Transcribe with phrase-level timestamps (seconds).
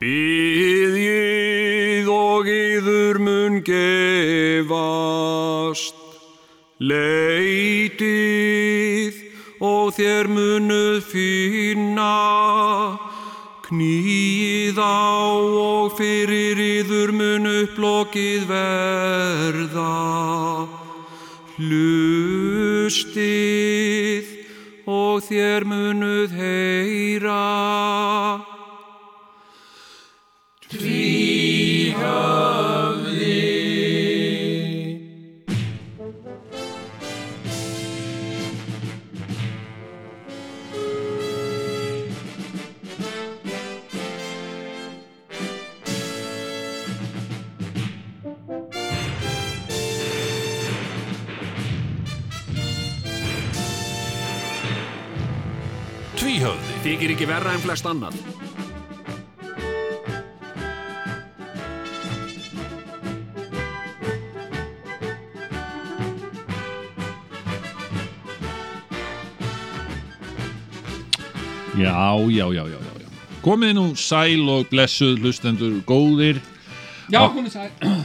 [0.00, 0.96] Býðið
[2.08, 4.72] og yður mun gefast,
[6.80, 8.08] leitið
[9.60, 12.16] og þér munuð finna,
[13.68, 15.36] knýið á
[15.68, 20.00] og fyrir yður mun upplokið verða.
[21.60, 23.04] Hlustið
[24.88, 27.44] og þér munuð heyra.
[57.00, 58.16] Þykir ekki verra en flest annað.
[71.80, 73.08] Já, já, já, já, já.
[73.40, 76.44] Komið nú sæl og blessuð hlustendur góðir.
[77.08, 77.99] Já, komið sæl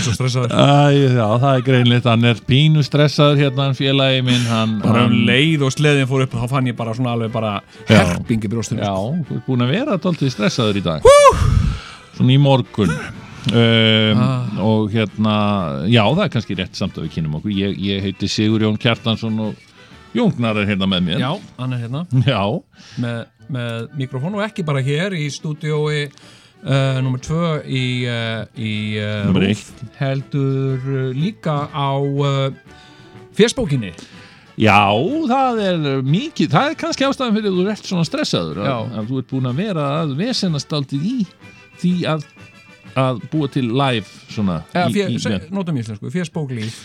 [0.00, 4.44] er svo stressaður Æ, já, það er greinleitt, hann er pínu stressaður hérna, félagi minn,
[4.50, 4.76] hann...
[4.82, 7.54] Bara um hann leið og sleðin fór upp þá fann ég bara svona alveg bara
[7.88, 8.94] herpingi brjóstunum Já,
[9.28, 11.10] þú ert búin að vera tóltið stressaður í dag.
[12.18, 12.94] Svona í morgun.
[13.50, 14.22] Um,
[14.60, 15.34] Og hérna,
[15.88, 17.54] já, það er kannski rétt samt að við kynum okkur.
[17.56, 19.68] Ég, ég heiti Sigur Jón Kjartansson og
[20.16, 21.22] Jóngnar er hérna með mér.
[21.22, 22.42] Já, hann er hérna Já,
[23.00, 26.08] með, með mikrofón og ekki bara hér í stúdiói
[26.64, 29.62] uh, nummer tvö í, uh, í uh, Númer RÚV,
[30.00, 31.90] heldur líka á
[33.36, 33.92] fésbókinni.
[34.60, 34.92] Já,
[35.30, 39.06] það er mikið, það er kannski ástæðan fyrir að þú ert svona stressaður að, að
[39.08, 41.18] þú ert búin að vera að vesenast aldrei í
[41.80, 42.26] því að,
[43.00, 46.82] að búa til live svona Eða, í, fjö, í, se, notum íslensku, fésbóklíf.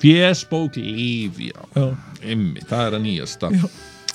[0.00, 1.90] Fésbók líf já, Já.
[2.24, 3.50] Einmi, það er að nýjasta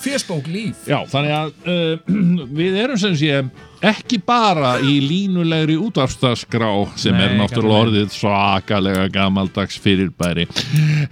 [0.06, 0.12] Já.
[0.16, 2.12] Fésbóklíf Já, þannig að uh,
[2.60, 3.40] við erum sem sé
[3.86, 10.46] ekki bara í línulegri útvarpstaskrá sem Nei, er náttúrulega orðið svakalega gamaldags fyrirbæri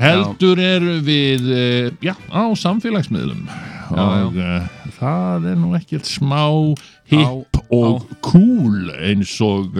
[0.00, 3.44] heldur eru við uh, já, á samfélagsmiðlum.
[3.94, 6.46] Og uh, það er nú ekkert smá
[7.10, 9.76] hipp Á- og cool eins og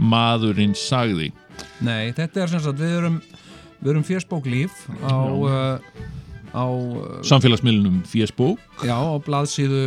[0.00, 1.32] maðurinn sagði.
[1.84, 3.20] Nei, þetta er sem sagt, við erum
[3.84, 5.78] við erum fésbóklíf á uh,
[6.54, 9.82] á, uh, samfélagsmiðlunum Facebook já, á blaðsíðu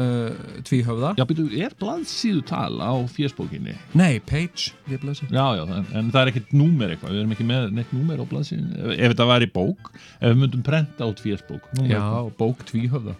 [0.00, 1.14] uh, tvíhöfða.
[1.18, 3.74] Já, byrju, er blaðsíðu tal á fésbókinni?
[3.98, 7.96] Nei, page, Já, já, en, það er ekkert númer eitthvað, við erum ekki með neitt
[7.96, 11.66] númer á blaðsíðin, ef, ef þetta væri bók, ef við myndum prenta út fésbók.
[11.78, 12.30] númer Já, eitthvað.
[12.40, 13.16] bók tvíhöfða.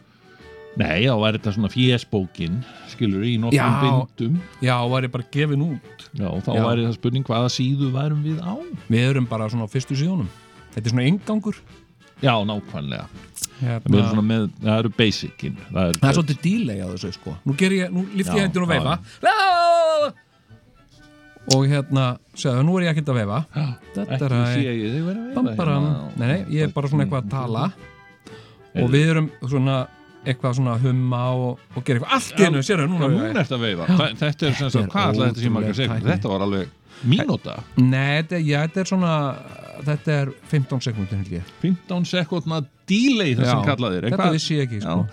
[0.78, 2.60] Nei, já, væri þetta svona fésbókin,
[2.92, 6.04] skilur í nokkrum bindum, Já, var ég bara gefin út.
[6.14, 8.54] Já, þá væri það spurning hvaða síðu værum við á?
[8.86, 10.30] Við erum bara svona á fyrstu síðunum.
[10.70, 11.58] Þetta er svona engangur
[12.20, 13.06] Já, nákvæmlega.
[13.60, 15.56] Við hérna, erum svona með, það eru basicin.
[15.68, 18.44] Það er, Það er svolítið delay á þessu sko Nú ég, nú lift ég Já,
[18.46, 18.94] hendin og veifa!
[21.50, 22.04] Og hérna,
[22.38, 23.38] segðu, nú er ég ekkert að veifa
[23.96, 25.94] Þetta er að hérna.
[26.16, 27.64] Nei, nei, ég er bara svona eitthvað að tala
[28.70, 28.84] Heyrðu.
[28.84, 29.78] Og við erum svona
[30.20, 33.56] eitthvað svona humma og, og gera eitthvað allt í hennu, sérðu, núna Núna, núna ertu
[33.56, 33.86] að veifa.
[34.20, 36.00] Þetta er sem Þetta sagt, er hvað ætlaði þetta margar ótrúleg sekundur?
[36.00, 36.12] tækni.
[36.12, 37.58] Þetta var alveg mínúta.
[37.80, 39.14] Nei, þetta, já, þetta er svona
[39.86, 41.52] þetta er 15 sekúndir held ég.
[41.62, 45.06] 15 sekundna delay það sem Já, kallaðir Þetta vissi ég ekki, sko.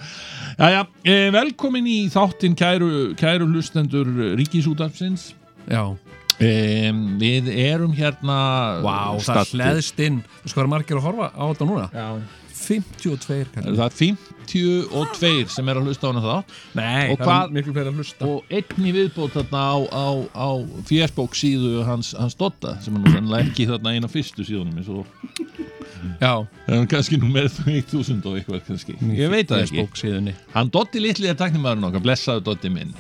[0.58, 2.90] Jæja, e, velkomin í þáttinn kæru,
[3.20, 4.10] kæru hlustendur
[4.40, 5.30] Ríkisútarpsins
[5.70, 5.84] Já,
[6.40, 6.52] e,
[7.22, 8.40] Við erum hérna
[8.84, 9.62] Vá, það staddir.
[9.62, 10.20] hleðst inn.
[10.46, 11.88] Sko, það er margir að horfa á þetta núna?
[11.94, 12.10] Já.
[12.58, 13.78] 52 kallar.
[13.78, 14.37] Það er 52
[15.54, 16.36] sem er að hlusta á hana þá
[16.78, 18.26] Nei, Og hvað- miklu fleiri að hlusta.
[18.26, 20.50] Og einn í viðbót þarna á, á, á
[20.88, 25.06] fjersbók síðu hans, hans Dotta sem er sennilega ekki þarna eina fyrstu síðunum og
[26.22, 28.96] Já, er kannski nú með 1000 og eitthvað kannski?
[29.18, 32.94] Ég veit það ekki, hann Dotti litli er taknimaðurinn okkar, blessaðu Dotti minn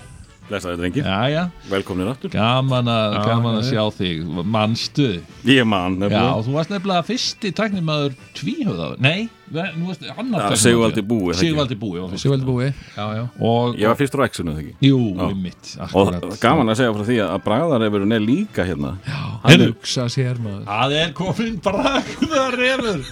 [0.47, 2.29] Blessaði drengir, Jæja, velkomin aftur.
[2.31, 5.07] gaman að, Já, gaman að já, sjá þig manstu,
[5.43, 6.43] Ég man, já, nefnilega.
[6.45, 9.27] þú varst nefnilega fyrsti taknimaður tvíhöfðaður, nei
[9.75, 10.61] nú varst annar Já, tæknimaður.
[10.63, 11.33] Sigvaldi Búi?
[11.35, 11.99] Sigvaldi Búi.
[12.19, 12.65] Sigvaldi búi
[12.95, 14.75] Já, já og, Ég var fyrstur á X-unu, það ekki?
[14.87, 15.27] jú, Já.
[15.35, 18.93] mitt Og gaman að segja frá því að Bragðarefurinn er líka hérna.
[19.07, 19.73] Hann Heyrðu.
[19.75, 23.03] hugsa sér maður Það er komin bragðarefur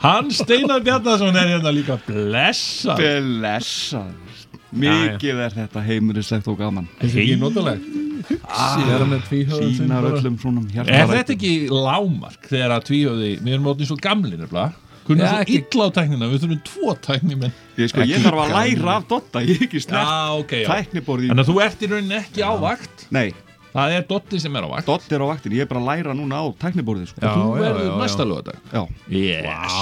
[0.00, 4.10] Hann Steinar Bjarnason er hérna líka blessa Blessar
[4.70, 6.86] Mikið er þetta heimurislegt og gaman.
[7.02, 7.82] Ekki notaleg
[8.20, 13.68] Sér með tvíhöfðum Sýnar öllum svona Er þetta ekki lámark þegar að tvíhjóði Við erum
[13.72, 14.70] ótið svo gamli nefnilega?
[15.08, 17.54] Kunna Já, svo illa á tæknina, við þurfum tvo tæknimenn.
[17.80, 19.80] Ég, sko, ég þarf að læra af Dotta, ég er ekki
[20.38, 21.30] ok, tækniborði.
[21.32, 23.06] Þannig að þú ert í rauninni ekki á vakt?
[23.16, 23.30] Nei,
[23.70, 24.86] Það er Dotti sem er á vakt.
[24.88, 27.22] Dotti er á vaktin, ég er bara að læra núna á tækniborði sko.
[27.22, 28.82] Já, Þú verður næsta lögadag Já.
[29.06, 29.76] Yes.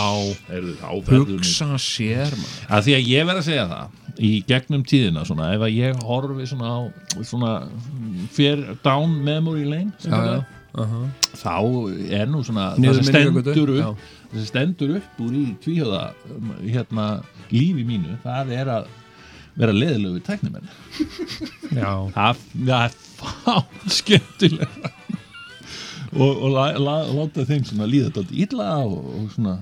[1.09, 2.59] Nú- hugsa sér maður.
[2.69, 6.05] að Því að ég verð að segja það Í gegnum tíðina svona Ef að ég
[6.07, 6.79] horfi svona á
[7.23, 7.53] Svona
[8.35, 10.39] Fear down memory lane já, já.
[10.79, 11.57] Uh Þá
[12.21, 16.03] er nú svona Það sem stendur upp Það sem stendur upp úr í tvíhjóða
[16.65, 17.11] Hérna
[17.55, 18.89] lífi mínu Það er að
[19.59, 20.69] vera leðilegu tæknimenn
[21.75, 21.91] já.
[22.15, 24.93] það, það er fátt skemmtilega
[26.15, 29.57] og, og láta þeim líða þetta illa og, og svona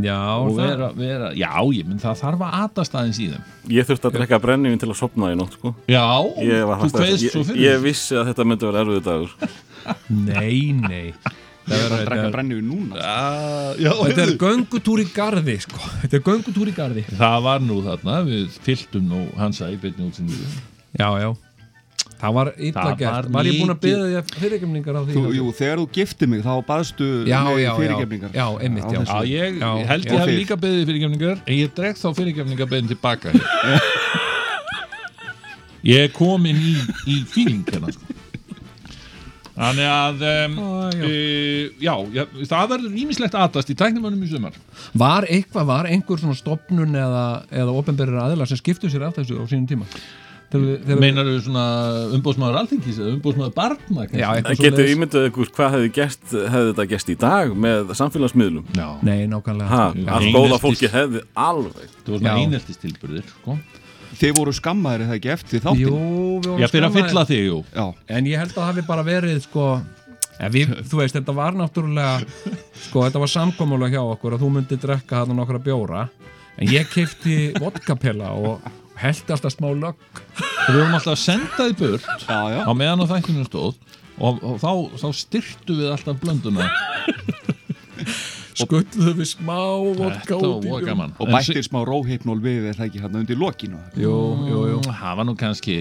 [0.00, 0.18] já
[0.56, 3.44] vera, vera, já ég menn það þarf að atast aðeins í þeim.
[3.76, 5.74] Ég þurfti að drekka brennivinn til að sopna í nótt sko.
[5.90, 9.36] já, þú að- ég, svo fyrir ég vissi að þetta myndi vera erfiðu dagur.
[10.32, 11.14] Nei, nei.
[11.62, 15.54] Það er að drekka er, brenni við núna já, já, þetta er göngutúr í garði
[15.62, 15.78] sko.
[16.02, 17.04] þetta er göngutúr í garði.
[17.12, 20.48] Það var nú þarna við fylltum nú hansa í beinni útsendingu.
[20.98, 21.30] Já, já
[22.22, 25.16] það var illa Það gert var var, ég búin að byggja því fyrirgemningar á því
[25.16, 27.72] þú, Jú, þegar þú gifti mig þá baðstu Já, mig já, já.
[27.80, 29.00] fyrirgefningar Já, einmitt, já.
[29.02, 30.12] Já, ég Já, held já.
[30.12, 30.36] ég Fyrr.
[30.38, 33.34] líka beðið fyrirgefningar en ég dreg þá fyrirgefningar tilbaka.
[35.82, 36.76] Ég er komin í,
[37.10, 38.06] í fíling hérna sko.
[39.52, 40.68] Þannig að um, Ó,
[41.82, 41.94] já.
[42.14, 44.54] já, það verður ímislegt aðtast í tæknumönnum í sumar
[44.96, 49.36] var eitthvað, var einhver svona stopnun eða, eða ofinberir aðilar sem skiptu sér af þessu
[49.36, 49.88] á sínum tíma
[50.52, 51.64] Meinar þú svona
[52.16, 54.90] umbóðsmaður alþingis eða umbóðsmaður barna já, svoleiðis.
[54.96, 58.88] ímyndað ykkur hvað hefði, gest, hefði þetta gest í dag með samfélagsmiðlum já.
[59.06, 59.80] nei, nákvæmlega.
[60.16, 63.56] Allt góða fólki hefði alveg Það var svona eineltistilburðir sko.
[64.12, 67.08] Þið voru skammaðir eða ekki eftir þáttin Jú, við vorum Já, fyrir að skammaðir.
[67.08, 69.68] fylla þig, jú En ég held að það hafi bara verið sko
[70.52, 72.18] við, Þú veist, þetta var náttúrulega
[72.88, 76.04] sko, þetta var samkomulega hjá okkur að þú myndir drekka þarna nokkra bjóra
[76.60, 78.60] en ég kefti vodkapela og
[79.02, 80.22] held alltaf smá lögg.
[80.68, 82.60] Við vorum alltaf að senda þið burt já, já.
[82.62, 83.74] á meðan á þættinu stóð
[84.22, 84.70] og, og þá,
[85.02, 86.68] þá styrtu við alltaf blönduna.
[88.62, 89.56] Skulluðu við smá
[89.96, 91.14] vodka út í gaman.
[91.22, 93.80] Og bættir smá róhypnól við er það ekki hérna undir lokinu?
[93.98, 94.16] Jú,
[94.50, 94.80] jú, jú.
[94.90, 95.76] Það var nú kannski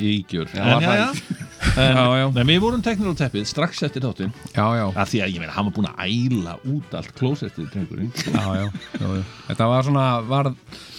[0.00, 1.02] ígjur Já, En já, það.
[1.02, 1.42] já
[1.74, 2.26] En, Já, já.
[2.40, 4.32] en við vorum teknir á teppið strax eftir þáttinn.
[4.54, 7.68] Já, já, að Því að ég meina, hann var búin að æla út allt klósettið
[7.72, 8.10] drengurinn.
[8.30, 8.66] Já, já,
[9.00, 9.22] já, já.
[9.48, 10.50] Þetta var svona, var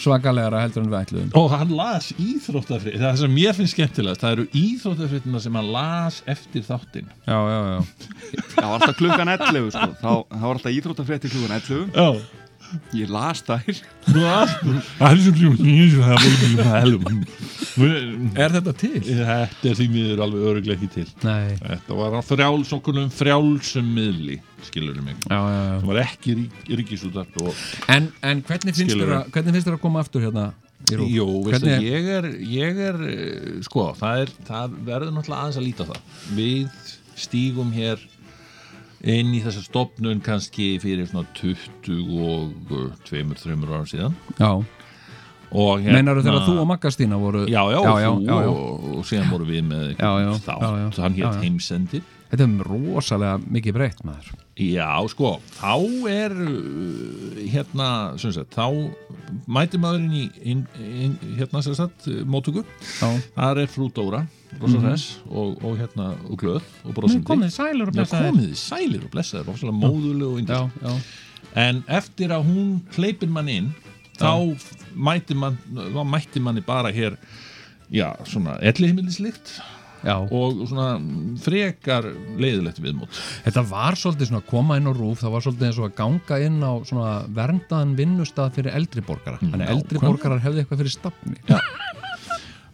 [0.01, 1.29] svakalegara heldur en við ætluðum.
[1.39, 6.21] Og hann las íþróttafrið Það sem mér finnst skemmtilegast Það eru íþróttafriðina sem hann las
[6.35, 7.11] eftir þáttinn.
[7.25, 7.79] Já, já, já.
[8.55, 9.91] Það var alltaf klukkan 11 sko.
[10.01, 12.09] þá, þá var alltaf íþróttafrétti klukkan 11 Já
[12.95, 13.81] Ég las þær.
[14.15, 15.19] Er
[18.35, 18.99] Er þetta til?
[19.03, 21.07] Þetta er því miður alveg öruglega ekki til.
[21.25, 21.55] Nei.
[21.61, 25.17] Þetta var á frjáls, okkurum frjálsum miðli skilur mig.
[25.29, 25.73] Já, já, já.
[25.79, 29.77] Það var ekki rík, ríkisútart og En, en hvernig finnst þér að, hvernig finnst þér
[29.77, 30.45] að koma aftur hérna
[31.45, 35.65] veistu, Hvernig- ég er, ég er eh, sko, það, er, það verður náttúrulega aðeins að
[35.67, 36.01] líta á það.
[36.37, 36.91] Við
[37.25, 38.01] stígum hér
[39.05, 43.21] inn í þessa stopnun kannski fyrir svona 22-3
[43.69, 44.13] ára síðan.
[44.39, 44.51] Já,
[45.55, 48.35] og hérna Meinar þegar þú og Maggastína voru Já, já, já, já, já.
[48.49, 53.99] Og, og síðan voru við með þátt, hann hétt heimsendir Þetta er rosalega mikið breytt
[54.07, 54.31] maður.
[54.55, 55.73] Já, sko, þá
[56.09, 57.87] er uh, hérna,
[58.21, 58.65] sem sagt, þá
[59.51, 64.23] mætir maðurinn í inn, inn, hérna, sem sagt, Já, þar er frú Dóra,
[64.61, 67.25] rosa hress og, og hérna, og glöð og brosandi.
[67.27, 68.31] komið sælur og Já, blessaðir.
[68.31, 70.39] komið sælir og blessaður, rosalega móðuleg og
[70.81, 70.93] já,
[71.65, 73.69] en eftir að hún hleypir mann inn
[74.15, 74.31] þá
[74.95, 77.17] mætir mann þá mætti manni bara hér
[77.91, 79.57] já, svona ellihimmilislikt
[80.03, 80.15] já.
[80.19, 80.87] og svona
[81.41, 82.07] frekar
[82.41, 85.79] leiðilegt viðmót Þetta var svolítið svona að koma inn á rúf það var svolítið eins
[85.81, 90.11] og að ganga inn á svona verndaðan vinnustað fyrir eldri borgara Þannig að eldri nákvæmlega.
[90.11, 91.37] borgarar hefði eitthvað fyrir stafni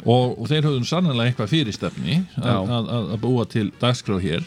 [0.02, 2.56] og, og þeir höfðum sannlega eitthvað fyrir stefni Já.
[2.58, 4.46] að, búa til dagskrá hér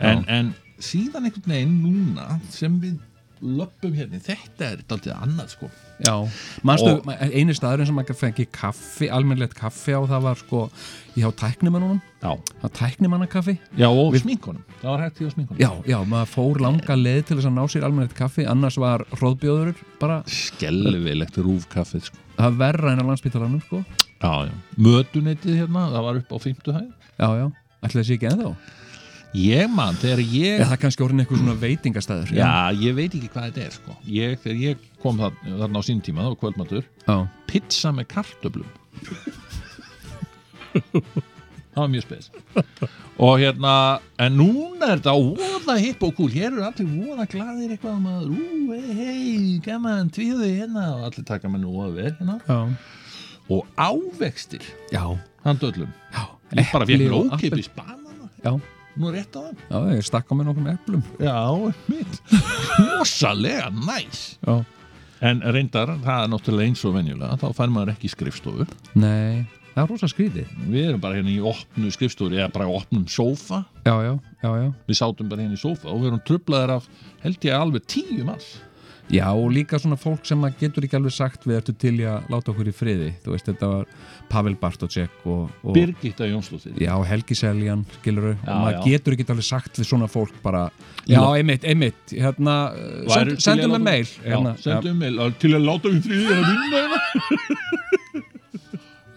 [0.00, 2.98] en, en síðan einhvern veginn núna sem við
[3.42, 5.68] löpum hérna, þetta er daldið annað sko.
[6.00, 6.14] Já,
[6.64, 10.70] manstu, Og- einu staður sem maður fengi kaffi, almennlegt kaffi á það var sko,
[11.16, 12.30] ég há tæknimannunum já,
[12.62, 13.58] það tæknimannakaffi.
[13.76, 14.64] Já og Við- sminkunum.
[14.82, 15.58] Það var hægt í að sminkunum.
[15.60, 19.04] Já, já, maður fór langa leið til þess að ná sér almennlegt kaffi, annars var
[19.12, 22.16] hróðbjóður bara, skelvilegt rúfkaffið sko.
[22.38, 23.84] það var verra en á landsbítalanum sko.
[24.20, 24.52] já, já.
[24.78, 27.46] mötuneytið hérna, það var upp á 50 hæð Já, já,
[27.84, 28.56] ætli það sé ekki ennþá
[29.36, 33.14] ég man, þegar ég Eða það er kannski orðin eitthvað svona veitingastæður já, ég veit
[33.14, 33.96] ekki hvað þetta er sko.
[34.10, 37.16] ég, þegar ég kom þar, þarna á sín tíma það var kvöldmatur, já,
[37.50, 38.70] pizza með kartöblum
[41.70, 42.30] það var mjög spes.
[43.20, 43.74] Og hérna
[44.22, 47.94] en núna er þetta óa voða hipp og kúl, hér eru allir voða glaðir eitthvað
[47.96, 50.86] og maður, ú, hei, hei, gaman, tvíðu hérna.
[50.96, 52.38] Og allir taka með nú að vera hérna.
[52.48, 52.60] Já,
[53.50, 55.04] og ávextir, já,
[55.44, 56.26] hann döllum já.
[56.50, 57.70] Ég bara Epli
[59.00, 59.62] nú rétt á þeim.
[59.70, 61.06] Já, ég stakka með nokkrum eplum.
[61.22, 61.38] Já,
[61.90, 62.20] mitt,
[62.78, 64.22] rosalega næs.
[64.44, 64.60] Já.
[65.20, 68.64] En reyndar, það er náttúrulega eins og venjulega þá fær maður ekki skrifstofu.
[68.96, 69.42] Nei,
[69.74, 70.54] það er rosa skrítið.
[70.72, 73.60] Við erum bara hérna í opnu skrifstofu eða bara í opnum sófa.
[73.84, 74.70] Já, já, já, já.
[74.88, 76.88] Við sátum bara hérna í sófa og við erum trublaðir af
[77.26, 78.54] held ég alveg tíu manns
[79.10, 82.04] Já, og líka svona fólk sem að getur ekki alveg sagt við ertu til í
[82.06, 83.08] að láta okkur í friði?
[83.24, 83.88] Þú veist, þetta var
[84.30, 86.76] Pavel Bartocek og, og Birgitta Jónsdóttir.
[86.78, 88.82] Já, Helgi Seljan, skiluru og maður já.
[88.92, 90.68] getur ekki alveg sagt við svona fólk bara
[91.10, 92.54] Já, einmitt, einmitt hérna,
[93.10, 95.18] send, í sendum með mail hérna, Já, sendum mail.
[95.26, 96.38] Að- til að láta að vinna?
[96.70, 96.98] Hérna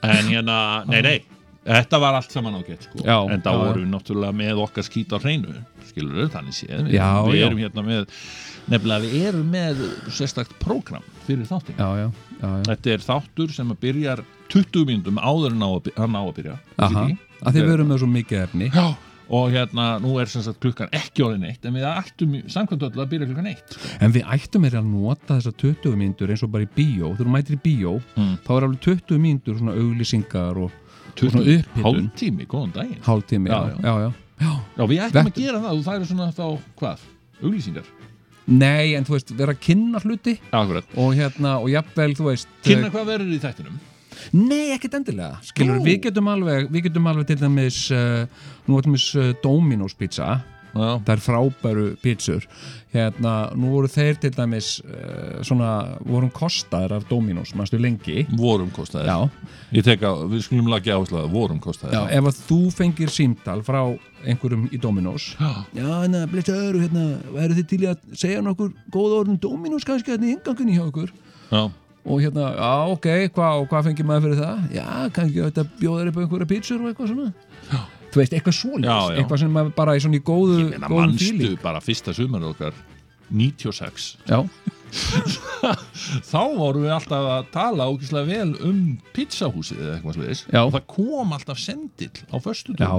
[0.04, 0.58] En hérna,
[0.90, 1.18] nei, nei
[1.64, 5.14] Þetta var allt saman ágætt sko Já, En það voru við náttúrulega með okkar skít
[5.16, 5.54] á hreinu
[5.88, 7.46] Skilur við, þannig séð Við, Já, við já.
[7.48, 8.18] erum hérna með
[8.74, 9.82] Nefnilega við erum með
[10.16, 12.06] sérstakt prógram fyrir þáttin já, já,
[12.40, 12.62] já, já.
[12.70, 14.22] Þetta er þáttur sem að byrjar
[14.54, 16.54] 20 mínútum áður en á að, by- hann á að byrja
[16.88, 17.08] Aha,
[17.44, 18.70] að þið verum með svo mikið efni
[19.34, 23.04] Og hérna, nú er sem sagt klukkan ekki orðin eitt En við ættum samkvæmt öllu
[23.06, 23.92] að byrja klukkan eitt sko.
[24.04, 27.28] En við ættum er að nota þessar 20 mínútur eins og bara í bíó, þú
[27.32, 28.34] mætir í bíó Mm.
[28.46, 30.60] þá er alveg 20 mínútur svona auglýsingar
[31.14, 31.84] og, og svona 20 upphitun.
[31.88, 33.02] Hálftími, góðan daginn.
[33.06, 34.86] Hálftími, já, Já, já, já, já.
[34.88, 35.34] Við ættum Vettur.
[35.34, 36.46] að gera það það eru svona þá,
[36.82, 37.08] hvað,
[37.42, 37.90] auglýsingar?
[38.44, 40.36] Nei, en þú veist, vera að kynna hluti.
[40.52, 40.96] Akkurat.
[41.00, 43.82] Og hérna, og jafnvel, þú veist Kynna hvað verður í þættinum?
[44.34, 48.24] Nei, ekkert endilega, skilur, við getum alveg við getum alveg til dæmis uh,
[48.68, 50.38] nú til dæmis uh, Dominos pizza
[50.74, 52.46] Já, það er frábæru pizzur.
[52.94, 55.70] Hérna, nú voru þeir til dæmis uh, svona,
[56.06, 58.24] vorum kostaðir af Dominos, mannstu lengi?
[58.38, 59.10] Vorum kostaðir.
[59.10, 61.96] Já, Ég tek að, við skulum lagi áherslu að vorum kostaðir.
[61.98, 63.80] Já, ef að þú fengir símtal frá
[64.26, 65.32] einhverjum í Dominos.
[65.40, 65.52] Já.
[65.78, 67.06] Já, hérna, blessaður, hérna,
[67.38, 71.10] væru þið til að segja nokkur góða orðum Dominos kannski hérna í ingangunni hjá okkur
[71.54, 71.64] Já,
[72.04, 74.64] og hérna, já, ok, hvað og hvað fengir maður fyrir það?
[74.78, 74.88] Já,
[75.18, 77.34] kannski þetta bjóður upp á einhverja pítsur og eitthvað svona.
[77.70, 77.82] Já.
[78.14, 79.18] Þú veist, eitthvað já.
[79.18, 82.74] eitthvað sem bara í svona í góðu, að góðum manstu fíling bara fyrsta sumar okkar
[83.34, 84.44] 96 Já,
[86.30, 88.80] Þá vorum við alltaf að tala ógislega vel um
[89.16, 90.42] pizzahúsið eða eitthvað sliðis.
[90.60, 92.90] Og það kom alltaf sendill á föstu já,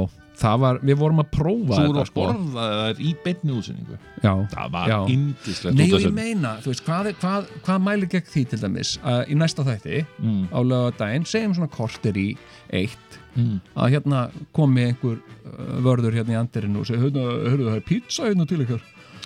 [0.40, 2.24] það var, við vorum að prófa Þú voru þetta sko.
[2.24, 6.84] að borða þær í beinni útsinningu Það var indislegt Nei, og ég meina, þú veist,
[6.88, 10.44] hvað, er- hvað, hvað mælir gegn því til dæmis að í næsta þætti Mm.
[10.50, 12.28] á lögadaginn, segjum svona korter í
[12.72, 13.60] eitt Mm.
[13.74, 14.18] að hérna
[14.54, 18.60] komi einhver uh, vörður hérna í andirinu og hérna, hörðu það er pizza hérna til
[18.62, 18.84] ykkar.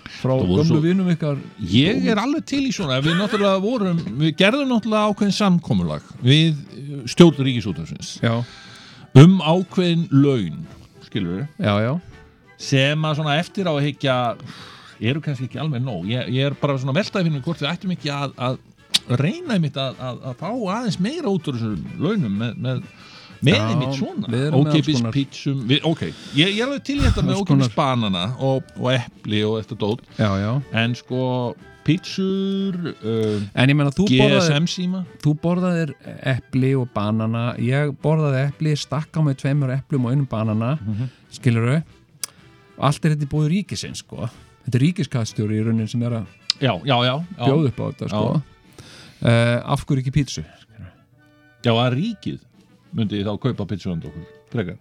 [0.08, 1.36] Frá gömlu vinum ykkar.
[1.68, 3.02] Ég er alveg til í svona.
[3.04, 3.20] Við
[3.60, 8.40] vorum, við gerðum náttúrulega ákveðin samkomulag við eh, stjórn ríkisútafsins Já,
[9.20, 10.64] um ákveðin laun
[11.04, 11.92] skilur við, já, já.
[12.58, 14.16] Sem að svona eftir á að higgja
[14.98, 16.08] eru kannski ekki alveg nóg.
[16.10, 18.58] Ég, ég er bara svona veltaði fyrir mig hvort við ættum ekki að, að
[19.20, 22.82] reyna einmitt að, að, að fá aðeins meira út úr þessum launum með, með
[23.44, 24.28] með Já, einmitt svona.
[24.58, 26.00] ókipis konar- pítsum við, ok,
[26.34, 29.76] ég, ég er alveg til í þetta með ókipis banana og, og epli og þetta
[29.78, 30.00] dót.
[30.18, 30.52] Já, já.
[30.72, 31.54] En sko
[31.88, 35.04] pítsur um, En ég meina, þú borðaðir, GSM síma.
[35.22, 35.92] þú borðaðir
[36.34, 37.54] epli og banana.
[37.62, 41.08] Ég borðaði epli, stakka með tveimur eplum og einum banana mm Mhm.
[41.32, 41.82] Skilurðu.
[42.80, 44.28] Allt er þetta búið ríkisins, sko.
[44.66, 46.26] Þetta er ríkiskastjóri í raunin sem er að
[46.60, 47.44] já, já, já, já.
[47.46, 48.42] bjóða upp á þetta, sko.
[49.18, 50.44] Uh, Af hverju ekki pítsu?
[51.64, 52.38] já að ríkið
[52.96, 54.78] myndi þá kaupa pítsu handa okkur frekar?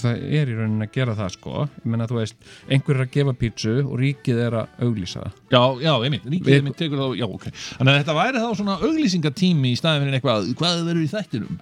[0.00, 1.64] Það er í raunin að gera það, sko.
[1.84, 2.36] Ég meina, þú veist,
[2.72, 5.26] einhver er að gefa pítsu og ríkið er að auglýsa.
[5.52, 7.44] Það já, já, einmitt, ríkið einmitt tekur þá já, ok,
[7.76, 11.60] þannig að þetta væri þá svona auglýsingatími í staðin fyrir eitthvað, hvað verður í þættinum?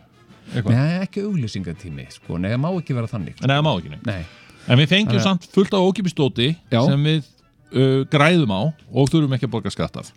[0.53, 2.39] Eitthvað, Nei, ekki auglýsingatími, sko.
[2.39, 3.43] Nei, það má ekki vera þannig.
[3.43, 4.23] En það má ekki neitt Nei,
[4.69, 6.81] en við fengjum Þannig að- samt fullt af ókipistóti Já.
[6.87, 7.23] sem við
[7.75, 10.13] uh, græðum á og þurfum ekki að borga skatt af.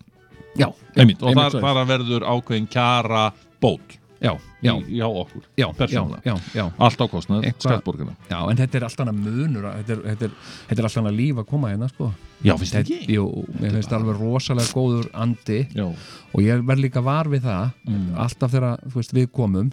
[0.55, 1.73] Já, einmitt, og einmitt þar, svoleiðis.
[1.73, 3.25] þar verður ákveðin kjara
[3.65, 4.31] bót já,
[4.63, 6.65] já, í, hjá okkur, já, já, já, já.
[6.79, 10.31] allt á kostnað Eitthvað- skattborgana Já, en þetta er alltaf að- þetta er, þetta, er,
[10.69, 12.11] þetta er alltaf líf að koma hérna sko.
[12.43, 13.13] já, finnst Þetta- ekki?
[13.15, 13.25] Jú,
[13.59, 15.85] mér finnst það alveg rosalega góður andi já,
[16.33, 18.15] og ég verð líka var við það Mm.
[18.15, 19.71] alltaf þegar veist, við komum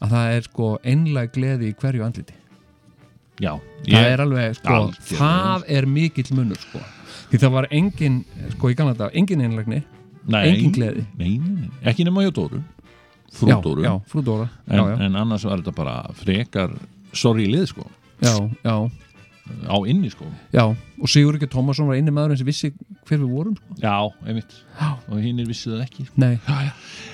[0.00, 2.34] að það er sko einlega gleði í hverju andliti
[3.40, 5.18] já það er alveg, sko, Algjörlega.
[5.18, 6.78] það er mikill munur sko.
[7.30, 8.24] því það var engin
[8.56, 9.82] sko í ganlega dag, engin einlegni
[10.28, 11.04] Nei, engin gleði.
[11.18, 11.70] nei, nei, nei.
[11.84, 12.62] ekki nema hjá Dóru
[13.32, 13.92] frú já, já,
[14.68, 16.74] en, en annars var þetta bara frekar
[17.16, 17.86] sorry lið sko.
[19.66, 20.28] Á inni sko.
[21.02, 22.70] Og Sigur ekki Tómasson var eini maður sem vissi
[23.08, 23.78] hver við vorum sko.
[23.82, 23.96] já,
[24.28, 24.52] einmitt.
[25.10, 26.36] Og hinnir vissu það ekki nei,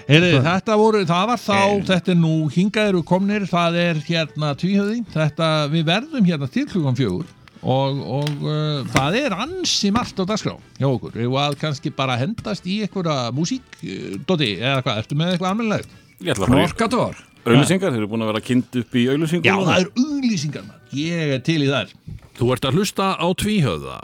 [0.09, 1.57] Heyri, þetta voru, það var þá,
[1.89, 6.67] þetta er nú hingað eru komnir, það er hérna tvíhöði, þetta, við verðum hérna til
[6.69, 7.27] klukkan fjögur
[7.63, 11.17] og, og uh, það er ansi margt á dagskrá hjá okkur.
[11.27, 15.51] Og að kannski bara hendast í einhverja músík uh, Dóti, eða hvað, ertu með eitthvað
[15.55, 15.97] almennilegt?
[16.19, 19.05] Ég ætla að fara í Orkator auðlýsingar, þeir eru búin að vera kynnt upp í
[19.09, 21.93] auðlýsingar Já, það er auglýsingar maður, ég er til í þær.
[22.39, 23.99] Þú ert að hlusta á tvíhöfða.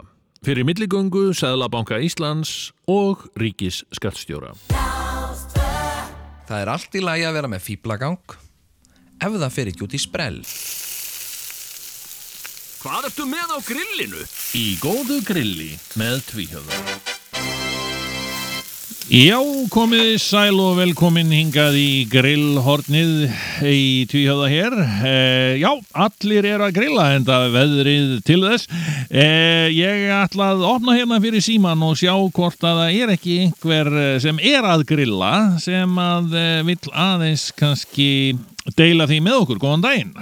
[0.45, 2.53] Fyrir milligöngu Sæðlabanka Íslands
[2.91, 4.53] og Ríkis skattstjóra.
[6.45, 8.35] Það er allt í lagi að vera með fýblagang
[9.15, 10.41] ef það fer ekki út í sprell.
[12.85, 14.21] Hvað ertu með á grillinu?
[14.53, 17.04] Í góðu grilli með tvíhjöfða
[19.05, 19.37] Já,
[19.69, 23.11] komið sæl og velkomin hingað í grillhornið
[23.69, 24.75] í tvíhjöfða hér.
[24.81, 25.11] E,
[25.61, 28.65] já, allir er að grilla en það veðrið til þess.
[29.13, 29.27] E,
[29.77, 33.93] ég ætla að opna hérna fyrir síman og sjá hvort að það er ekki einhver
[34.25, 38.09] sem er að grilla sem að vill aðeins kannski
[38.73, 39.61] deila því með okkur.
[39.67, 40.15] Góðan daginn.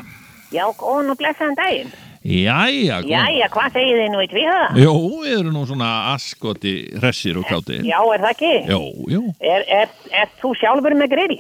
[0.52, 1.96] Já, góðan og blessaðan daginn.
[2.24, 3.02] Jæja.
[3.04, 4.68] Jæja, hvað segir þið nú í tvíhöða?
[4.80, 4.94] Jó,
[5.26, 7.82] við erum nú svona askoti hressir og kátir.
[7.84, 8.52] Já, er það ekki?
[8.72, 8.80] Jó,
[9.12, 9.24] jú.
[9.44, 11.36] Er, er, er þú sjálfur með grill?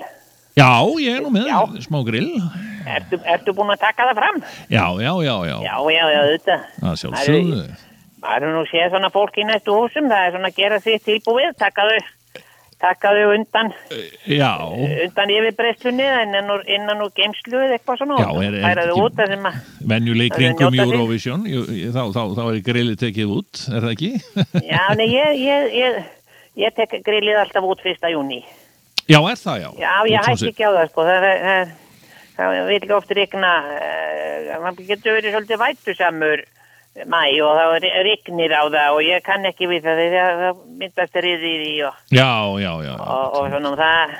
[0.59, 0.69] Já,
[1.01, 1.61] ég er nú með Já.
[1.87, 2.35] smá grill.
[2.83, 4.41] Ertu, ertu búin að taka það fram?
[4.67, 5.55] Já, já, já, já.
[5.63, 6.67] Já, já, já, auðvitað.
[6.81, 7.63] Það sjálfsögðu.
[8.23, 10.97] Það eru nú séð svona fólk í næstu húsum, það er svona að gera því
[11.07, 12.11] tilbúið, taka þau,
[12.83, 13.69] taka þau undan,
[14.27, 14.49] Já,
[15.07, 16.07] undan yfirbreystlunni
[16.75, 18.17] innan úr geimslu eða eitthvað svona.
[18.19, 18.91] Já, er- er ekki- er að
[20.81, 20.97] kringum.
[20.99, 21.45] Eurovision,
[21.95, 24.11] þá, þá, þá er grillið tekið út, er það ekki?
[24.73, 26.01] já, nei, ég, ég, ég,
[26.65, 28.41] ég tek grillið alltaf út fyrsta júni.
[29.07, 29.69] já, er það, já.
[29.79, 31.07] Já, ég hætti ekki á það, sko.
[31.07, 31.71] Það, það,
[32.37, 36.43] það vil ekki oft rigna, uh, man getur verið svolítið vætusamur
[37.09, 41.47] mæ og ri- rignir á það og ég kann ekki við það það myndast riðið
[41.49, 42.29] í því og, Já,
[42.61, 42.93] já, já.
[42.99, 44.15] og, og svona það,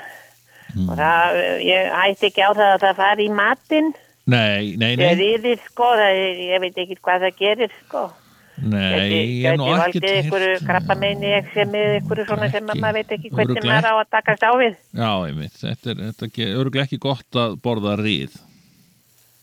[0.74, 0.88] Mm.
[0.90, 3.92] og það, ég hætti ekki á það að það fari í matinn,
[4.26, 6.16] Nei, nei, nei, riðið, sko, það,
[6.50, 8.02] ég veit ekki hvað það gerir, sko.
[8.58, 9.10] nei,
[9.44, 12.66] ég er nú Gæti ekkert valdið ykkur heyrt- krabba meini sem er ykkur svona sem
[12.66, 12.80] Ekki.
[12.80, 14.74] maður veit ekki hvernig maður á að takast á við.
[14.98, 18.34] Já, einmitt, þetta er, þetta er örgulega ekki gott að borða rið.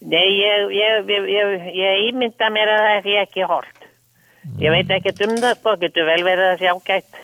[0.01, 3.83] Nei, ég, ég, ég, ég, ég ímynda mér að það sé ekki hort.
[4.61, 7.19] Ég veit ekki um það, sko, getur vel verið að sjá gætt.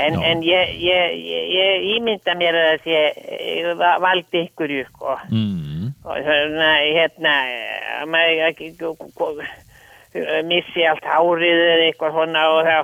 [0.00, 0.22] En, Já.
[0.30, 5.18] en ég, ég, ég, ég ímynda mér að það sé va- valdi ykkur, sko.
[5.28, 5.92] Mm.
[6.04, 8.70] Og svona, hérna, eh, maður ekki
[10.48, 12.76] missi allt hárið eða eitthvað svona og þá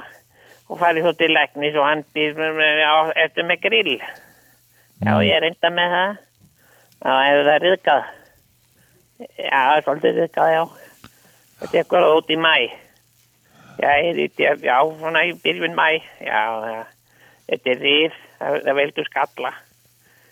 [0.71, 2.37] og farið svo til læknis og hann býr
[3.25, 3.97] eftir með grill.
[5.01, 6.17] Já, ég er reynda með það.
[7.01, 8.09] Já, hefur það riðgað.
[9.21, 10.63] Já, er svolítið riðgað, já.
[11.61, 12.55] Þetta er eitthvað út í mæ.
[13.81, 15.89] Já, ég, ég, já, svona í byrjun mæ.
[16.25, 16.45] Já.
[17.51, 19.53] Þetta er rið, það, veldur skalla.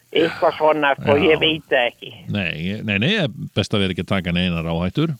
[0.08, 2.12] Eitthvað svona, sko, ég veit það ekki.
[2.32, 3.12] Nei, nei, nei,
[3.56, 5.12] best að vera ekki að taka neinar áhættur.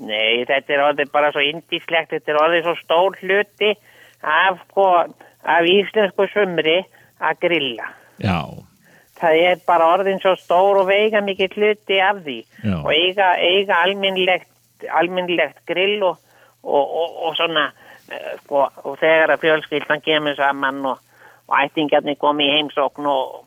[0.00, 3.74] Nei, þetta er orðið bara svo indislegt, þetta er orðið svo stór hluti
[4.24, 4.86] af, sko,
[5.44, 6.78] af íslensku sumri
[7.20, 7.90] að grilla.
[8.24, 8.40] Já,
[9.20, 12.76] Það er bara orðin svo stór og veiga mikið hluti af því Já.
[12.80, 14.50] og eiga, eiga alminnlegt,
[14.88, 16.18] alminnlegt grill og,
[16.64, 17.66] og, og, og svona,
[18.08, 21.02] eh, sko, og þegar að fjölskyldan kemur saman og,
[21.50, 23.42] og ættingarnir komi í heimsókn og,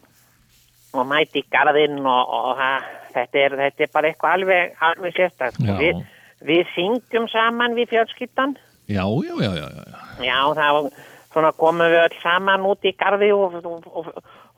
[0.94, 5.58] og mæti garðinn og, það, þetta, er, þetta er bara eitthvað alveg, alveg sérstakt.
[5.66, 5.74] Já.
[5.82, 6.04] Við,
[6.44, 8.58] við syngjum saman við fjölskyldan.
[8.88, 10.00] já, já, já, já, já.
[10.22, 10.94] Já, þá
[11.34, 14.10] svona komum við öll saman út í garði og, og, og,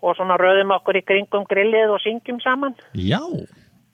[0.05, 2.77] og svona röðum okkur í kringum grillið og syngjum saman.
[2.93, 3.21] Já,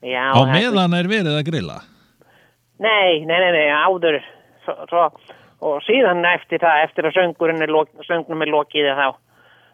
[0.02, 1.82] Já, á meðan er verið að grilla.
[2.82, 4.18] Nei, nei, nei, nei, áður
[4.66, 5.04] svo, svo,
[5.62, 7.76] og síðan eftir það, eftir að er
[8.08, 9.12] söngnum er lokið þá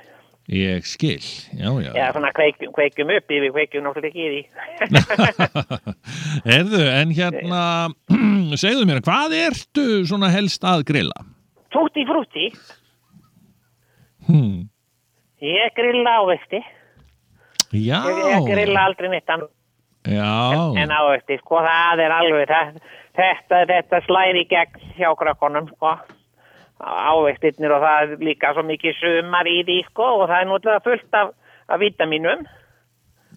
[0.52, 1.22] Ég skil,
[1.56, 1.90] já, já.
[1.96, 4.42] Já, svona kveikjum, kveikjum upp í, við kveikjum náttúrulega ekki því.
[6.50, 7.62] Herðu, en hérna,
[8.60, 11.24] segðu mér, hvað ertu svona helst að grilla?
[11.72, 12.50] Tutti frutti,
[14.26, 14.64] Hmm.
[15.44, 16.62] ég grilla ávexti,
[17.74, 19.50] Já, ég, ég grilla aldrei neitt annað.
[20.04, 20.32] já,
[20.82, 22.74] en ávexti, sko, það er alveg það,
[23.18, 25.96] þetta, þetta slæri gegn hjá krakkonum, sko.
[26.84, 30.84] Ávextirnir og það er líka svo mikið sumar í því, sko og það er náttúrulega
[30.84, 31.30] fullt af,
[31.70, 32.42] af vitaminum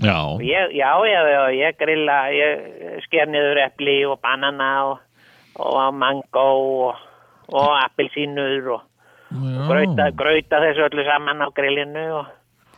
[0.01, 1.21] já, ég, já, já,
[1.53, 4.97] ég grilla ég sker niður epli og banana og,
[5.55, 6.47] og mango
[6.89, 7.05] og,
[7.53, 8.81] og appelsínur og
[9.31, 12.31] grauta, grauta þessu öllu saman á grillinu og,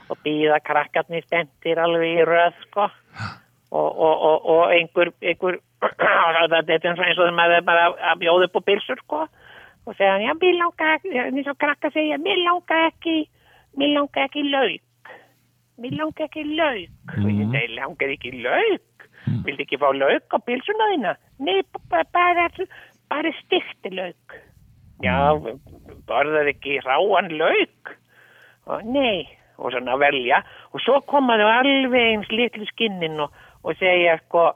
[0.09, 2.89] og býða krakkarnir stentir alveg í röð, sko.
[3.69, 8.21] Og, og, og, og einhver, einhver, þetta er eins og og þegar maður bara að
[8.23, 9.23] bjóða upp á pilsur, sko.
[9.87, 13.17] Og segja já, mér langar ekki, eins og krakkar segja, mér langar ekki,
[13.77, 15.13] mér langar ekki lauk.
[15.79, 17.17] Mér langar ekki lauk.
[17.17, 18.85] Og ég segi, langar ekki lauk?
[19.45, 21.15] viltu ekki fá lauk á pilsuna þína?
[21.45, 22.47] Nei, bara,
[23.09, 24.37] bara, stikti lauk.
[25.03, 25.17] Já,
[26.09, 27.93] borðar ekki ráan lauk?
[28.69, 29.23] Og, nei,
[29.57, 30.41] og svona velja.
[30.73, 33.31] Og svo komaðu alveg eins litlu skinnin og,
[33.63, 34.49] og segja sko,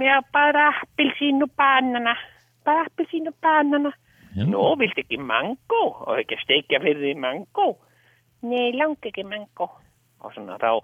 [0.00, 2.16] já, bara appelsín og banana,
[2.64, 3.92] bara appelsín og banana.
[4.32, 4.46] Já.
[4.48, 5.82] Nú, viltu ekki mango?
[6.08, 7.74] Og ekki steikja fyrir því mango?
[8.48, 9.68] Nei, langt ekki mango.
[10.24, 10.78] Og svona þá,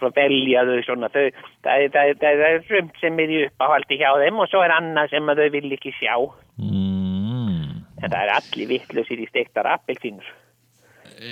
[0.00, 1.28] svo velja þau svona, þau,
[1.62, 5.50] það, er- sumt sem er í uppáhaldi hjá þeim og svo er annað sem þau
[5.52, 6.16] vil ekki sjá.
[6.58, 6.93] mm.
[8.10, 10.26] Það er allir vittlusir í steiktar appelsínur.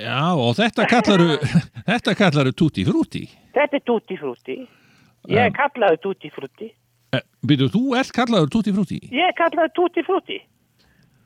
[0.03, 1.37] Já, og þetta kallaru
[1.91, 4.57] þetta kallaru tutti frutti Þetta er tutti frutti.
[5.29, 6.69] Ég er kallaður tutti frutti.
[7.15, 10.39] eh, Býtu, þú ert kallaður tutti frutti Ég er kallaður tutti frutti.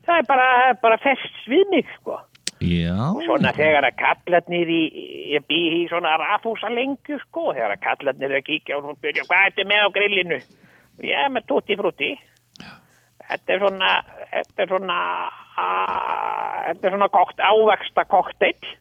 [0.06, 0.48] Það er bara,
[0.82, 2.18] bara fest við mig, sko.
[2.62, 4.82] Já, Svona þegar að kallarnir í,
[5.34, 8.96] ég bý í svona rafhúsa lengju sko, þegar að kallarnir er að kíkja og hún
[9.02, 10.38] byrja, hvað ertu með á grillinu?
[11.04, 12.10] Ég er með tutti frutti.
[13.26, 13.92] Þetta er svona,
[14.32, 14.96] þetta er svona,
[16.68, 18.72] þetta er svona kokt, ávexta kokteill.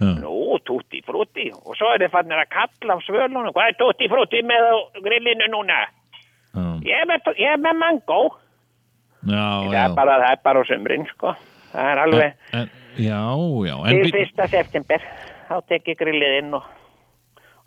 [0.00, 0.10] Já.
[0.20, 1.46] Nú, tutti frutti.
[1.64, 4.66] Og svo er þið fannir að kalla á svölunum, hvað er tutti frutti með
[5.04, 5.84] grillinu núna?
[6.54, 8.22] já, Ég með, ég með mango.
[9.24, 9.84] já, Það já.
[9.84, 11.34] er bara, það er bara á sumrin, sko.
[11.72, 12.34] Það er alveg...
[12.52, 13.20] En, já,
[13.66, 15.06] já en, Til fyrsta september
[15.48, 16.66] þá tek ég grillið inn og,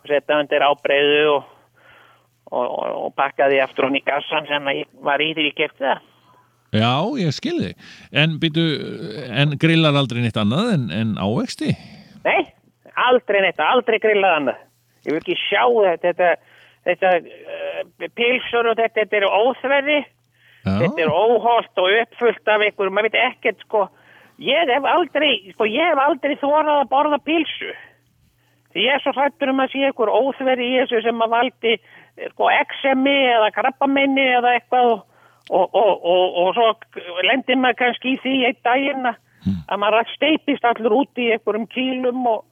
[0.00, 1.50] og setja undir ábreyðu og,
[2.52, 4.70] og, og, pakka því aftur hún í gassan sem
[5.04, 6.06] var í því ég kefti það.
[6.74, 7.76] Já, ég skil þig
[8.12, 8.36] En
[9.32, 11.72] en grillar aldrei neitt annað en, en ávexti?
[12.26, 12.42] Nei,
[13.08, 14.62] aldrei neitt, aldrei grillað annað.
[15.06, 16.30] Ég vil ekki sjá þetta, þetta,
[16.88, 19.98] þetta uh, pilsur og þetta, þetta er óþverði,
[20.66, 23.84] Já, þetta er óholt og uppfullt af ykkur, maður veit ekkert sko,
[24.42, 27.70] ég hef aldrei, sko, ég hef aldrei þórað að borða pilsu.
[28.74, 31.76] Því ég er svo hrættur um að sé ykkur óþverði í þessu sem að valdi
[32.34, 35.04] sko eksemi eða krabbamenni eða eitthvað og,
[35.48, 39.24] og, og, og, og svo lendir maður kannski í því einn daginn að
[39.68, 42.44] að maður steipist allur út í einhverjum kílum og,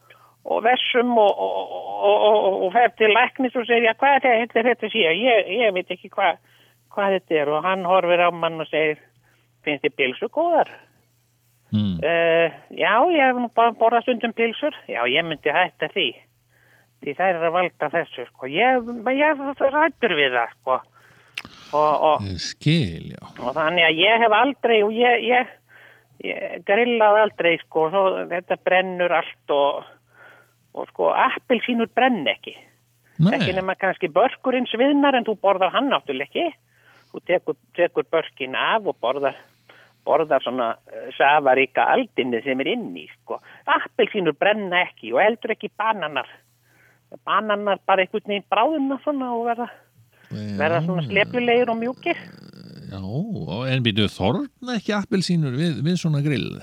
[0.46, 1.76] og vessum og, og,
[2.08, 5.52] og, og, og fer til læknis og segir, já, hvað er þetta, þetta sé, ég,
[5.60, 6.40] ég veit ekki hvað,
[6.94, 9.00] hvað þetta er og hann horfir á mann og segir,
[9.66, 10.72] finnst þið pilsu góðar?
[11.74, 14.74] mm, Uh, já, ég hef nú bara borðað stundum pilsur.
[14.86, 16.10] Já, ég myndi hætta því.
[17.02, 18.50] Því það er að valda þessu, sko.
[18.52, 19.42] Ég, ég
[19.74, 20.76] rættur við það, sko.
[21.74, 25.48] Og, og, skil, og þannig að ég hef aldrei, og ég, ég,
[26.22, 27.88] ég grillað aldrei, sko.
[27.90, 29.88] Svo, þetta brennur allt og,
[30.78, 32.54] og sko, appelsínur brenn ekki.
[33.16, 36.48] Ekki Nei, nema kannski börkurinn sviðnar en þú borðar hann náttúrulega ekki.
[37.10, 39.38] Þú tekur, tekur börkin af og borðar,
[40.04, 43.40] borðar svona uh, safaríka aldinni sem er inni, sko.
[43.72, 46.28] Appelsínur brenna ekki og heldur ekki bananar.
[47.24, 49.70] Bananar bara einhvern veginn bráðuna svona og verða,
[50.32, 52.20] verða svona slepjulegir og mjúkir.
[52.90, 53.00] já,
[53.72, 56.60] en býtu, þorna ekki appelsínur við, við svona grill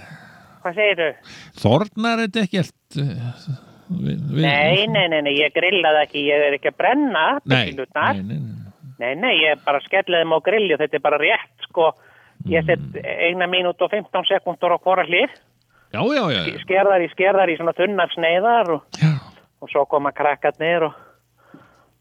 [0.64, 1.32] Hvað segir þau?
[1.60, 3.48] Þornar þetta ekkert uh,
[3.92, 7.58] við, við, Nei, nei, nei, nei, ég grillaði ekki, ég er ekki að brenna nei,
[7.66, 8.22] appelsínurnar.
[8.22, 8.60] nei, nei, nei.
[9.04, 11.90] Nei, nei, ég bara skelliði á grilli og þetta er bara rétt, sko.
[12.48, 15.34] Ég set eina mínút og 15 sekundur á hvora hlið,
[15.94, 19.02] Já, já, já, skerðar í, skerðar í svona þunnar sneiðar og,
[19.62, 20.96] og svo koma krakkarnir og,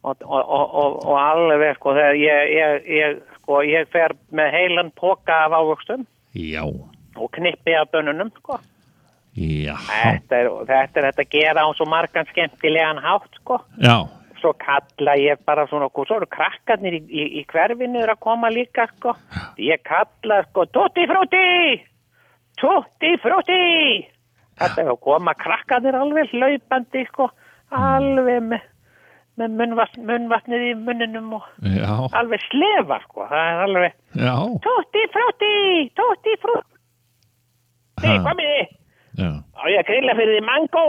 [0.03, 4.91] og, og, og, og, alveg, sko, þegar ég, ég, ég, sko, ég fer með heilan
[4.99, 6.07] póka af ávöxtum.
[6.35, 6.65] Já,
[7.17, 8.59] og knippi af bönunum, sko.
[9.37, 13.61] já, Þetta er, þetta er þetta að gera á svo margan skemmtilegan hátt, sko.
[13.79, 13.97] já,
[14.43, 18.51] svo kalla ég bara svona og svo eru krakkarnir í, í, í hverfinu að koma
[18.53, 19.15] líka sko.
[19.63, 21.79] Ég kalla sko tutti frutti
[22.61, 23.61] tutti frutti
[24.59, 27.31] þetta er að koma krakkarnir alveg hlaupandi sko.
[27.73, 28.67] Alveg með,
[29.41, 31.89] með munnvatn, munnvatnið í munninum og já,
[32.21, 34.35] alveg slefa sko það er alveg já,
[34.67, 35.53] tutti frutti
[36.01, 36.69] tutti frutti
[38.03, 39.33] Nei, hvað með þið?
[39.55, 40.85] Á ég að grilla fyrir þið mango?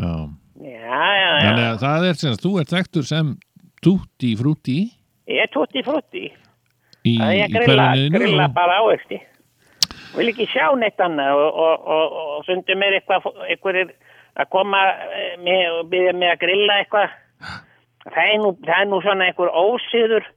[0.00, 0.12] já.
[0.60, 1.44] Já, já, já.
[1.46, 3.28] Þannig að það er sem sagt, þú ert þekktur sem
[3.84, 4.78] tutti frutti
[5.30, 6.24] Ég er tutti frutti.
[7.06, 9.20] í, Það er ég grilla, grilla bara ávexti.
[10.16, 13.92] Vil ekki sjá neitt annað og, og, og, og sundum mér eitthvað, einhverjir
[14.40, 17.16] að koma eh, með, og byrja mig að grilla eitthvað.
[18.10, 20.28] Það er nú, það er nú svona einhver ósiður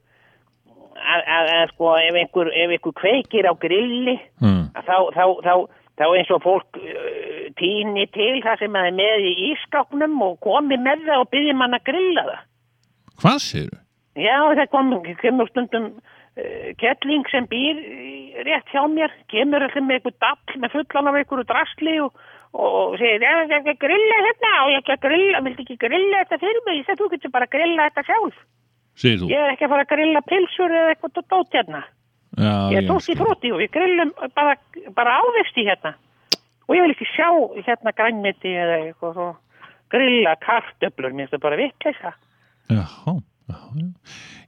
[1.03, 5.53] að, að, að sko ef einhver, ef einhver kveikir á grilli að þá, þá, þá,
[5.99, 10.79] þá eins og fólk uh, týni til það sem er með í ískáknum og komi
[10.81, 12.43] með það og byrja mann að grilla það.
[13.23, 13.79] Hvað séru?
[14.19, 17.79] Já, það kom, kemur stundum uh, kettling sem býr
[18.47, 22.97] rétt hjá mér, kemur allir með einhver dall með fullan af einhverju drasli og, og
[23.01, 24.93] segir, ég ekki að grilla hérna og ég ekki
[25.47, 26.77] viltu ekki grilla þetta fyrir mig?
[26.79, 28.37] Ég segi, þú getur bara að grilla þetta sjálf.
[29.31, 31.83] Ég er ekki að fara að grilla pilsur eða eitthvað dó- dót hérna.
[32.33, 34.55] Já, Ég er tótt í fróti og við grillum bara,
[34.97, 35.93] bara ávexti hérna.
[36.67, 37.29] Og ég vil ekki sjá
[37.67, 39.27] hérna grænmeti eða eitthvað svo
[39.93, 42.13] grilla kartöflur, mér finnst það bara vitleisa.
[42.69, 42.85] Já,
[43.49, 43.57] já,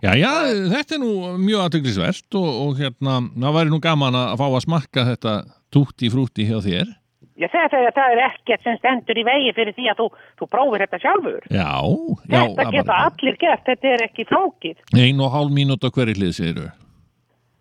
[0.02, 0.14] já.
[0.22, 0.32] Já,
[0.72, 4.64] þetta er nú mjög aðtöklisvert og, og hérna, það væri nú gaman að fá að
[4.66, 5.34] smakka þetta
[5.74, 6.94] tútti frútti hjá þér.
[7.36, 10.06] Ég segi það að það er ekkert sem stendur í vegi fyrir því að þú,
[10.40, 11.42] þú prófir þetta sjálfur.
[11.52, 11.72] Já,
[12.32, 14.78] já, þetta geta bara- allir gert, þetta er ekki flókið.
[14.96, 16.72] Ein og hálf mínúta hverju hlið segir þau.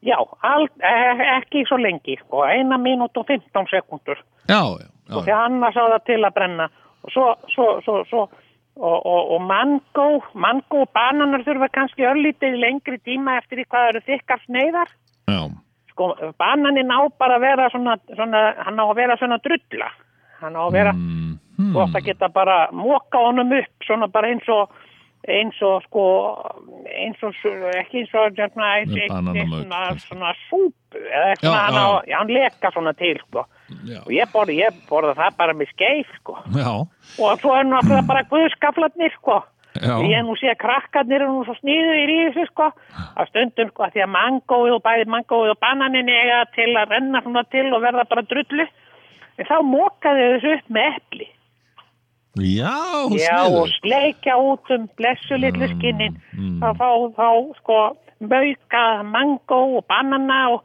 [0.04, 4.18] Já, all, eh, ekki svo lengi, sko, eina mínút og 15 sekundur.
[4.46, 5.16] Já, já, já.
[5.16, 6.68] og því annars á það til að brenna
[7.04, 8.22] og svo, svo, svo, svo
[8.76, 13.88] og, og, og mango, mango og bananar þurfa kannski örlítið lengri tíma eftir því hvað
[13.88, 14.88] eru þykkar sneiðar
[15.30, 15.40] já.
[15.94, 19.90] Sko, bananin á bara að vera svona, svona hann á að vera svona drulla
[20.42, 20.92] hann á að vera,
[21.54, 24.70] Mm, þú átt að geta bara móka honum upp svona bara eins og
[25.24, 26.02] eins og sko
[26.90, 27.32] eins og,
[27.78, 28.72] ekki eins og svona,
[29.08, 30.08] bananamög, svona, kannski.
[30.10, 32.16] svona súpu eða svona, hann, á, já.
[32.18, 33.46] hann leka svona til sko
[33.86, 34.00] Já.
[34.04, 36.68] og ég borða, ég borða það bara með skeif sko Já,
[37.22, 39.38] og svo er náttúrulega bara guðskaflarnir sko.
[39.82, 42.70] Ég nú sé að krakkarnir er nú svo sníður í þessu sko.
[43.18, 46.94] Að stundum sko að því að mangóið og bæði mangóið og bananin eiga til að
[46.94, 48.66] renna svona til og verða bara drullu
[49.34, 51.28] en þá mókaði þessu upp með epli.
[52.34, 52.74] Já,
[53.14, 56.16] já og sleikja út um blessu litlu skinnin.
[56.62, 57.28] þá fá þá
[57.60, 57.78] sko
[58.24, 60.64] mauka mangó og banana og,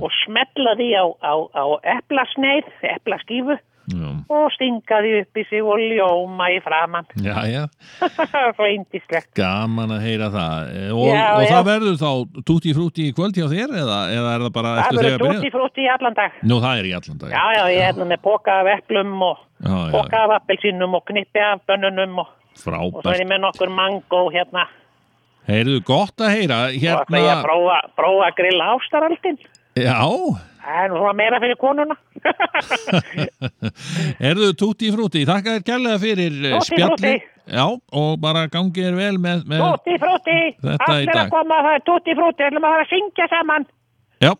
[0.00, 1.64] og smetla því á, á, á
[1.96, 7.06] eplasneið, eplaskífu Já, og stinga því upp í sig og ljóma í framann
[8.56, 10.70] svo indislegt Gaman að heyra það.
[10.74, 11.50] Eh, Og, Já, og já.
[11.52, 12.10] það verður þá
[12.48, 15.36] tútti frútti í kvöld hjá þér eða, eða er það bara það eftir verður þegar
[15.38, 16.40] dúti frúti í allan dag.
[16.42, 17.30] Nú, það er í allan dag.
[17.36, 19.44] já já ég er hérna með póka af eplum og
[19.94, 24.24] póka af appelsínum og knippi af bönnunum og, og svo er ég með nokkur mango
[24.34, 24.66] hérna.
[25.46, 26.56] Heyrðu, gott að heyra.
[26.66, 29.36] og ætla ég að Hérna, prófa, prófa að grilla ástaraldin
[29.76, 30.00] já,
[30.66, 31.96] er nú svona meira fyrir konuna
[34.24, 35.24] heyrðu, tútti frútti.
[35.28, 37.12] Þakka þér kærlega fyrir eh, Tutti frutti.
[37.46, 40.00] Já, og bara gangi þér vel með, með Tutti í
[40.66, 43.68] allir að koma það er tutti frúti, við ætlum að fara að syngja saman
[44.16, 44.32] Já,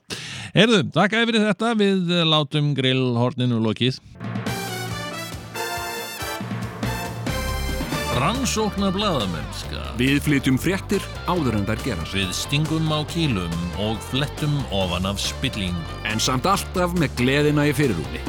[0.57, 1.71] heyrðu, þakka þér fyrir þetta.
[1.77, 4.01] Við látum grillhorninu lokið.
[8.17, 9.83] Rannsóknar blaðamennska.
[10.01, 12.15] Við flytjum fréttir áður en þær gerast.
[12.17, 13.53] Við stingum á kýlum
[13.85, 15.99] og flettum ofan af spillingu.
[16.09, 18.23] En samt alltaf með gleðina í fyrirrúmi.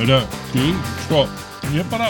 [0.00, 0.22] Heyrðu,
[0.54, 0.66] þú,
[1.04, 1.22] sko,
[1.74, 2.08] ég bara,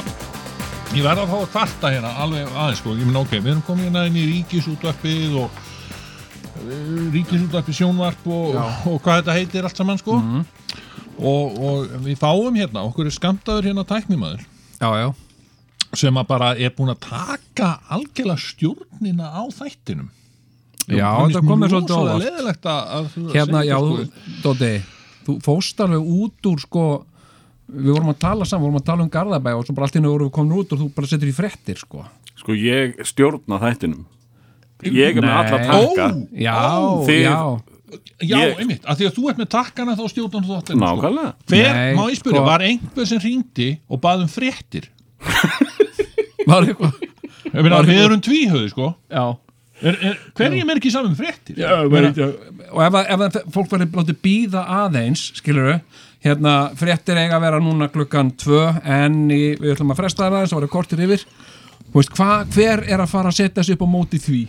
[0.95, 3.65] ég verð að fá að kvarta hérna alveg aðeins, sko, ég minn, ok, við erum
[3.67, 5.59] komið hérna inn í ríkisútvarpið og
[6.63, 10.17] uh, ríkisútvarpið sjónvarp og, og hvað þetta heitir allt saman, sko,
[11.19, 14.47] og, og við fáum hérna, okkur er skamtaður hérna tæknimaður
[15.99, 20.09] sem að bara er búin að taka algjörlega stjórnina á þættinum.
[20.87, 22.67] Já, þetta komið svolítið rosalega óvart.
[22.71, 24.25] að, að Hérna, já, sko.
[24.43, 24.71] Dóti
[25.21, 26.85] Þú fóst alveg út úr sko
[27.71, 29.97] Við vorum að tala saman, við vorum að tala um Garðabæ og svo bara allt
[30.01, 32.05] einu vorum við komin út og þú bara setur í frettir sko.
[32.41, 34.05] Sko ég stjórna þættinum.
[34.83, 36.07] Ég er með alla takka.
[36.09, 36.57] Ó, Já,
[37.07, 37.37] þið- já.
[38.23, 41.01] Já, Ég- einmitt, að því að þú ert með takkana þá stjórnum þú þáttunum, sko.
[41.01, 41.31] Nákvæmlega.
[41.51, 44.85] Hver, Nei, má ég spyrja, sko- var einhver sem ringdi og bað um fréttir?
[46.47, 46.93] Var eitthvað
[47.51, 48.95] Ég meina, Var við erum tvíhauði, sko.
[49.11, 49.25] Já
[49.81, 51.57] hverjum er ekki saman um fréttir?
[51.91, 52.13] Meina,
[52.71, 55.81] og ef, að- ef að fólk verður látið býða aðeins skilur
[56.25, 60.37] hérna fréttir eiga að vera núna klukkan tvö en í, við ætlum að fresta það
[60.41, 61.25] aðeins og verður kortir yfir
[61.91, 64.43] Þú veist, hva, hver er að fara að setja sig upp á móti því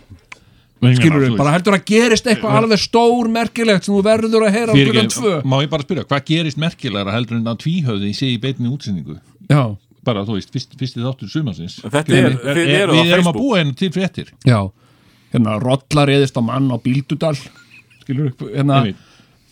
[0.98, 4.74] skilur við, bara heldur að gerist eitthvað alveg stór merkilegt sem þú verður að heyra
[4.74, 8.30] á klukkan tvö Má ég bara spyrja, hvað gerist merkilegra heldur en að tvíhauði sé
[8.34, 9.16] í beinni útsendingu?
[9.48, 9.62] já,
[10.02, 11.76] Bara, þú veist, fyrst, fyrsti þáttur sumansins.
[11.86, 14.32] Er, Er, er, eru á við erum að Facebook búa henni til fréttir.
[14.42, 14.58] já
[15.32, 17.34] hérna rollar eðist á mann á bíldudal
[18.02, 18.82] skilur hérna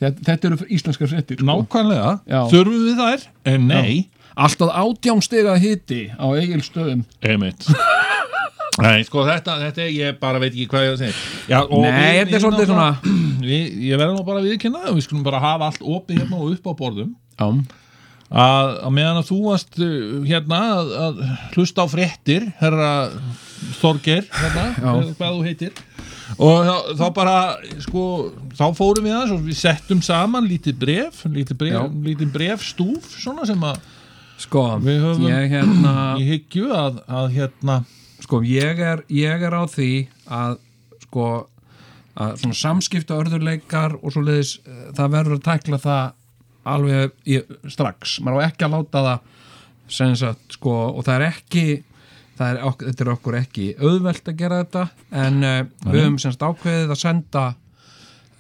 [0.00, 1.48] þetta, þetta eru íslenskar fréttir sko.
[1.48, 2.40] Nákvæmlega, Já.
[2.52, 3.26] þurfum við þær?
[3.52, 3.94] En nei,
[4.36, 7.68] allt að átjámstega hiti á eigilstöðum Einmitt.
[8.80, 11.16] Nei, sko þetta, þetta, ég bara veit ekki hvað ég að segja.
[11.50, 12.70] Já, Nei, þetta er svolítið
[13.50, 16.70] við, Ég verður nú bara viðkynna Við skulum bara hafa allt opið hérna og upp
[16.70, 17.10] á borðum.
[17.34, 17.48] Já,
[18.30, 19.92] að, að meðan að þú varst uh,
[20.28, 21.22] hérna að, að
[21.56, 22.90] hlusta á fréttir herra
[23.80, 24.64] Þorgeir hérna,
[25.18, 25.72] hvað þú heitir.
[26.40, 27.34] Og þá, þá bara
[27.82, 28.02] sko,
[28.56, 33.10] þá fórum við aðeins og við settum saman lítið bref lítið bref, lítið bref stúf
[33.20, 33.80] svona sem að
[34.40, 37.74] Sko, Við höfum- ég hérna í hyggju að, að hérna
[38.24, 39.88] sko, ég er, ég er á því
[40.32, 40.54] að
[41.04, 41.26] sko
[42.20, 44.54] að svona samskipta örðurleikar og svo leiðis
[44.96, 46.08] það verður að tækla það
[46.68, 47.38] alveg í,
[47.73, 48.18] strax.
[48.25, 51.64] Maður á ekki að láta það sagt, sko, og það er ekki
[52.40, 54.85] það er, ok, þetta er okkur ekki auðvelt að gera þetta
[55.25, 55.57] en uh,
[55.90, 57.42] við höfum semst ákveðið að senda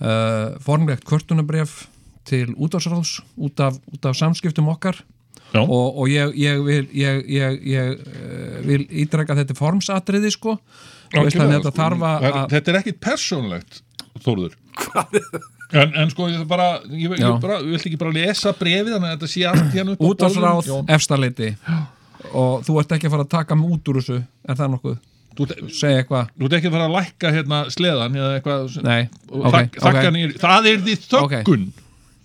[0.00, 1.82] uh, formlegt kvörtunabref
[2.30, 5.00] til útásráðs út af, út af samskiptum okkar.
[5.50, 5.64] Já.
[5.64, 10.54] og, og ég, ég vil ég, ég, ég uh, vil ítreka þetta er formsatriði sko.
[11.10, 13.80] Og veist þannig að þetta þarf að Það- þetta er ekkit persónlegt
[14.22, 14.52] Þórður
[15.72, 19.14] en, en sko ég bara ég, ég, bara, vill ekki bara lesa brefið þannig að
[19.16, 20.80] þetta sé allt hérna upp borðinu.
[20.96, 21.50] efstaleiti
[22.36, 24.96] og þú ert ekki að fara að taka mig út úr þessu er það nokkuð?
[25.38, 26.32] Þú ert- segja eitthvað?
[26.36, 29.78] þú ert ekki að fara að lækka hérna sleðan eða eitthvað Nei, og ok, þak,
[29.84, 30.12] þakka ok.
[30.16, 31.64] niður, það er því þöggun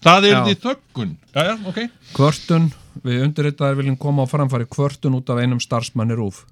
[0.06, 0.42] það er Já.
[0.48, 1.80] því þöggun já, já, ok
[2.16, 2.68] Kvörtun,
[3.06, 6.44] við undirritaðar viljum koma á framfæri kvörtun út af einum starfsmanni rúf.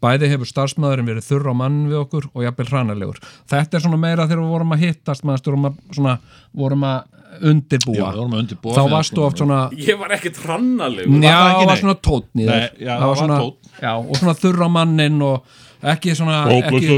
[0.00, 3.18] Bæði hefur starfsmæðurinn verið þurr á mann við okkur og jafnvel hranalegur.
[3.52, 6.14] Þetta er svona meira þegar við vorum að hittast, maður að, svona,
[6.56, 7.96] vorum að já, undirbúa.
[8.00, 11.70] það vorum að undirbúa Þá varstu oft svona, Ég var ekkert hrannalegur já, það var
[11.74, 11.80] nei?
[11.82, 12.64] svona tótn í þér.
[12.64, 13.74] Nei, já, það var svona, tónn.
[13.84, 15.60] Já, og svona þurr á mannin og
[15.94, 16.96] ekki svona, ekki,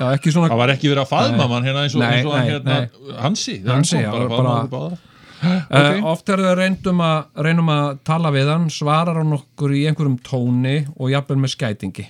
[0.00, 1.50] já, ekki svona, það var ekki verið að faðma Nei.
[1.52, 4.28] mann hérna eins og, Nei, eins og nei, hérna Hansi, þegar Hansi, hann já, bara,
[4.28, 6.00] bara- bara, bara, okay.
[6.14, 10.18] oft er það reyndum að, reynum að tala við hann, svarar hann okkur í einhverjum
[10.26, 12.06] tóni og jafnvel með skætingi.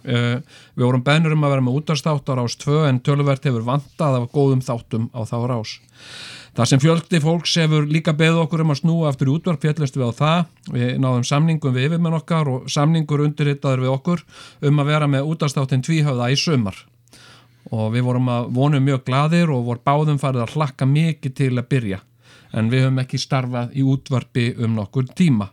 [0.00, 0.40] Uh,
[0.78, 4.20] við vorum bennur um að vera með útastátt á rás 2 en töluvert hefur vantað
[4.20, 5.74] af góðum þáttum á þá rás.
[6.56, 9.98] Það sem fjöldi fólks hefur líka beðið okkur um að snúa aftur í útvarp fjallist
[9.98, 10.40] við á það.
[10.74, 14.24] Við náðum samningum við yfirmenn okkar og samningur undirritaður við okkur
[14.66, 16.80] um að vera með útastáttin tvíhöfða í sumar.
[17.70, 21.52] Og við vorum að vonum mjög gladir og voru báðum farið að hlakka mikið til
[21.54, 22.02] að byrja.
[22.50, 25.52] En við höfum ekki starfað í útvarpi um nokkur tíma.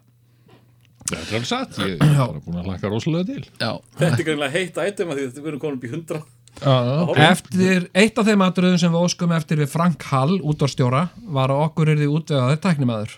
[1.08, 1.78] Þetta er alveg satt.
[1.84, 3.46] Ég er bara búin að hlaka rosalega til.
[3.58, 6.24] Þetta er greinlega heitt ættum að því þetta verður konum upp í hundra
[6.58, 11.63] Eftir eitt af þeim atriðum sem við óskum eftir við Frank Hall, útvarstjóra, var að
[11.67, 13.13] okkur er því útvegaður tæknimaður.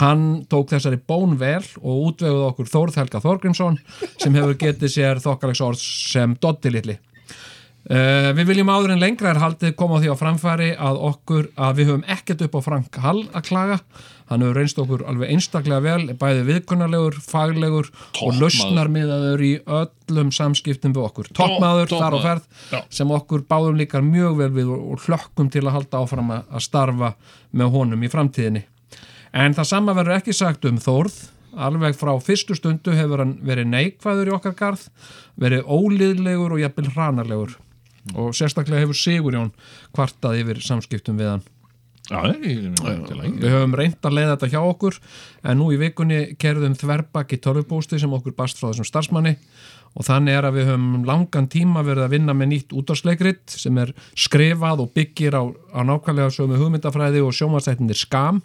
[0.00, 3.76] Hann tók þessari bón vel og útveguð okkur Þórð Helga Þorgrímsson
[4.16, 6.96] sem hefur getið sér þokkalegs orð sem Doddi litli.
[7.90, 11.46] Uh, við viljum áður en lengra er haldið koma á því á framfæri að okkur
[11.58, 13.78] að við höfum ekkert upp á Frank Hall að klaga.
[14.30, 17.88] Hann hefur reynst okkur alveg einstaklega vel bæði viðkunnarlegur, faglegur
[18.22, 22.78] og lausnarmiðaður í öllum samskiptum við okkur, toppmaður Topp- þar á ferð Já.
[23.00, 27.10] sem okkur báðum líkar mjög vel við og, hlökkum til að halda áfram að, starfa
[27.50, 28.62] með honum í framtíðinni.
[29.34, 31.16] En það sama verður ekki sagt um Þórð.
[31.58, 34.86] Alveg frá fyrstu stundu hefur hann verið neikvæður í okkar garð
[35.34, 37.56] verið ólíðlegur og jafnvel hranarlegur
[38.14, 39.50] og sérstaklega hefur Sigurjón
[39.94, 41.44] kvartað yfir samskiptum við hann
[42.10, 44.96] já, Við höfum reynd að leiða þetta hjá okkur
[45.44, 49.36] en nú í vikunni kerðum þverbak í torfupósti sem okkur bast frá þessum starfsmanni
[49.90, 53.78] og þannig er að við höfum langan tíma verið að vinna með nýtt útvarsleikrit sem
[53.82, 58.42] er skrifað og byggir á, á nákvæmlega sömu hugmyndafræði og sjómanstættinir skam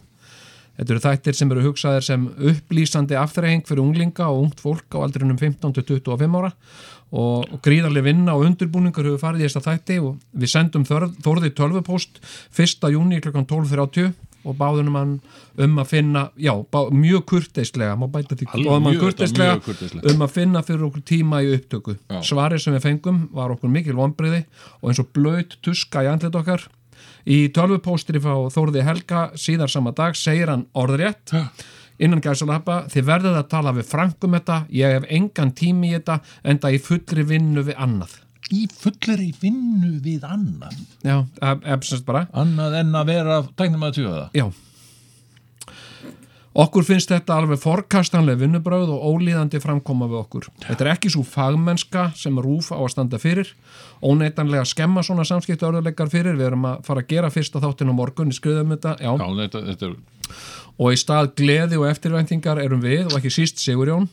[0.76, 5.00] Þetta eru þættir sem eru hugsaðir sem upplýsandi afþreying fyrir unglinga og ungt fólk á
[5.06, 6.50] aldrinum 15 til 25 ára
[7.12, 11.52] og, og gríðarlega vinna og undirbúningur hefur farið í þesta þætti og við sendum Þórði
[11.56, 12.22] tölvupóst
[12.56, 12.88] 1.
[12.92, 13.34] júni kl.
[13.36, 14.14] 12.30
[14.46, 15.12] og báðunum hann
[15.62, 20.12] um að finna, já, bá, mjög kurteislega, kurteislega, kurteislega.
[20.12, 21.96] um að finna fyrir okkur tíma í upptöku.
[22.06, 22.20] Já.
[22.30, 24.44] Svarið sem við fengum var okkur mikil vonbriði
[24.80, 26.68] og eins og blöyt tuska í andlit okkar.
[27.26, 31.34] Í tölvupóstri frá Þórði Helga síðar sama dag segir hann orðrétt
[31.98, 35.96] innan gæsalappa, þið verðið að tala við Frank um þetta, ég hef engan tími í
[35.96, 38.14] þetta enda í fullri vinnu við annað.
[38.54, 41.16] í fullri vinnu við annað Já,
[41.74, 42.26] efsast bara.
[42.32, 44.44] annað en að vera tæknum að tjóða það Já.
[46.56, 50.46] Okkur finnst þetta alveg forkastanleg vinnubröð og ólíðandi framkoma við okkur.
[50.62, 53.50] Þetta er ekki svo fagmennska sem rúf á að standa fyrir.
[54.00, 56.38] Óneitanlega skemma svona samskipta örðuleikar fyrir.
[56.38, 58.96] Við erum að fara að gera fyrsta þáttin á morgun í skriðum þetta.
[59.04, 59.12] Já.
[59.12, 59.98] já, þetta, þetta er
[60.76, 64.08] Og í stað gleði og eftirvæntingar erum við og ekki síst Sigurjón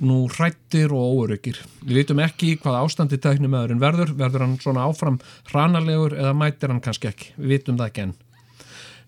[0.00, 1.58] nú hrættir og óöryggir.
[1.84, 4.14] Við vitum ekki hvað ástandi tæknumæðurinn verður.
[4.18, 7.34] Verður hann svona áfram hranalegur eða mætir hann kannski ekki.
[7.36, 8.18] Við vitum það ekki enn.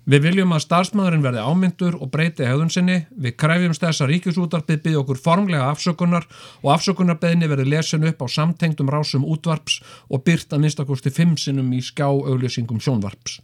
[0.03, 2.97] Við viljum að starfsmæðurinn verði ámyndur og breyti hegðun sinni.
[3.15, 6.27] Við kræfjumst þess að ríkisútarpið byggði okkur formlega afsökunar
[6.59, 9.79] og afsökunarbeðni verði lesin upp á samtengdum rásum útvarps
[10.11, 13.39] og byrt að minnstakosti fimm sinnum í skjá auglýsingum sjónvarps.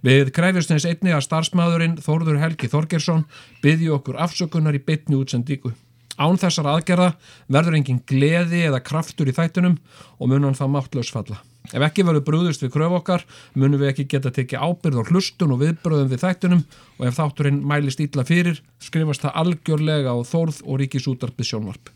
[0.00, 3.26] Við kræfjumst þess einni að starfsmæðurinn Þórður Helgi Þorgersson
[3.60, 5.74] byggði okkur afsökunar í bytni útsendíku.
[6.16, 7.12] Án þessar aðgerða
[7.52, 9.76] verður engin gleði eða kraftur í þættunum
[10.16, 11.42] og mun hann það máttlaus falla.
[11.68, 15.52] Ef ekki verður brúðust við kröf okkar munum við ekki geta tekið ábyrð og hlustun
[15.52, 16.64] og viðbröðum við þættunum
[16.96, 21.92] og ef þátturinn mælist illa fyrir skrifast það algjörlega á þórð og ríkisútarpið sjónvarp.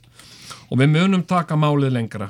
[0.68, 2.28] Og við munum taka málið lengra.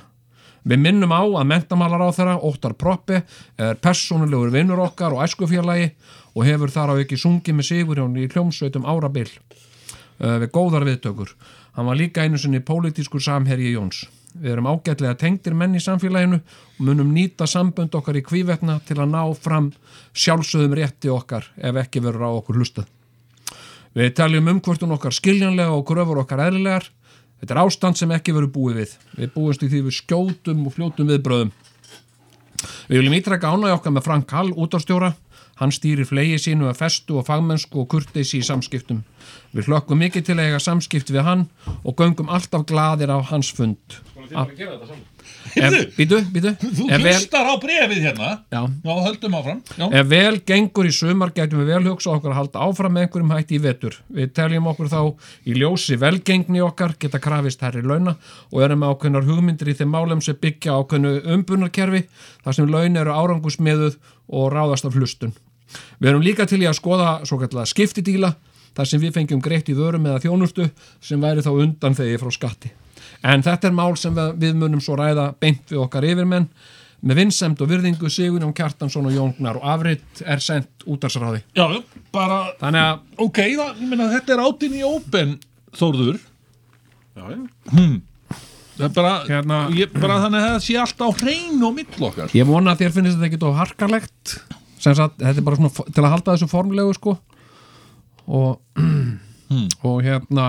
[0.62, 3.18] Við minnum á að mentamálar á þeirra, Óttar Proppi,
[3.58, 5.90] er persónulegur vinnur okkar og æskufélagi
[6.36, 11.34] og hefur þar á ekki sungið með Sigurjón í hljómsveitum árabil uh, við góðar viðtökur.
[11.74, 14.04] Hann var líka einu sinni pólitískur samherji Jóns.
[14.32, 18.96] Við erum ágætlega tengdir menn í samfélaginu og munum nýta sambönd okkar í kvívetna til
[18.98, 19.68] að ná fram
[20.16, 22.88] sjálfsögðum rétti okkar ef ekki verður á okkur hlustað.
[23.92, 26.88] Við taljum umkvörtun okkar skiljanlega og gröfur okkar eðlilegar.
[27.42, 28.94] Þetta er ástand sem ekki verður búið við.
[29.18, 31.52] Við búumst í því við skjótum og fljótum viðbröðum.
[32.88, 35.12] Við viljum ítrekka ánægja okkar með Frank Hall útastjóra.
[35.62, 39.04] Hann stýrir flegi sínu að festu og fagmennsku og kurteisi í samskiptum.
[39.54, 41.46] Við hlökkum mikið til að eiga samskipt við hann
[41.84, 44.00] og göngum alltaf gladir á hans fund.
[45.52, 46.52] Ef, býtu, býtu.
[46.62, 51.32] Þú hlustar á brefið hérna já, Já, höldum áfram Já, Ef vel gengur í sumar
[51.34, 53.98] gætum við vel hugsa okkur að halda áfram með einhverjum hætti í vetur.
[54.08, 55.00] Við teljum okkur þá
[55.44, 58.16] í ljósi velgengni okkar geta krafist herri launa
[58.50, 62.04] og erum með ákveðnar hugmyndir í þeim málum sem byggja ákveðnu umbunarkerfi
[62.42, 63.98] þar sem laun eru árangusmiðuð
[64.32, 65.36] og ráðast af hlustun.
[66.00, 68.34] Við erum líka til í að skoða svo kallega skiptidíla
[68.76, 70.68] þar sem við fengjum greitt í vörum eða þjónustu
[71.00, 72.70] sem væri þá undan þegi frá skatti.
[73.22, 76.48] En þetta er mál sem við, munum svo ræða beint við okkar yfirmenn
[77.02, 81.42] með vinsemd og virðingu Sigurjón Kjartansson og Jóngnar og afritt er sendt útarsráði.
[81.54, 81.66] já
[82.14, 85.32] bara Þannig að, Ok, það, ég meina þetta er átinn í ópen
[85.74, 86.20] Þórður
[87.16, 87.38] Já, já.
[88.72, 92.06] Það er bara, Hérna- ég, bara þannig að það sé allt á hreinu og mill
[92.08, 94.36] okkar ég vona að þér finnist þetta ekki of harkalegt
[94.82, 97.16] sem sagt, þetta er bara svona til að halda þessu formlegu sko
[98.26, 98.58] og,
[99.88, 100.48] og hérna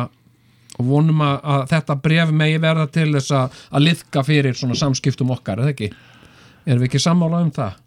[0.80, 4.78] og vonum að, að þetta bref megi verða til þess að, að liðka fyrir svona
[4.80, 5.90] samskiptum okkar, eða ekki?
[6.66, 7.80] Erum við ekki sammála um það?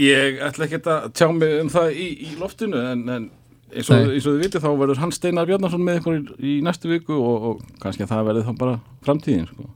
[0.00, 3.26] Ég ætla ekki að tjá mig um það í, í loftinu en, en
[3.74, 6.56] eins, og, eins og þið vitið þá verður Hans Steinar Bjarnarsson með ykkur í, í
[6.64, 8.74] næstu viku og, og kannski að það verður þá bara
[9.06, 9.68] framtíðin sko.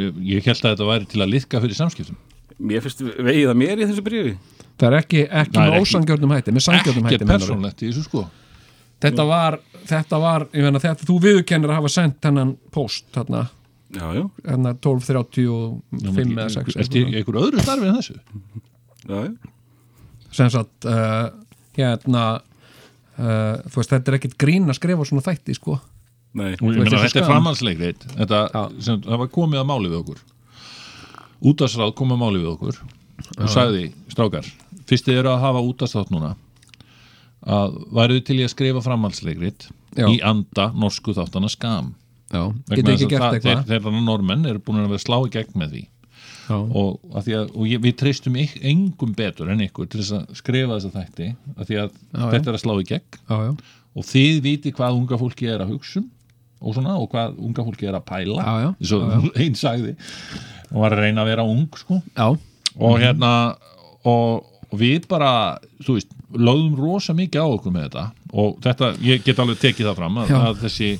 [0.00, 2.20] Ég, ég held að þetta væri til að liðka fyrir samskiptum
[2.60, 4.34] Mér finnst vegið að mér í þessu brífi
[4.80, 7.08] Það er ekki, ekki Það er með ósangjörnum hætti, með sangjörnum
[7.68, 8.26] hætti sko.
[9.00, 9.56] Þetta var,
[9.88, 13.46] þetta var ég meina, þetta, þú viðurkennir að hafa sendt hennan post þarna,
[13.96, 18.18] hérna 12.35 eða 6 Ertu í einhver öðru starfi en þessu?
[20.30, 21.32] sem sagt uh,
[21.74, 25.78] hérna uh, þú veist, þetta er ekkit grín að skrifa svona þætti sko.
[26.38, 30.20] Nei, þetta er sem, það var komið að máli við okkur.
[31.50, 32.82] Útastráð komið að máli við okkur.
[33.40, 34.46] Og sagði, strákar
[34.90, 36.34] fyrst þið eru að hafa útastráð núna
[37.40, 40.04] að væruðu til í að skrifa framhaldsleikrit Já.
[40.06, 41.94] í anda norsku þáttana skam?
[42.30, 43.64] Geta ekki þess að gert eitthvað.
[43.70, 45.82] þeir þannig normenn eru búin að vera að slá í gegn með því.
[46.50, 50.38] Já, og, að að, og ég, við treystum engum betur en ykkur til þess að
[50.38, 53.20] skrifa þessa þætti að því að Já, þetta er að slá í gegn.
[53.30, 53.52] Já, já,
[53.90, 56.08] og þið viti hvað unga fólki er að hugsa um
[56.60, 59.06] og svona og hvað unga fólki er að pæla eins og
[59.40, 59.94] einn sagði.
[60.70, 61.98] Og var að reyna að vera ung sko.
[62.78, 63.30] Og hérna
[64.06, 65.30] og, og við bara,
[65.84, 68.04] þú veist lögðum rosa mikið á okkur með þetta.
[68.32, 70.90] Og þetta, ég get alveg tekið það fram að, að þessi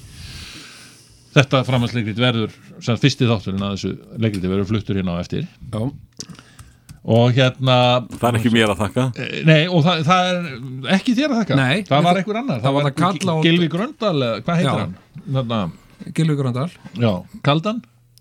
[1.36, 5.44] þetta framhansleikrit verður sem sagt, fyrsti þátturinn að þessu leikriti verður fluttur hérna á eftir.
[5.70, 5.82] Já.
[7.10, 7.76] og hérna
[8.12, 9.04] það er ekki mér að þakka.
[9.16, 11.60] Eh, nei, og það, það er ekki þér að þakka.
[11.60, 14.80] Nei, það var einhver annar, það var það á- Gylfi Gröndal, eða hvað heitir Já.
[14.82, 14.98] hann?
[15.30, 15.60] Þarna,
[16.16, 16.68] Gilvi Gröndal.
[17.00, 17.12] Já,
[17.46, 17.80] Kaldan?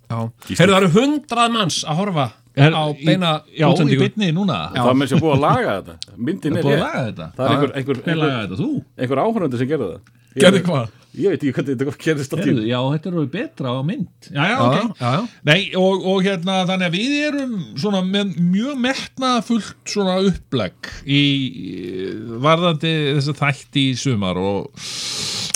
[0.10, 0.20] Já,
[0.50, 2.24] heyrðu það eru hundrað manns að horfa
[2.58, 4.72] Er- á beina í, já, í bytni núna?
[4.74, 4.82] Já.
[4.84, 6.16] Það er með sér búið að laga þetta.
[6.18, 6.88] Myndin það er búið að rétt.
[6.88, 7.28] laga þetta.
[7.38, 8.70] Það er einhver, einhver, hver einhver, lagaði þetta, þú?
[9.00, 10.02] einhver áhörnandi sem gerði það.
[10.30, 10.96] Ég- gerði hvað?
[11.20, 12.62] Ég veit ekki hvernig þetta gerðist á tíma.
[12.70, 14.08] já, þetta er alveg betra á mynd.
[14.30, 14.76] Já, já, já, ok.
[15.00, 20.20] já, já, Nei, og, og hérna, þannig að við erum svona með mjög metnaðfullt svona
[20.30, 22.14] upplegg í í-
[22.46, 24.70] varðandi þess að þætti í sumar og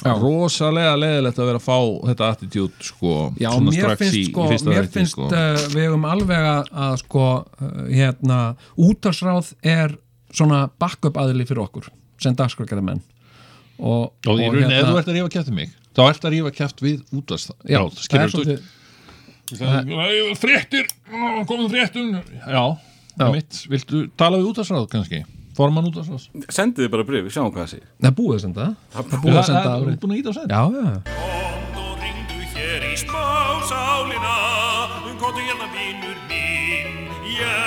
[0.04, 0.14] Já.
[0.20, 1.78] rosalega leðilegt að vera að fá
[2.10, 5.30] þetta attitude sko, Já, mér finnst, í, sko, í mér þætti finnst sko.
[5.30, 8.40] uh, við höfum alveg að, sko, uh, hérna,
[8.90, 9.96] útarsráð er
[10.34, 11.90] svona backup aðili fyrir okkur
[12.22, 13.02] sem dagskrarkæra menn
[13.80, 16.26] og, og í rauninni, ef þú hérna, ert að rífa kæft um mig þá ert
[16.28, 16.98] að rífa kæft við
[17.70, 18.60] er skilur
[19.54, 20.88] þú fréttir,
[21.48, 22.64] komum fréttum já,
[23.20, 23.28] Já.
[23.30, 25.24] mitt, viltu tala við útastráð kannski,
[25.58, 27.88] forman útastráð Sendið þið bara brif, sjáum hvað það segir.
[28.04, 28.66] Það búið að senda.
[28.94, 30.50] Það er búið að senda það er búin að íta á send.
[30.54, 30.86] Já, já,
[31.74, 34.36] Komdu og ringdu hér í smásálina
[35.24, 36.92] Komdu hérna vinur minn,
[37.38, 37.62] já.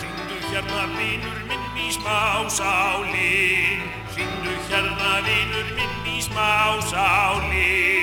[0.00, 3.88] Ringdu hérna vinur minn í smásálin.
[4.16, 7.99] Ringdu hérna vinur minn í smásálin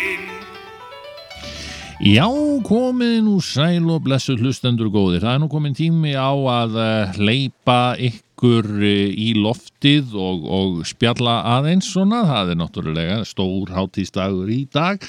[2.08, 2.24] Já,
[2.64, 5.26] komið nú sæl og blessuð hlustendur góðir.
[5.26, 10.78] Það er nú komin tími á að uh, hleypa ykkur uh, í loftið og, og
[10.88, 12.22] spjalla aðeins svona.
[12.30, 15.04] Það er náttúrulega stór hátíðstagur í dag.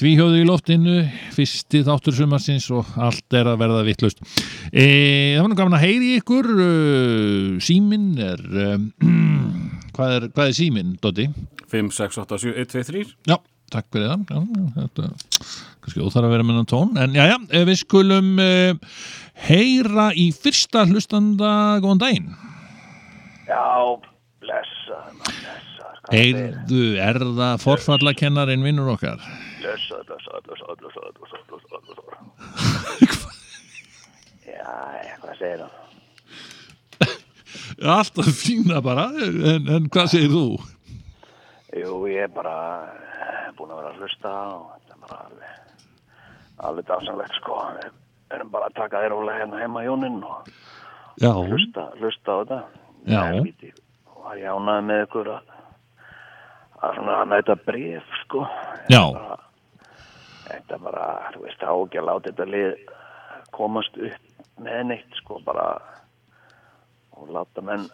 [0.00, 0.96] Tvíhjóðu í loftinu,
[1.36, 4.24] fyrsti þáttur sumarsins og allt er að verða vittlust.
[4.72, 4.88] E,
[5.36, 6.50] það var nú gaman að heyri ykkur.
[7.62, 8.42] Símin er...
[8.72, 8.90] Um,
[9.94, 11.30] hvað, er er símin, Doddi?
[11.70, 13.38] 5, 6, 8, 7, 1, 2, 3 Já,
[13.72, 14.20] takk fyrir það.
[14.30, 14.38] Já,
[14.76, 15.02] þetta
[15.80, 17.00] kannski óþar að vera með náttúrulega tón.
[17.02, 18.72] En já, já, eh, við skulum uh,
[19.48, 21.50] heyra í fyrsta hlustanda
[21.82, 22.30] góðan daginn.
[23.48, 23.64] Já,
[24.44, 25.14] blessaður.
[26.04, 29.22] hvað Heyrðu, er það forfallakennarin vinnur okkar?
[29.60, 32.16] Blessaður, blessaður, blessaður, blessaður, blessaður, blessaður, blessaður.
[34.50, 34.72] Já,
[35.22, 35.72] hvað segir það?
[37.96, 40.46] Alltaf fína bara, en, en hvað segir þú?
[41.80, 42.56] Jú, ég er bara
[43.58, 45.86] búin að vera að hlusta og þetta er bara alveg,
[46.68, 47.58] alveg dansanlegt sko.
[47.76, 50.50] Við erum bara að taka þér ólega hérna heima Jónin og
[51.20, 52.60] Já, hlusta, hlusta á þetta.
[53.10, 53.22] Já.
[54.08, 55.52] Og var ég ánaði með ykkur að,
[56.80, 58.46] að svona að næta bref sko.
[58.92, 59.02] Já.
[60.46, 62.70] Þetta er bara, þú veist, á ekki að láta þetta lið
[63.54, 65.68] komast upp með neitt sko, bara
[67.20, 67.86] og láta menn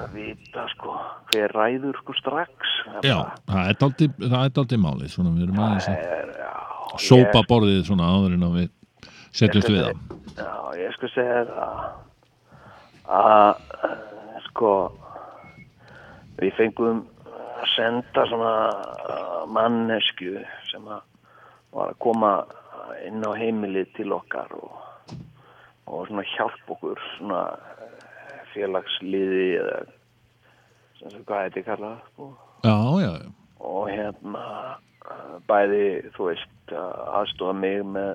[0.00, 0.96] að vita sko
[1.30, 2.72] hver ræður sko strax.
[2.86, 3.16] Það já,
[3.50, 3.78] það er
[4.24, 8.58] það daldi málið, svona við erum aðeins að sópa ég, borðið svona áður en að
[8.58, 8.68] við
[9.34, 10.04] setjumst við það.
[10.34, 11.50] Já, ég skal segja þér
[13.14, 14.74] að eh, sko
[16.40, 20.38] við fengum að senda svona eh, mannesku
[20.70, 21.02] sem að
[21.74, 22.32] var að koma
[23.06, 24.74] inn á heimilið til okkar og,
[25.90, 27.40] og svona hjálp okkur svona
[28.54, 29.78] félagsliði eða
[30.98, 32.30] sem sem hvað þetta er kallað sko.
[32.64, 33.30] Já, já, já.
[33.64, 34.44] og hérna
[35.48, 35.84] bæði,
[36.14, 38.14] þú veist, aðstofa mig með,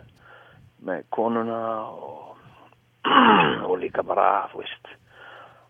[0.86, 1.60] með konuna
[1.94, 2.40] og,
[3.68, 4.92] og líka bara, þú veist,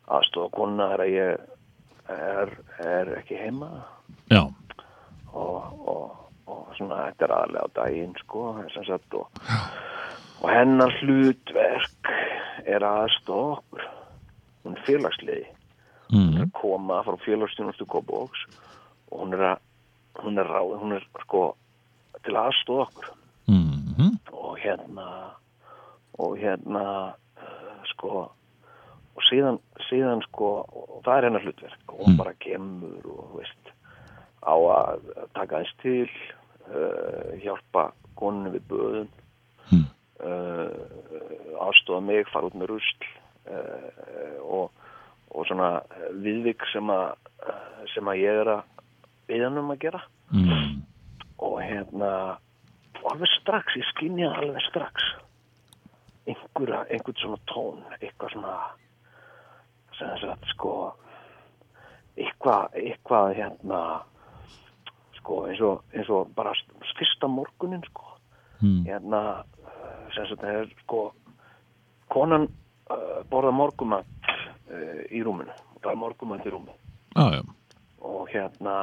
[0.07, 2.55] aðstofa konuna þegar ég er,
[2.86, 3.72] er ekki heima.
[4.32, 4.45] Já,
[5.34, 6.17] og, og,
[6.49, 9.39] og svona þetta er aðlega á daginn, sko, og,
[10.39, 12.13] og hennar hlutverk
[12.70, 13.89] er aðstofa okkur,
[14.64, 15.47] hún er félagsliði.
[16.10, 18.47] Mm, koma frá félagsstjónustu Kópavóks
[19.12, 19.60] og hún er að
[20.24, 21.43] hún er ráð, hún er sko
[22.26, 23.12] til aðstóð okkur.
[23.47, 25.05] Mm, og hérna
[26.20, 28.26] og hérna uh, sko
[29.20, 31.93] og síðan, síðan sko og það er hennar hlutverk.
[31.93, 33.74] Og hún bara kemur og veist
[34.41, 36.10] á að taka eins til
[36.72, 39.10] uh, hjálpa konunni við böðun
[39.70, 39.86] Mm.
[40.26, 43.03] uh, aðstofa mig, fara út með rusl.
[43.05, 43.18] uh,
[43.50, 44.70] og,
[45.32, 45.80] og svona
[46.24, 47.08] viðvik sem að
[47.45, 48.62] uh, sem að ég er að
[49.30, 50.04] viðan um að gera.
[50.34, 50.82] Mm,
[51.45, 52.12] og hérna
[53.10, 55.06] alveg strax, ég skynja alveg strax.
[56.30, 58.56] Einhverja, einhvern svona tón eitthvað svona
[59.97, 60.74] sem þess að sko
[62.20, 63.80] eitthvað, eitthvað hérna
[65.18, 66.54] sko eins og, eins og bara
[66.97, 68.06] fyrsta morgunin sko.
[68.60, 69.22] Mm, hérna
[69.64, 71.02] eh, sem sagt það er sko
[72.12, 72.50] konan
[73.29, 75.53] borða morgumat uh, í rúminu.
[75.83, 76.77] Það er morgumat í rúminu.
[77.15, 77.43] Já,
[78.05, 78.75] og hérna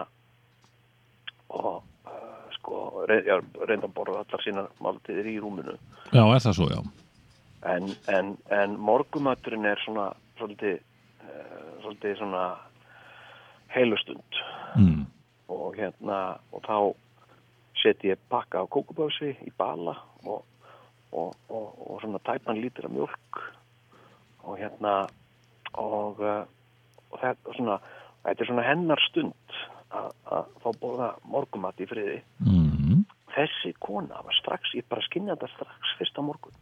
[1.57, 5.77] og uh, sko reynda að borða allar sína máltíðir í rúminu.
[6.13, 6.81] Já, er það svo, já.
[7.75, 10.79] en, en, en morgumaturinn er svona svolítið,
[11.27, 12.45] uh, svona
[13.75, 14.41] heilustund.
[14.77, 15.07] Mm,
[15.53, 16.77] og hérna og þá
[17.83, 19.95] seti ég pakka á kókubási í bala
[20.25, 20.45] og,
[21.13, 23.41] og, og, og svona tæpan lítur af mjölk
[24.47, 24.95] og hérna
[25.75, 26.45] og, uh,
[27.11, 27.81] og þetta svona
[28.27, 29.59] þetta er svona hennar stund
[29.97, 32.17] að fá borða morgumat í friði.
[32.43, 33.05] Mm,
[33.37, 36.57] þessi kona var strax, ég bara skynja þetta strax fyrsta morgun.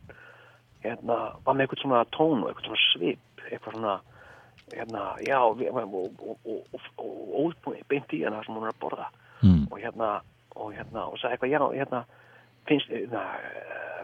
[0.85, 1.17] Hérna,
[1.47, 3.95] var með eitthvað svona tón og eitthvað svona svip eitthvað svona
[4.73, 8.83] hérna, já, og, og, og, og, og óðbúið beint í hana sem hún er að
[8.85, 9.09] borða.
[9.45, 10.11] Mm, og hérna,
[10.55, 12.05] og hérna, og sagði eitthvað, já, hérna
[12.69, 13.25] finnst, na,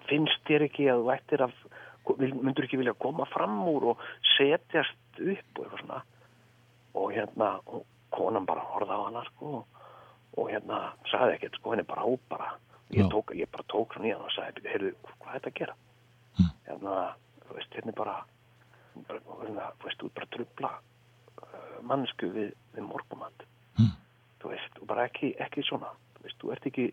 [0.08, 1.54] finnst þér ekki að þú ættir að
[2.18, 4.04] myndur ekki vilja koma fram úr og
[4.36, 6.00] setjast upp og eitthvað svona?
[7.00, 7.84] Og hérna, og
[8.14, 9.64] konan bara horfði á hana, sko
[10.40, 10.80] og hérna,
[11.10, 12.50] sagði ekkert, sko, henni bara á bara.
[12.90, 15.58] Ég, tók, ég bara tók svona í hann og sagði, heyrðu, hvað er þetta að
[15.60, 15.74] gera?
[16.66, 16.94] Hérna,
[17.44, 18.16] þú veist, hérna bara,
[18.96, 20.72] hérna, þú veist, þú bara trubla
[21.44, 23.46] uh, mannsku við, við morgumat
[24.40, 25.92] þú veist, og bara ekki, ekki svona.
[26.16, 26.86] Þú veist, þú ert ekki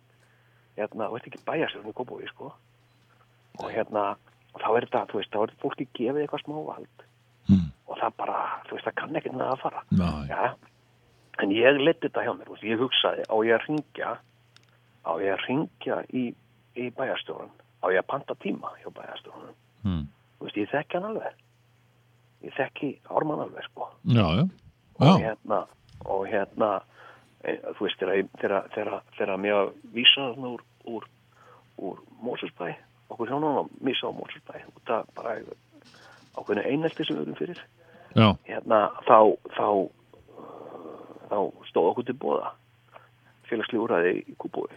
[0.78, 2.52] hérna, þú ert ekki bæjastjórn í Kópói, sko.
[3.58, 4.04] Og hérna,
[4.58, 7.06] og þá er þetta, þú veist, þá er fólki gefið eitthvað smá vald.
[7.48, 9.84] Mm, og það bara, þú veist, það kann ekkert með að fara.
[10.00, 10.42] Já, Já,
[11.44, 14.14] en ég leti þetta hjá mér og ég hugsaði á ég að ringja
[15.06, 16.24] á ég að ringja í,
[16.76, 20.04] í bæjarstjórun á ég að panta tíma hjá bæjarstjórunum mm.
[20.40, 21.44] þú veist, ég þekki hann alveg.
[22.48, 23.92] Ég þekki Ármann alveg sko.
[24.10, 24.44] Já, já,
[24.98, 25.62] og hérna
[26.08, 26.72] og hérna
[27.46, 28.02] e, þú veist,
[28.42, 31.08] þegar, þegar, mér að vísa þarna úr, úr,
[31.78, 32.74] úr Mósusbæ
[33.10, 35.38] okkur hjónum að vísa á Mósusbæ út af bara
[36.38, 37.62] ákveðinu einelti sem við erum fyrir.
[38.18, 39.20] Já, hérna, þá
[39.58, 40.86] þá, uh,
[41.30, 41.38] þá
[41.70, 42.54] stóð okkur til bóða
[43.50, 44.72] félagslíf úræði í Kúbúi.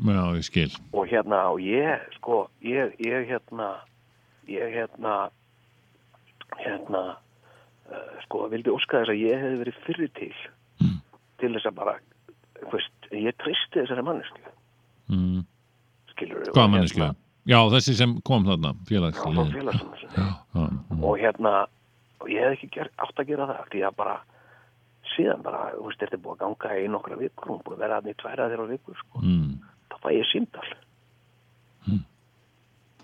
[0.00, 0.70] Já, ég skil.
[0.92, 3.72] Og hérna og ég sko ég, ég hérna
[4.48, 5.30] ég hérna
[6.58, 7.02] hérna
[7.90, 10.32] uh, sko vildi óska þess að ég hefði verið fyrir til
[11.40, 11.96] til þess að bara
[12.70, 14.42] hvist, ég tristi þessari mannesku
[15.12, 15.42] mm.
[16.12, 17.10] skilur Hvað mannesku?
[17.48, 19.44] Já, þessi sem kom þarna, félagslega
[20.54, 21.02] mm.
[21.02, 21.66] og hérna
[22.20, 24.16] og ég hef ekki ger, átt að gera það því að bara
[25.14, 27.82] síðan bara, þú veist, þetta er búið að ganga í nokkra vikur, hún búið að
[27.86, 29.58] vera aðni tværa þeirra vikur, sko, Mm.
[29.90, 30.68] þá fæ ég símdal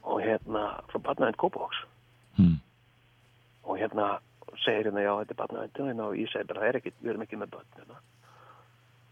[0.06, 0.60] og hérna
[0.90, 1.80] frá barnaðin Kópavóks
[2.38, 2.58] Mm.
[3.64, 4.18] og hérna
[4.62, 7.10] segir hérna, já, þetta er barnaðin hérna, og ég segi bara, það er ekki, við
[7.10, 7.96] erum ekki með börn hérna.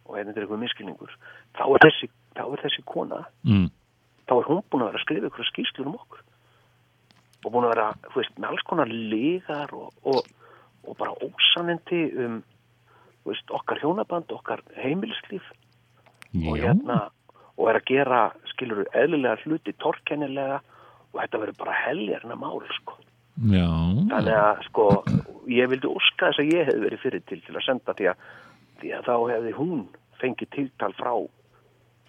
[0.05, 1.11] og hérna er eitthvað miskilningur
[1.57, 3.71] þá er þessi, þá er þessi kona Mm.
[4.29, 6.25] Þá er hún búin að vera að skrifa ykkur skýrslur um okkur.
[7.45, 10.33] Og búin að vera, þú veist, með alls konar lígar og, og,
[10.85, 12.41] og bara ósanindi um
[13.25, 15.47] þú veist, okkar hjónaband, okkar heimilislíf.
[16.35, 17.05] Og Já, hérna
[17.55, 18.21] og er að gera,
[18.51, 20.61] skilur eðlilega hluti torkennilega
[21.13, 22.97] og þetta verður bara heljarna mál, sko.
[23.51, 23.69] Já,
[24.11, 24.89] þannig að, sko,
[25.51, 28.27] ég vildi óska þess að ég hefði verið fyrir til til að senda því að,
[28.83, 29.81] því að þá hefði hún
[30.21, 31.13] fengið tiltal frá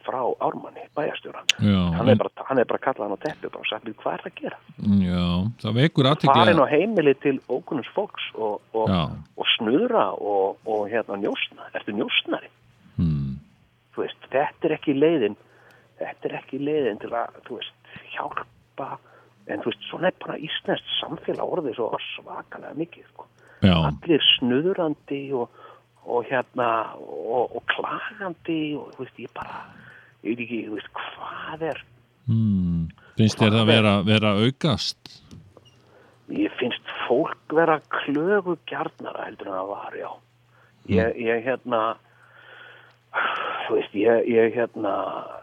[0.06, 3.86] frá Ármanni, bæjarstjóran já, hann bara, hann er bara kallað hann á bara og sagt,
[3.86, 4.58] "Við, hvað er það að gera?
[5.06, 5.26] já,
[5.64, 8.90] það vekur farin aðtiklega á heimili til ókunnums fólks og, og,
[9.38, 12.50] og snuðra og, og hérna njósna, ertu njósnari
[12.98, 13.34] mm.
[13.96, 15.38] þú veist, þetta er ekki leiðin
[16.00, 18.90] þetta er ekki leiðin til að þú veist, hjálpa
[19.52, 23.28] en þú veist, svona er bara íslenskt samfélag orðið svo svakalega mikið sko.
[23.66, 25.64] allir snuðrandi og,
[26.06, 29.64] og hérna og, og klagandi og þú veist, ég bara
[30.26, 31.82] ég veit ekki, þú veist, hvað er
[32.26, 32.86] mm.
[33.20, 35.02] finnst þér það vera, vera aukast?
[36.34, 40.10] ég finnst fólk vera klögu gjarnara heldur en það var, já
[40.90, 41.82] ég, ég hérna
[43.68, 44.96] þú veist, ég, ég hérna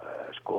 [0.02, 0.58] eh, sko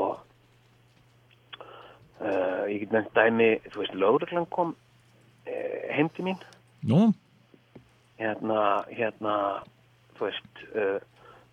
[2.23, 6.39] uh, ég get nefnt dæmi þú veist, lögreglan kom uh, heim til mín
[6.83, 7.13] Nú,
[8.19, 9.35] hérna, hérna
[10.17, 10.99] þú veist uh,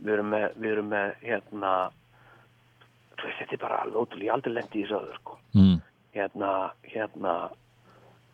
[0.01, 1.73] við erum með, við erum með hérna
[3.25, 5.81] þetta er bara alveg ótrúlega, ég aldrei lendi í þessu öður sko mm.
[6.17, 6.51] hérna,
[6.83, 7.35] hérna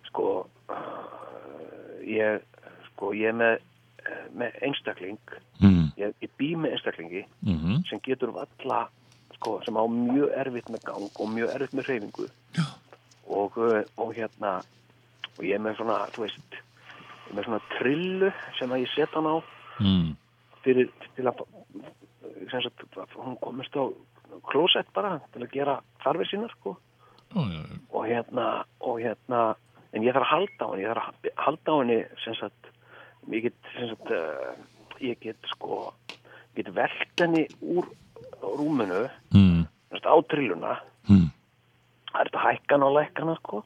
[0.08, 0.26] sko
[0.68, 2.44] uh, ég
[2.90, 3.58] sko ég er með,
[4.06, 5.86] eh, með einstakling Mm.
[5.96, 8.88] ég, ég bý með einstaklingi Mm sem getur valla
[9.36, 12.26] sko, sem á mjög erfitt með gang og mjög erfitt með hreyfingu
[13.26, 14.62] og, uh, og hérna
[15.38, 18.94] og ég er með svona, þú veist ég er með svona trillu sem að ég
[18.94, 19.36] set hann á
[19.80, 20.16] Mm.
[20.64, 21.42] fyrir til að
[22.50, 22.84] sem sagt,
[23.16, 23.84] hún komist á
[24.42, 26.76] klósett bara til að gera þarfir sínar sko
[27.34, 27.78] Já, já, já.
[27.92, 29.56] og hérna og hérna,
[29.92, 32.66] en ég þarf að halda á henni ég þarf að halda á henni sem sagt,
[33.28, 34.54] ég get sem sagt, uh,
[35.00, 35.92] ég get sko
[36.56, 37.84] get velt henni úr
[38.42, 39.66] rúminu Mm.
[39.90, 40.78] sagt, á trilluna
[41.08, 41.30] Mm.
[42.12, 43.64] það er þetta hækkan og lækkana sko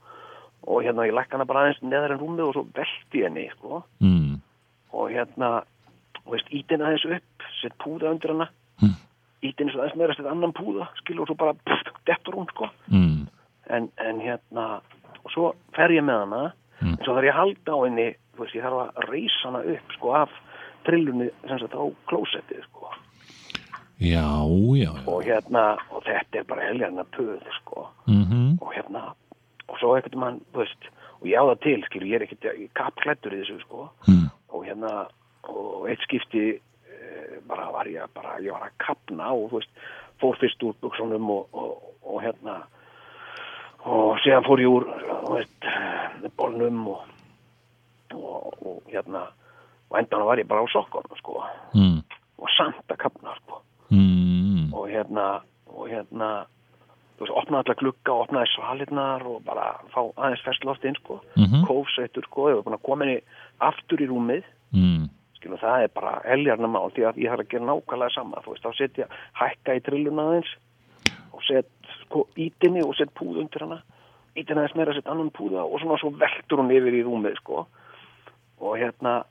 [0.67, 4.41] og hérna ég lækkana bara aðeins neðar en rúmið og svo velti henni sko Mm.
[4.93, 5.63] og hérna
[6.27, 8.49] og veist, ítin aðeins upp, sett púða undir hana
[8.83, 8.97] Mm.
[9.43, 12.69] Ítin aðeins aðeins meira sett annan púða, skilur og svo bara pff, dettur hún sko
[12.91, 13.27] Mm.
[13.71, 14.81] en, en hérna
[15.25, 16.95] og svo fer ég með hana Mm.
[16.99, 19.59] en svo þarf ég að halda á henni þú veist, ég þarf að reysa hana
[19.75, 20.31] upp sko af
[20.85, 22.89] trillunni sem sagt á klósettið sko
[24.01, 24.25] Já,
[24.81, 25.05] já, já.
[25.07, 29.13] og hérna, og þetta er bara heljarna puð sko Mm og hérna,
[29.69, 30.89] og svo ekkert mann, þú veist
[31.21, 34.31] og ég á það til, skilur, ég er ekkert er kappklættur í þessu sko Mm.
[34.53, 35.07] og hérna,
[35.49, 36.61] og eitt skipti
[37.49, 39.71] bara var ég bara, ég var að kapna og veist,
[40.21, 42.59] fór fyrst úr buksunum og, og, og hérna
[43.89, 44.87] og síðan fór ég úr
[45.35, 45.69] veist,
[46.37, 47.03] bólnum og,
[48.15, 49.27] og, hérna
[49.91, 51.41] og endan var ég bara á sokkunum sko
[51.75, 52.03] Mm.
[52.39, 54.73] og samt að kapna sko Mm.
[54.75, 56.47] og hérna og hérna
[57.19, 61.21] þú veist, opnaði allar glugga og opnaði svalirnar og bara fá aðeins fersloft inn sko,
[61.37, 61.65] Mhm.
[61.67, 63.21] kófsveitur sko, ég var búin að koma henni
[63.61, 65.09] aftur í rúmið Mm.
[65.41, 68.43] Skilum, það er bara eljarna mál því að ég þarf að gera nákvæmlega sama.
[68.45, 69.07] Þú veist, þá setja
[69.41, 70.53] hækka í trilluna aðeins
[71.33, 71.71] og set
[72.03, 73.81] sko ítinni og set púð undir hana.
[74.37, 77.65] Ítinni aðeins meira set annan púða og svona svo veltur hún yfir í rúmið sko.
[78.61, 79.23] Og hérna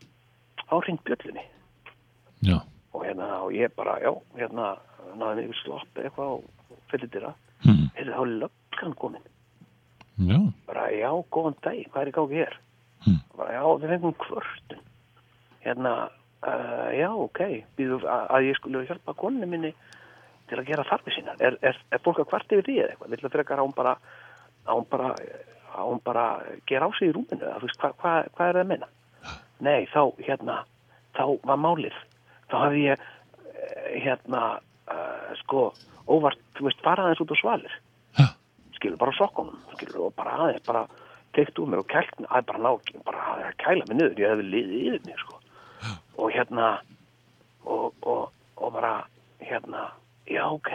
[0.70, 1.46] á hring bjöllinni
[2.42, 2.58] Já.
[2.94, 4.78] og hérna og ég bara, já, hérna
[5.16, 7.90] mig yfir slopp eitthvað og fyllir dyra Mm.
[7.92, 9.24] heyrðu þá er löggan komin.
[10.20, 12.54] Já, bara já, góðan dag, hvað er í gáði hér?
[13.04, 13.20] Hmm.
[13.36, 14.80] bara já, við fengum kvörtun
[15.70, 15.94] hérna,
[16.44, 17.42] uh, já, ok.
[17.80, 19.74] Býðu að, að ég skulle hjálpa konni minni
[20.50, 21.40] til að gera þarfi sínar.
[21.46, 23.16] Er, er, er fólk að kvart yfir því eða eitthvað?
[23.16, 23.98] Vill að frekar að hún bara
[24.70, 25.12] að hún bara,
[25.74, 26.30] að hún bara
[26.70, 27.44] gera á sig í rúminu?
[27.44, 28.96] Eða, þú veist, hvað hva, hva er það að menna
[29.64, 30.64] nei, þá, hérna
[31.18, 31.96] þá var málið.
[32.50, 35.70] Þá hafði ég eh, hérna uh, sko,
[36.10, 37.78] óvart, þú veist, fara aðeins út á svalir.
[38.80, 40.86] Skilur bara sokkunum skilur og bara aðeins bara
[41.36, 44.48] teikt úr mér og mig, að bara ná bara að kæla mig niður, ég hefði
[44.54, 45.39] liðið yfir mig sko.
[46.30, 46.68] Og hérna
[47.66, 49.08] og, og, og bara
[49.42, 49.90] hérna,
[50.28, 50.72] já ok.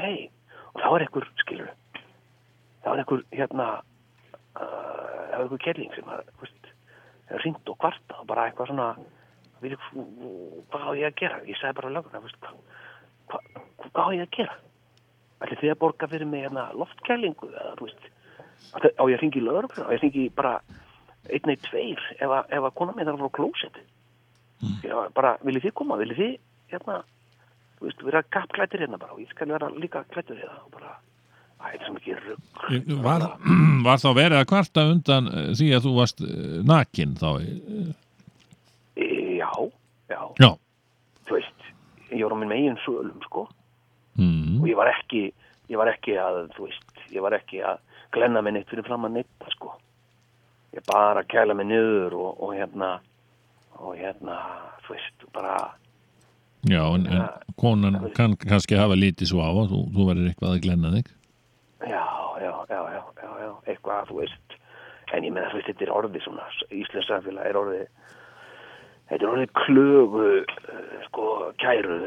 [0.75, 1.71] Og þá er einhver, skilur
[2.83, 3.67] þá er einhver hérna
[4.59, 6.71] uh, þá er einhver kelling sem að, veist,
[7.31, 8.89] er ringt og kvarta og bara eitthvað svona
[9.63, 9.79] við,
[10.73, 11.41] hvað á ég að gera?
[11.47, 12.59] Ég sagði bara löguna, hvað
[13.31, 13.41] hva,
[13.87, 14.59] hvað á ég að gera?
[15.45, 18.11] Ætli þið að borga fyrir mig hérna loftkælingu eða þú veist
[18.75, 19.87] á ég að ringi lögregluna?
[19.87, 20.55] Á ég að ringi bara
[21.31, 23.85] einn eitt tveir ef að, kona mér þarf að fara á klósett
[24.85, 25.99] já, bara, viljið þið koma?
[26.01, 26.37] Viljið þið,
[26.75, 27.01] hérna
[27.79, 29.17] þú veist, vera kappklættir hérna bara?
[29.17, 30.61] Og ég skal vera líka klættur hérna.
[30.65, 30.97] Og bara,
[31.65, 33.27] þetta er svo mikið rugg var,
[33.87, 37.31] var þá verið að kvarta undan eh, því að þú varst eh, nakin þá?
[38.95, 39.09] E,
[39.41, 39.51] já,
[40.13, 40.51] já, Já,
[41.29, 41.71] þú veist
[42.15, 43.49] ég var á minn megin sölum, sko.
[44.15, 44.61] Mm.
[44.63, 45.25] og ég var ekki
[45.73, 47.81] ég var ekki að, þú veist, ég var ekki að
[48.15, 49.73] glenna mig neitt fyrir fram að neitt sko.
[50.77, 52.99] ég bara kæla mig niður og, og hérna
[53.79, 54.39] og hérna,
[54.87, 55.57] þú veist, bara
[56.65, 57.29] já en, en
[57.61, 61.11] konan kann kannski hafa lítið svo á og þú, þú verður eitthvað að glenna þig
[61.85, 62.05] já,
[62.41, 64.57] já, já, já, já, já eitthvað, þú veist
[65.15, 67.85] en ég meina, þú veist, þetta er orðið svona Íslands samfélag er orðið
[69.11, 71.27] þetta er orðið klögu uh, sko,
[71.63, 71.99] kæru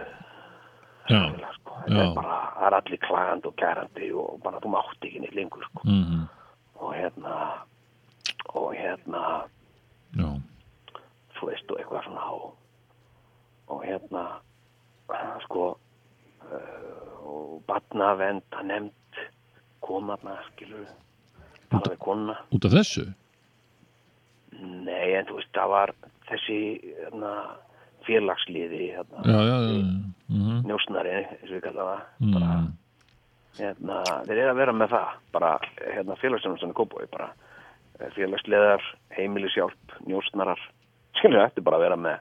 [1.08, 1.78] Já, samfélag, sko.
[1.88, 2.02] já.
[2.02, 5.70] er bara, það er allir klagandi og kærandi og bara þú mátt ekki neitt lengur
[5.70, 5.86] sko.
[5.86, 6.26] mm.
[6.82, 7.38] og hérna
[8.58, 9.24] og hérna
[10.18, 10.30] Já,
[11.40, 12.48] þú veist og eitthvað svona og,
[13.74, 14.24] og hérna
[15.46, 19.22] sko uh, og batnavend að nefnd
[19.86, 20.88] komaðna skilur
[21.72, 22.36] tala við kona.
[22.56, 23.08] út af þessu?
[24.58, 25.96] Nei en þú veist það var
[26.28, 26.60] þessi
[26.98, 27.34] hérna,
[28.08, 29.82] félagsliði hérna, Já, já, já.
[29.84, 30.08] Mm
[30.68, 32.02] njósnari eins og við kalla það.
[32.20, 32.68] Mm.
[33.58, 35.12] hérna, þeir eru að vera með það.
[35.36, 37.30] Bara hérna, félagsstjónustan í Kópói bara
[38.00, 38.84] eh, félagsleðar,
[39.18, 40.62] heimilishjálp njósnarar,
[41.20, 42.18] skilur þetta bara að vera með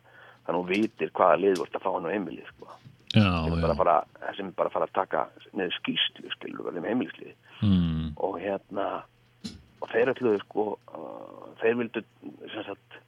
[0.47, 2.72] þannig að hún vitir hvaða lið vart að fá hann á heimilið sko.
[3.16, 3.97] Sem, bara að fara,
[4.36, 5.20] sem bara að fara að taka
[5.57, 7.32] neður skýslu skilur verðum heimilisliði
[7.64, 8.09] mm.
[8.26, 8.86] og hérna
[9.80, 12.03] og þeir ætluðu sko uh, þeir vildu
[12.53, 12.99] sem sagt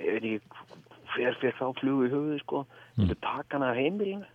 [0.00, 0.80] ég veit ekki
[1.12, 2.64] hver fyrir þá flugu í höfuði sko
[2.96, 4.26] vildu taka hana af heimilinu.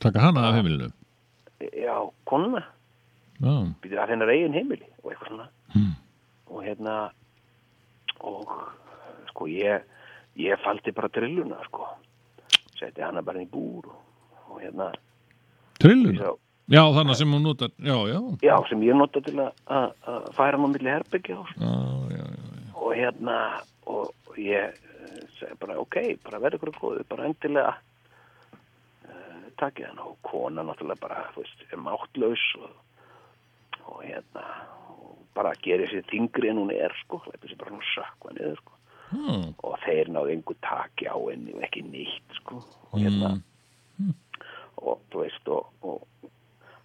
[0.00, 0.88] Taka hana af heimilinu?
[1.60, 1.96] Já,
[2.28, 2.64] konuna.
[3.36, 5.48] Já, býtur að hennar eigin heimili og eitthvað svona.
[5.74, 5.94] Hmm.
[6.46, 6.96] og hérna
[8.24, 8.52] og
[9.36, 9.84] sko ég
[10.40, 11.84] ég faldi bara drilluna sko.
[12.76, 14.00] Seti hana bara í búr og,
[14.50, 14.90] og hérna.
[15.80, 16.18] Trilluna?
[16.24, 16.34] Svo,
[16.66, 20.66] Já, þannig sem hún notar Já, já, já, sem ég nota til að- færa hann
[20.66, 22.24] á milli herbyggja já.
[22.74, 23.36] og hérna
[23.86, 27.76] og, og ég eh, segi bara ok, bara verður ykkur góðu bara endilega
[29.06, 32.74] uh, takið hann og kona náttúrulega bara þú veist, er máttlaus og,
[33.86, 34.44] og hérna
[34.90, 38.58] og bara gerir sér þingri en hún er sko, hleypur sér bara hún sökva niður
[38.58, 38.75] sko
[39.06, 39.52] Hmm.
[39.62, 42.62] og þeir náðu engu taki á henni og ekki nýtt sko.
[42.90, 43.36] Og hérna
[44.76, 46.30] og þú veist og, og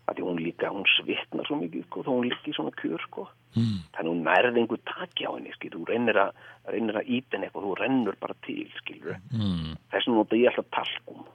[0.10, 3.04] að því hún líka, hún svitnar svo mikið sko, þó hún líka í svona kjör
[3.08, 3.28] sko.
[3.52, 3.82] Mm.
[3.92, 6.30] þannig hún nærði engu taki á henni skil, þú reynir að,
[6.72, 9.18] að íta henni eitthvað þú rennur bara til skilur.
[9.34, 9.74] Mm.
[9.92, 11.26] þess vegna nota ég alltaf talkum.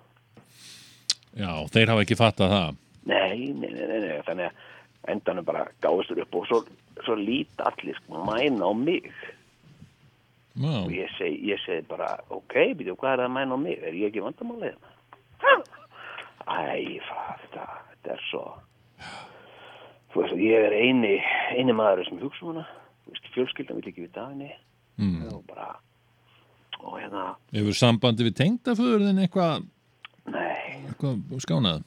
[1.37, 2.81] Já, þeir hafa ekki fattað það.
[3.07, 4.65] Nei, nei, nei, nei, nei þannig að
[5.13, 6.63] endanum bara gáðistur upp og svo,
[7.05, 9.11] svo líta allir sko mæna á mig
[10.57, 13.59] og Já, ég segi, ég segi bara ok, býtu, hvað er það að mæna á
[13.61, 13.81] mig?
[13.83, 14.93] Er ég ekki vandamálið hérna?
[16.47, 18.45] Æ, það, þetta, þetta er svo
[20.17, 21.17] veist, ég er eini
[21.57, 24.53] eini maður sem hugsa um veist, fjölskyldan vil ekki við daginni
[24.97, 25.27] mm.
[25.33, 25.75] og bara
[26.81, 29.67] og hérna, Hefur sambandi við tengdaföðurðin eitthvað
[30.87, 31.85] eitthvað skánað?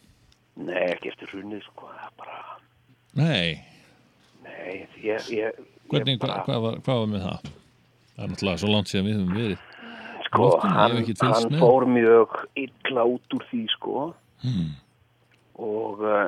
[0.59, 1.89] nei, ekki eftir hrunið sko,
[2.19, 2.39] bara,
[3.17, 3.59] Nei,
[4.45, 5.59] nei ég, ég,
[5.89, 7.51] hvernig, ég bara, hvað, hvað, var, hvað var með það?
[8.19, 9.59] Það er náttúrulega svo langt síðan við höfum verið
[10.27, 13.93] sko, hann, hann fór mjög illa út úr því sko
[14.43, 14.73] hmm.
[15.63, 16.27] og, uh,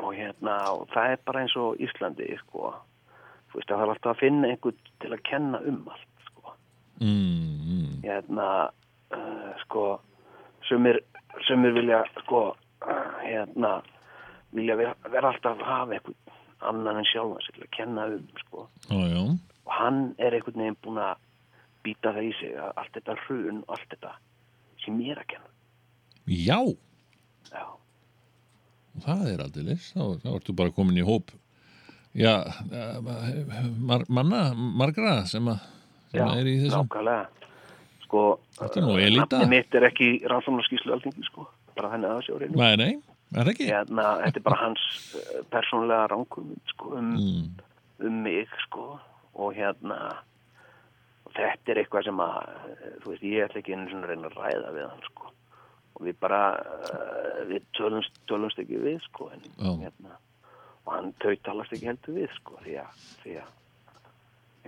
[0.00, 2.72] og hérna og það er bara eins og Íslandi sko
[3.52, 6.54] veist að það er alltaf að finna einhvern til að kenna um allt sko
[7.02, 7.92] mm, mm.
[8.06, 8.48] hérna
[9.12, 9.84] uh, sko
[10.68, 11.02] sumir,
[11.46, 13.78] sumir vilja sko uh, hérna
[14.56, 16.18] vilja vera, vera alltaf að hafa einhvern
[16.68, 18.66] annan en til að kenna um sko.
[18.88, 19.22] Já, já.
[19.68, 21.20] Og hann er einhvern veginn búin að
[21.84, 24.12] býta það í sig að allt þetta hrun og allt þetta
[24.84, 25.50] sem mér að kenna.
[26.28, 26.58] Já,
[27.52, 27.64] já,
[29.04, 31.30] það er aldrei þá, þá ertu bara komin í hóp.
[32.18, 32.32] Já,
[32.72, 32.98] eh,
[33.78, 35.60] mar, manna, margra sem, að,
[36.10, 37.26] sem já, að er í þessum nákvæmlega.
[38.08, 38.22] Sko,
[38.56, 39.26] Þetta er nú elita.
[39.38, 41.44] nafni mitt er ekki rannsóknarskíslu alþingi sko,
[41.76, 42.92] bara henni aðeins á reynu Nei, nei,
[43.36, 43.66] er það ekki?
[43.68, 44.84] hérna, þetta er bara hans
[45.20, 47.50] uh, persónlega rangum sko, um, Mm.
[48.08, 48.86] um mig sko,
[49.38, 49.98] og hérna
[51.28, 52.38] og þetta er eitthvað sem að
[53.02, 55.34] þú veist, ég ætla ekki einu svona reyna að ræða við hann sko.
[55.98, 59.70] og við bara uh, við tölumst, tölumst ekki við sko, en, Já.
[59.84, 60.18] hérna,
[60.86, 63.56] og hann tautalast ekki heldur við sko, því að, því að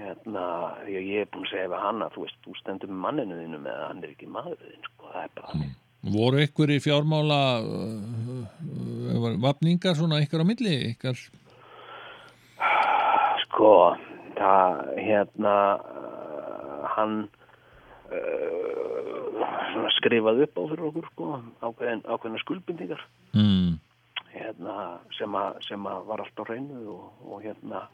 [0.00, 0.46] hérna,
[0.86, 3.04] því að ég er búin að segja við hann að þú veist, þú stendur með
[3.06, 5.78] manninu þínu með að hann er ekki maður þinn sko, það er bara mm.
[6.00, 8.44] Voru ykkur í fjármála uh,
[9.12, 11.18] uh, vapningar svona ykkur á milli ykkar?
[13.42, 13.72] Sko,
[14.41, 17.14] það, hérna, uh, hann
[18.11, 21.28] uh, skrifaði upp á fyrir okkur, sko,
[21.68, 23.03] ákveðin, ákveðina skuldbindingar,
[23.36, 23.78] Mm.
[24.32, 24.74] hérna,
[25.18, 27.84] sem að, sem að var allt á reynu og, og hérna,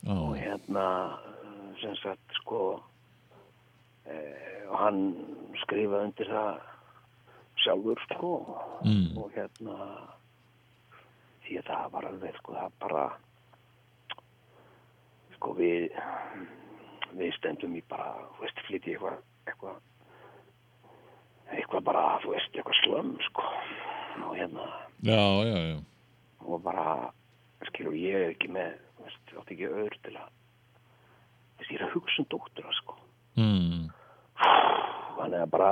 [0.00, 0.84] Já, og hérna,
[1.44, 2.80] uh, sem sagt, sko,
[4.08, 5.00] eh, og hann
[5.64, 6.60] skrifaði undir það
[7.60, 8.30] sjálfur, sko,
[8.84, 9.18] Mm.
[9.20, 9.76] og hérna,
[11.44, 13.04] því að það var alveg, sko, það bara,
[15.40, 15.88] sko, við,
[17.16, 19.78] við stendum í bara, þú veist, flytja eitthvað, eitthvað,
[21.56, 23.46] eitthvað bara, þú veist, eitthvað slömm, sko,
[24.28, 24.66] og hérna,
[25.08, 25.78] já, já, já.
[26.44, 26.84] og bara,
[27.70, 30.28] skilur, ég er ekki með, þú veist, átti ekki öður til að,
[31.56, 32.98] þú veist, ég er að hugsa um dóttura, sko,
[33.40, 33.86] Mm.
[35.20, 35.70] hann er bara,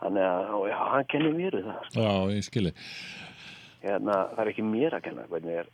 [0.00, 2.00] hann er, og já, hann kennir mér það, sko.
[2.06, 2.72] Já, ég skilji.
[3.82, 5.68] hérna, það er ekki mér að kenna hvernig er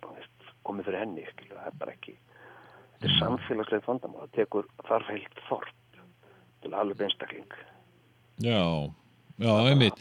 [0.00, 0.29] þú veist,
[0.66, 5.12] komið fyrir henni skilu, það er bara ekki þetta er samfélagslegt vandamál það tekur þarf
[5.12, 6.00] heilt þorp
[6.64, 7.58] til alveg einstakling
[8.40, 8.88] Já,
[9.36, 9.98] já, einmitt.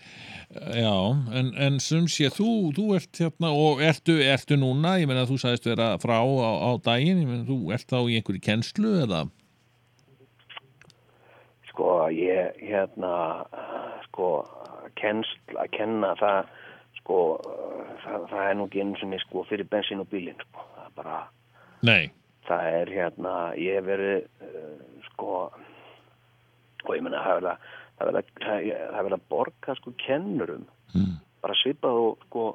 [0.71, 0.93] Já,
[1.35, 5.35] en, en sem sé, þú, þú ert hérna og ertu, ertu núna, ég meina þú
[5.41, 9.25] sagðist vera frá á, á daginn, ég meina þú ert þá í einhverju kennslu eða?
[11.79, 13.11] sko ég hérna
[14.09, 14.43] sko
[14.99, 16.49] kennsl að kenna það
[17.09, 17.19] sko
[18.03, 20.65] það, það er nú ekki einu sinni sko fyrir bensin og bílinn sko.
[20.75, 21.17] Það er bara
[21.89, 22.11] Nei,
[22.45, 25.31] það er hérna, ég verið uh, sko
[26.85, 30.67] og ég menna það er verið að að, að borga sko kennurum.
[30.93, 31.17] Mm.
[31.39, 32.45] bara svipað og sko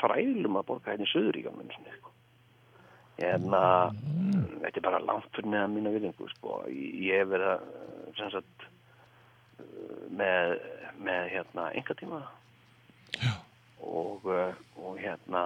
[0.00, 2.12] fræðlum að borga hérna í Suðuríkjum sko.
[3.20, 3.64] hérna
[4.60, 8.68] þetta er bara langt fyrir neðan mína viljingu sko, ég, verið að uh, sem sagt
[10.14, 10.58] með,
[11.00, 12.24] með hérna enga tíma
[13.84, 15.44] og, uh, og hérna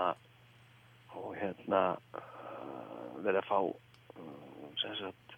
[1.19, 1.83] og hérna
[2.15, 5.37] uh, verið að fá uh, sem sagt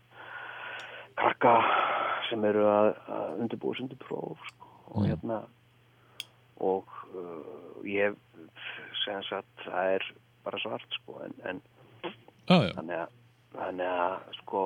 [1.20, 1.54] krakka
[2.28, 5.40] sem eru að, að undirbúa sig undir próf sko, og hérna
[6.60, 8.16] og uh, ég
[9.04, 10.10] sem sagt það er
[10.44, 11.62] bara svart sko en, en
[12.04, 13.18] já, þannig að,
[13.56, 14.64] þannig að sko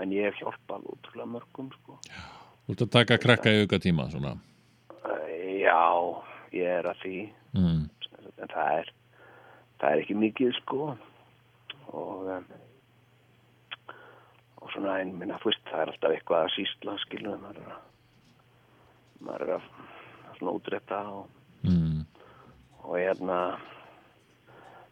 [0.00, 1.98] en ég hef hjálpað útrúlega mörgum sko.
[2.64, 4.34] Þú ert að taka krakka í auka tíma, svona.
[5.60, 5.82] já,
[6.54, 7.16] ég er að því.
[7.54, 7.82] Mm.
[8.42, 8.92] en það er
[9.80, 10.94] það er ekki mikið sko.
[11.94, 12.46] Og um,
[14.62, 19.24] og svona en minna veist það er alltaf eitthvað að sísla skilur maður er að
[19.24, 19.70] maður er að
[20.38, 21.30] svona útrétta og,
[21.64, 22.02] Mm.
[22.84, 23.36] og hérna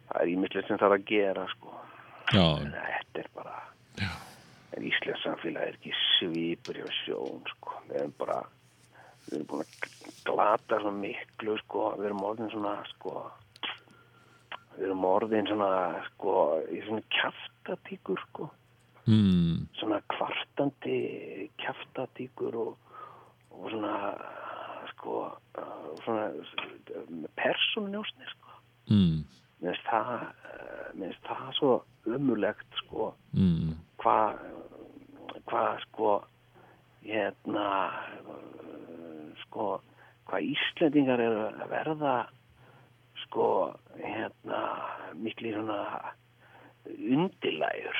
[0.08, 1.72] það er ímislegt sem þarf að gera sko.
[2.32, 3.58] Já, en þetta er bara
[4.72, 7.74] en Íslands samfélag er ekki svipur hjá sjón sko.
[7.90, 8.38] Við erum bara
[9.32, 13.14] við erum búin að glata svona miklu sko við erum orðin svona sko
[14.76, 15.70] við erum orðin svona
[16.10, 16.34] sko
[16.72, 18.48] í svona kjaftatíkur sko
[19.08, 19.66] mm.
[19.80, 20.98] svona kvartandi
[21.62, 22.76] kjaftatíkur og,
[23.56, 23.96] og svona
[24.92, 25.18] sko
[26.04, 26.28] svona
[27.40, 28.50] persónunjósni sko
[28.90, 29.22] Mm.
[29.62, 30.08] mér finnst það
[30.98, 31.74] mér finnst það svo
[32.10, 33.76] umulegt sko Mm.
[34.02, 34.40] hvað
[35.46, 36.10] hva, sko
[37.06, 37.66] hérna
[39.46, 39.80] sko
[40.28, 42.16] hvað Íslendingar eru að verða
[43.24, 43.46] sko
[44.00, 44.60] hérna
[45.18, 45.80] mikli svona
[46.88, 47.98] undirlægur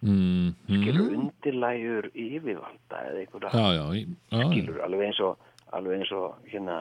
[0.00, 0.54] Mm.
[0.64, 5.42] skilur undirlægur yfirvalda eða einhverja Já, já, já, skilur alveg eins og
[5.76, 6.76] alveg eins og hérna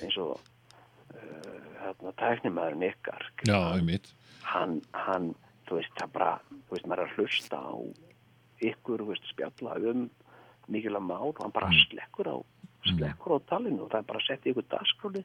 [0.00, 0.30] eins og
[1.12, 4.08] uh, hérna tæknimæðurinn ykkar Já, einmitt.
[4.48, 5.34] hann, hann,
[5.68, 6.30] þú veist, það bara,
[6.70, 7.72] þú veist, maður er að hlusta á
[8.70, 10.08] ykkur, þú veist, spjalla um
[10.72, 12.36] mikilvæg mál og hann bara slekkur á,
[12.90, 15.24] slekkur á talinu og það er bara að setja ykkur dagskráli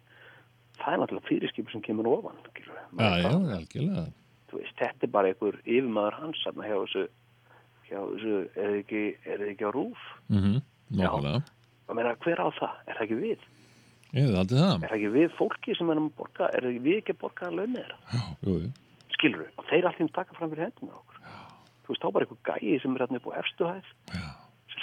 [0.77, 2.41] það er náttúrulega fyrirskipur sem kemur ofan.
[2.97, 4.07] Já, já, algjörlega.
[4.53, 7.03] Veist, þetta er bara einhver yfirmaður hans þarna hjá þessu
[7.87, 11.41] hjá þessu, er þið ekki, er ekki á rúf mm Nákvæmlega,
[11.87, 13.41] og meina, hver á það, er það ekki við?
[14.15, 14.75] Ég hefði aldrei það.
[14.77, 16.47] Er það ekki við fólki sem erum að borga?
[16.47, 17.89] Er það ekki við ekki að borga að launir
[18.47, 18.69] Jú, jú.
[19.17, 21.19] skilur við, og þeir allir taka fram fyrir hendina okkur.
[21.83, 23.91] Þú veist, þá bara einhver gæi sem er hérna upp á efstu hæð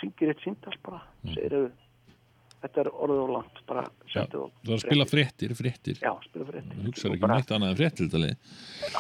[0.05, 1.00] sem ringir eitt síndals bara.
[1.32, 1.64] Segir þau,
[2.64, 4.11] þetta er orðið og langt bara Mm.
[4.14, 5.96] Já, settu þú var að spila fréttir, fréttir.
[5.98, 8.09] Já, spila fyrir Þú hugsaður ekki um bara- neitt annað en fréttir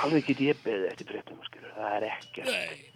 [0.02, 2.48] alveg get ég beðið eftir fréttum skilur, það er ekkert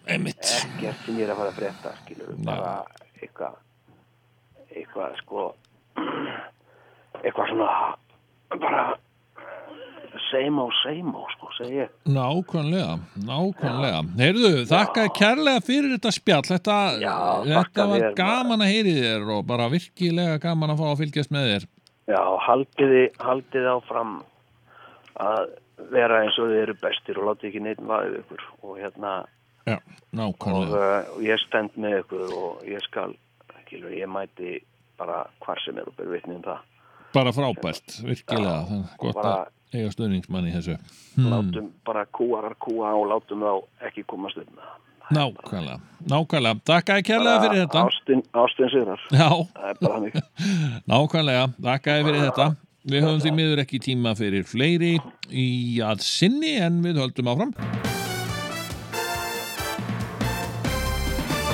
[0.09, 0.42] Einmitt.
[0.42, 2.72] ekkert sem ég er að fara að frétta skilur, bara
[3.22, 3.54] eitthvað
[4.74, 5.54] eitthvað sko
[7.24, 7.96] eitthvað svona
[8.59, 8.82] bara
[10.28, 11.92] seim á seim á sko, segi ég.
[12.09, 12.96] Nákvæmlega,
[13.28, 14.02] nákvæmlega.
[14.20, 16.44] Heyrðu, þakka kærlega fyrir þetta spjall.
[16.48, 21.00] Þetta, Já, þetta var gaman að heyri þér og bara virkilega gaman að fá að
[21.02, 21.68] fylgjast með þér.
[22.09, 24.14] Já, haldiði haldiði áfram
[25.20, 25.50] að
[25.92, 29.12] vera eins og þið eru bestir og láti ekki neitt vaðið ykkur og hérna
[29.68, 29.76] Já,
[30.24, 33.12] og, uh, og ég stend með ykkur og ég skal,
[33.66, 34.56] skilur, ég mæti
[34.98, 36.64] bara hvar sem er og ber vitni um það
[37.14, 38.59] Bara frábært, virkilega.
[38.68, 40.78] Og Gott bara- að eiga stöðningsmann í þessu.
[41.16, 41.30] Hmm.
[41.32, 44.46] látum bara kúarar kúa og látum þá ekki komast það.
[45.11, 46.61] Nákvæmlega, nákvæmlega.
[46.68, 47.84] Þakka kærlega fyrir þetta.
[47.88, 49.00] Ástin, ástin sigrar.
[49.11, 50.12] Já, það er bara hannig
[50.92, 52.48] nákvæmlega, þakka fyrir þetta.
[52.88, 54.94] Við höfum því miður ekki tíma fyrir fleiri
[55.32, 57.52] í að sinni en við höldum áfram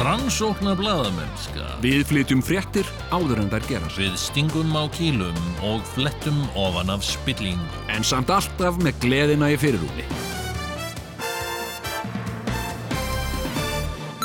[0.04, 1.64] Rannsóknar blaðamennska.
[1.80, 4.02] Við flytjum fréttir áður en þær gera sig.
[4.04, 7.80] Við stingum á kýlum og flettum ofan af spillingu.
[7.88, 10.04] En samt alltaf með gleðina í fyrirrúmi.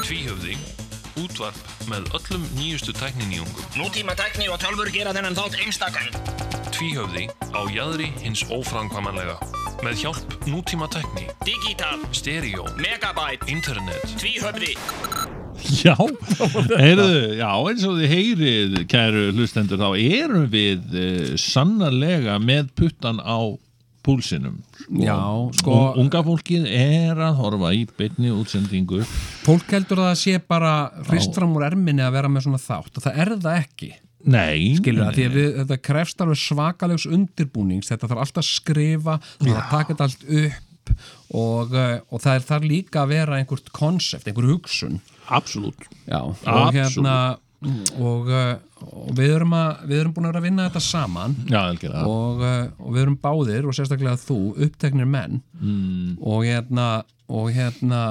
[0.03, 0.59] Tvíhöfði,
[1.23, 3.71] útvarp með öllum nýjustu tækninýjungum.
[3.79, 6.11] Nútíma tækni og tölfur gera þennan þátt einstakann.
[6.75, 9.39] Tvíhöfði á jaðri hins óframkvæmanlega.
[9.79, 14.17] Með hjálp nútíma tækni, Digital, stereo, megabyte, internet.
[14.19, 14.75] tvíhöfði.
[15.85, 15.95] Já,
[16.79, 23.19] heyrðu, já, eins og þið heyrið, kæru hlustendur, þá erum við uh, sannarlega með puttan
[23.23, 23.37] á
[24.05, 24.57] púlsinum.
[25.03, 25.15] Já,
[25.59, 29.01] sko- Un- Unga fólkið er að horfa í beinni útsendingu.
[29.45, 30.73] Fólk heldur að það sé bara
[31.09, 33.91] hrist fram úr erminni að vera með svona þátt og það er það ekki
[34.29, 39.13] Nei, skilur nei, að við, þetta krefst alveg svakalegs undirbúnings, þetta þarf alltaf að skrifa
[39.23, 40.91] það þarf að taka þetta allt upp
[41.39, 44.97] og, uh, og það er þar líka að vera einhvert konsept, einhver hugsun
[45.29, 45.85] Absolutt.
[46.07, 47.15] Já, og hérna
[47.99, 48.55] og, uh,
[48.87, 51.35] og við erum að við erum búin að að vinna þetta saman.
[51.51, 51.63] Já,
[52.05, 55.41] og, uh, og við erum báðir og sérstaklega þú, uppteknir menn.
[55.59, 56.17] Mm.
[56.23, 56.89] og hérna
[57.29, 58.03] og hérna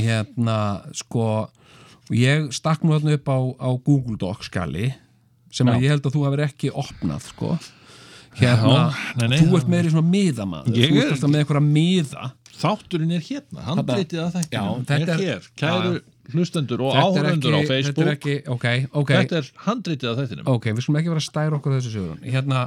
[0.00, 0.58] hérna
[0.96, 1.26] sko
[2.10, 4.90] og ég stakk nú þarna upp á, á Google Doc skali
[5.52, 5.82] sem að Já.
[5.84, 7.52] ég held að þú hefur ekki opnað sko.
[8.38, 10.76] Hérna, Já, nei, nei, þú ert meiri svona miðamaður.
[10.78, 12.28] Ég þú er- ert alltaf með einhverja miða.
[12.60, 15.92] Þátturinn er hérna, handritið að þetta er hér, kæru
[16.34, 17.96] hlustendur og áhörundur á Facebook.
[17.96, 18.66] þetta er ekki, ok,
[19.02, 20.48] ok Þetta er handritið að þættinum.
[20.54, 22.62] ok, við skulum ekki vera að stæra okkur þessu sögur hérna,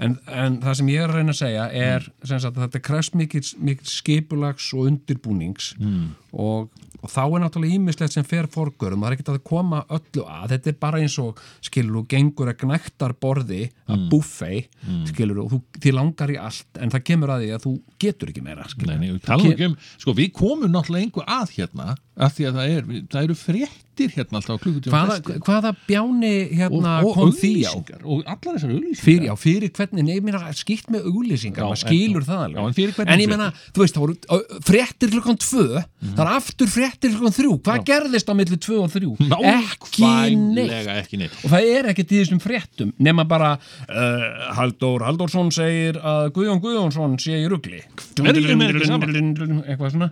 [0.00, 2.82] en, en það sem ég er að reyna að segja er sem sagt, að þetta
[2.90, 3.50] krefst mikið
[3.84, 6.14] skipulags og undirbúnings Mm.
[6.32, 6.70] og,
[7.02, 10.48] og þá er náttúrulega ímislegt sem fer forgörum, það er ekkert að koma öllu að,
[10.54, 14.08] þetta er bara eins og skilur gengur að gnæktar borði að Mm.
[14.10, 15.06] buffet, Mm.
[15.08, 17.72] skilur þú og þú, þið langar í allt, en það kemur að því að þú
[17.98, 21.50] getur ekki meira, Nei, nei, við talum ekki um, sko við komum náttúrulega einhver að
[21.56, 26.92] hérna, af því að það, er, það eru fréttir hérna alltaf hvaða, hvaða bjáni hérna
[27.14, 27.72] kom því á?
[28.04, 31.82] og allar þessar auglýsingar fyrir, já, fyrir hvernig, nei, ég meina skýrt með auglýsingar, maður
[31.84, 33.96] skilur en- það alveg já, en en ég meina, þú veist,
[34.64, 36.14] fréttir klukkan tvö, Mhm.
[36.16, 39.10] það er aftur fréttir klukkan þrjú, hvað gerðist á milli tvö og þrjú?
[39.50, 40.88] Ekki neitt.
[40.94, 41.36] ekki neitt.
[41.44, 44.24] Og það er ekkert í þessum fréttum nema bara uh,
[44.58, 47.48] Halldór Halldórsson segir að Guðjón Guðjónsson sé í
[48.88, 49.14] saman.
[49.64, 50.10] eitthvað svona.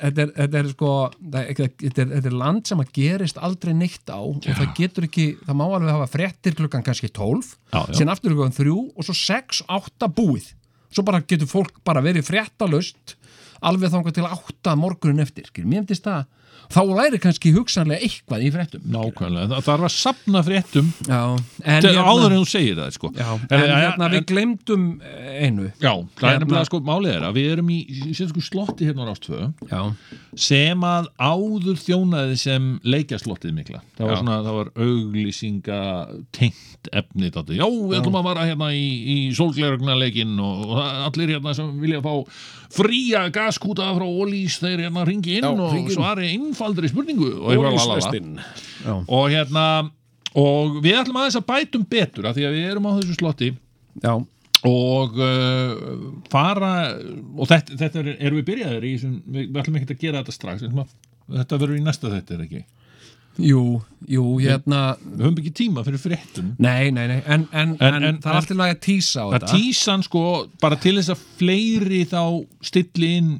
[0.00, 0.92] Þetta, er, sko
[1.30, 5.66] þetta er, land sem að gerist aldrei neitt á og það getur ekki, það má
[5.68, 7.94] alveg hafa fréttir klukkan kannski 12 Já, já.
[7.94, 10.50] síðan aftur klukkan 3 og svo 6, 8 búið.
[10.90, 13.14] Svo bara getur fólk bara verið fréttalust
[13.62, 16.26] alveg þangað til 8 morgunin eftir, mér finnst það
[16.70, 21.22] þá læri kannski hugsanlega eitthvað í fréttum Nákvæmlega, það þarf að sapna fréttum Já,
[21.64, 23.10] en Til- hérna- áður en þú segir það sko.
[23.16, 27.14] Já, En- en en- hérna við glemdum einu Já, það er Hérna- nefnilega sko málið
[27.16, 27.78] er að við erum í
[28.14, 29.82] sérsku slotti hérna á Rástfö Já.
[30.36, 34.20] sem að áður þjónaði sem leikjaslottið mikla það var Já.
[34.22, 35.80] svona, það var auglýsinga
[36.32, 37.54] tengt efni þetta.
[37.58, 41.70] já, við ætlum að vara hérna í, í sólglerugna leikin og, og allir hérna sem
[41.82, 42.12] vilja fá
[42.72, 45.96] fría gaskúta frá Ólís þeir hérna ringi inn Já, og hringi inn.
[45.98, 47.30] svari einfaldri spurningu.
[48.86, 49.66] Og, og hérna
[50.38, 53.52] og við ætlum aðeins að bætum betur af því að við erum á þessu slotti.
[54.00, 54.12] Já.
[54.68, 55.70] og uh,
[56.30, 56.72] fara
[57.34, 60.20] og þetta, þetta er, erum við byrjaðir í þessum, við, við ætlum ekki að gera
[60.20, 60.62] þetta strax
[61.30, 62.60] þetta verður í næsta þetta er ekki
[63.38, 66.50] Jú, jú, hérna við höfum ekki tíma fyrir fréttum.
[66.58, 69.52] Nei, nei, nei, en, en, en, En- það er alltaf lagi að tísa á þetta.
[69.54, 70.24] tísan sko
[70.60, 72.22] bara til þess að fleiri þá
[72.62, 73.30] stilli inn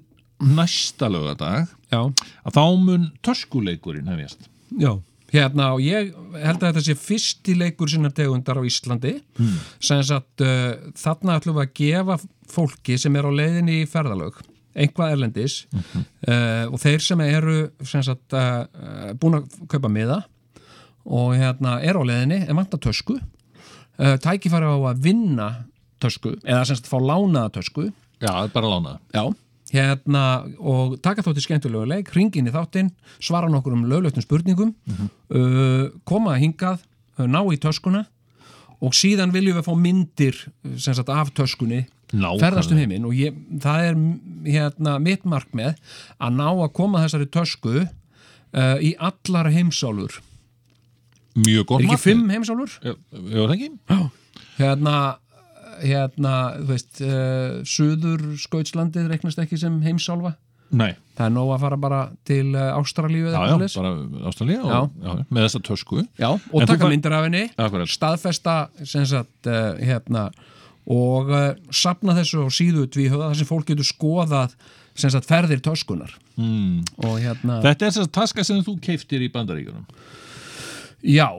[0.41, 2.01] næsta lögadag Já,
[2.47, 4.49] að þá mun töskuleikurinn hefjast.
[4.79, 4.95] Já
[5.31, 6.09] Hérna, og ég
[6.43, 9.13] held að þetta sé fyrsti leikur sinna tegundar á Íslandi.
[9.39, 9.61] Hmm.
[9.79, 12.17] sem sagt, uh, þarna ætlum við að gefa
[12.51, 14.41] fólki sem er á leiðinni í ferðalög
[14.75, 16.05] einhvað erlendis Mhm.
[16.29, 20.23] uh, og þeir sem eru sem sagt, uh, búin að kaupa miða
[21.05, 25.49] og hérna er á leiðinni, er vant að tösku uh, tækifæri á að vinna
[26.01, 27.89] tösku, eða sem sagt fá lánaða tösku
[28.21, 29.35] já, bara að lána það Já,
[29.71, 30.23] hérna
[30.59, 32.91] og taka þátti skemmtilegu leik, ringin í þáttinn
[33.23, 34.75] svara nokkur um löglöftum spurningum
[35.31, 36.81] uh, koma hingað
[37.19, 38.07] uh, ná í töskuna
[38.81, 40.37] og síðan viljum við fá myndir
[40.81, 42.43] sagt af töskunni Nákvæmlega.
[42.43, 44.01] ferðast um heiminn og ég, það er
[44.49, 45.79] hérna mitt markmið
[46.19, 50.21] að ná að koma þessari tösku uh, í allar heimsálur
[51.39, 52.79] mjög gott er ekki fimm heimsálur?
[52.83, 53.73] Já, það ekki?
[54.59, 54.95] hérna
[55.85, 60.35] hérna, þú veist uh, Suður Skautslandið reiknast ekki sem heimsálfa?
[60.71, 63.93] Nei, það er nóg að fara bara til uh, Ástralíu já, já, bara
[65.03, 66.05] já, með þessa tösku.
[66.21, 67.45] Já, og En taka myndir af henni
[67.91, 70.29] staðfesta sem sagt, uh, hérna,
[70.91, 74.57] og uh, sapna þessu á síðu tvíhöða þar sem fólk getur skoðað
[74.99, 76.97] sem sagt, ferðir töskunar mm.
[77.23, 79.87] hérna Þetta er þess að taska sem þú keiftir í bandaríkjunum?
[81.01, 81.31] Já,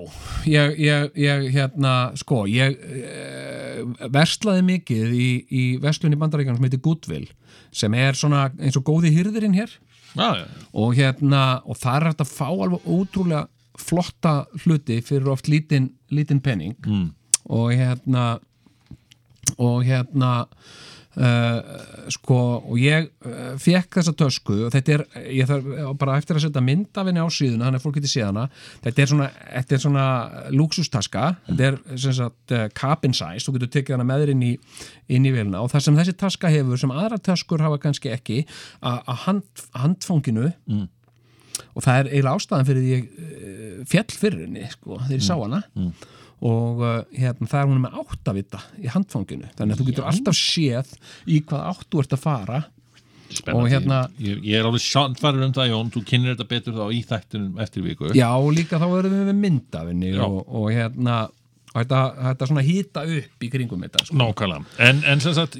[0.49, 6.81] ég, ég, ég hérna, sko, ég e, verslaði mikið í, í verslunni bandaríkjanum sem heitir
[6.81, 7.27] Goodwill
[7.69, 9.75] sem er svona eins og góði hyrðirinn hér.
[10.17, 13.45] Já, já, og hérna, og það er hægt að fá alveg ótrúlega
[13.79, 14.33] flotta
[14.65, 17.05] hluti fyrir oft lítinn lítinn penning mm.
[17.53, 18.25] og hérna
[19.57, 20.31] og hérna
[21.17, 21.57] uh,
[22.13, 22.37] sko,
[22.71, 25.03] og ég uh, fekk þessa tösku og þetta er,
[25.35, 25.65] ég þarf
[25.99, 28.45] bara eftir að setja mynd af henni á síðuna, þannig að fólk getur séð hana.
[28.85, 29.27] Þetta er svona,
[29.57, 30.05] þetta er svona
[30.55, 34.47] luxustaska, þetta er sem sagt uh, cabin size, þú getur tekið hana með þér inn
[34.47, 34.53] í
[35.11, 38.41] inn í velina og það sem þessi taska hefur sem aðra taskur hafa kannski ekki
[38.79, 40.87] að hand, handfanginu Mm.
[41.75, 45.33] og það er eiginlega ástæðan fyrir því ég fjall fyrir henni, sko, þegar ég sá
[45.35, 45.59] hana.
[45.75, 45.91] Mm.
[46.41, 50.37] Og uh, hérna, það er hún með áttavita í handfanginu þannig að þú getur alltaf
[50.39, 50.93] séð
[51.29, 52.61] í hvað áttu ert að fara
[53.31, 53.59] Spennandi.
[53.61, 56.85] og hérna ég, ég er alveg sannfæður um það, Jón Þú kynir þetta betur þá
[56.91, 60.25] í þættunum eftir viku já líka þá erum við með myndafinni Já.
[60.25, 61.19] og, og hérna
[61.71, 64.17] þetta, þetta svona hýta upp í kringum þetta sko.
[64.19, 65.55] Nákvæmlega, en, en sem sagt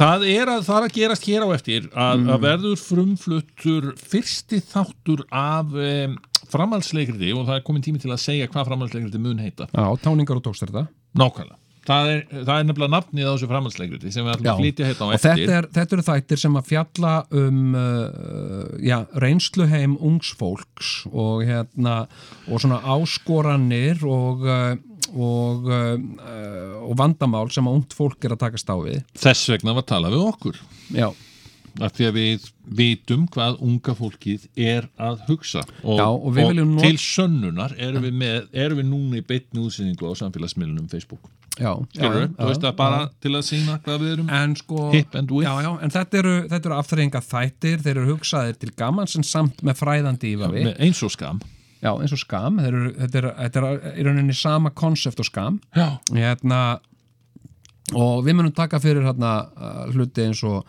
[0.00, 2.32] það er að það er að gerast hér á eftir að, Mm.
[2.34, 6.16] að verður frumfluttur fyrsti þáttur af um,
[6.52, 9.68] framhaldsleikriti og það er komin tími til að segja hvað framhaldsleikriti mun heita.
[9.70, 14.14] Já, táningar og tókst þetta Nákvæmlega, það er, það er nefnilega nafnið á þessu framhaldsleikriti
[14.14, 15.42] sem við ætlum að flytja heita á og eftir.
[15.42, 21.94] þetta, er, þetta eru þættir sem að fjalla um uh, já, reynsluheim ungsfólks og hérna
[22.48, 24.74] og svona áskoranir og uh,
[25.14, 29.04] og, uh, og vandamál sem að ungt fólk er að takast á við.
[29.20, 30.58] Þess vegna var talað við okkur.
[30.90, 31.08] Já
[31.82, 32.48] að því að við
[32.78, 38.04] vitum hvað unga fólkið er að hugsa og, Já, og viljum not- til sönnunar erum
[38.06, 42.28] við, með, erum við núna í beitni útsendingu á samfélagsmiðlunum Facebook Já, Skilurðu?
[42.28, 43.10] já, Þú veist já, það bara já.
[43.22, 46.18] til að sína hvað við erum en sko hip and with já, já, en þetta
[46.18, 50.80] eru, eru afþreyinga þættir þeir eru hugsaðir til gaman sem samt með fræðandi ífavi með
[50.82, 51.38] eins og skam
[51.84, 55.60] já, eins og skam, eru, þetta er, þetta er í rauninni sama konsept og skam
[55.76, 55.88] já.
[56.10, 56.62] hérna
[57.94, 60.64] og við munum taka fyrir hérna uh, hluti eins og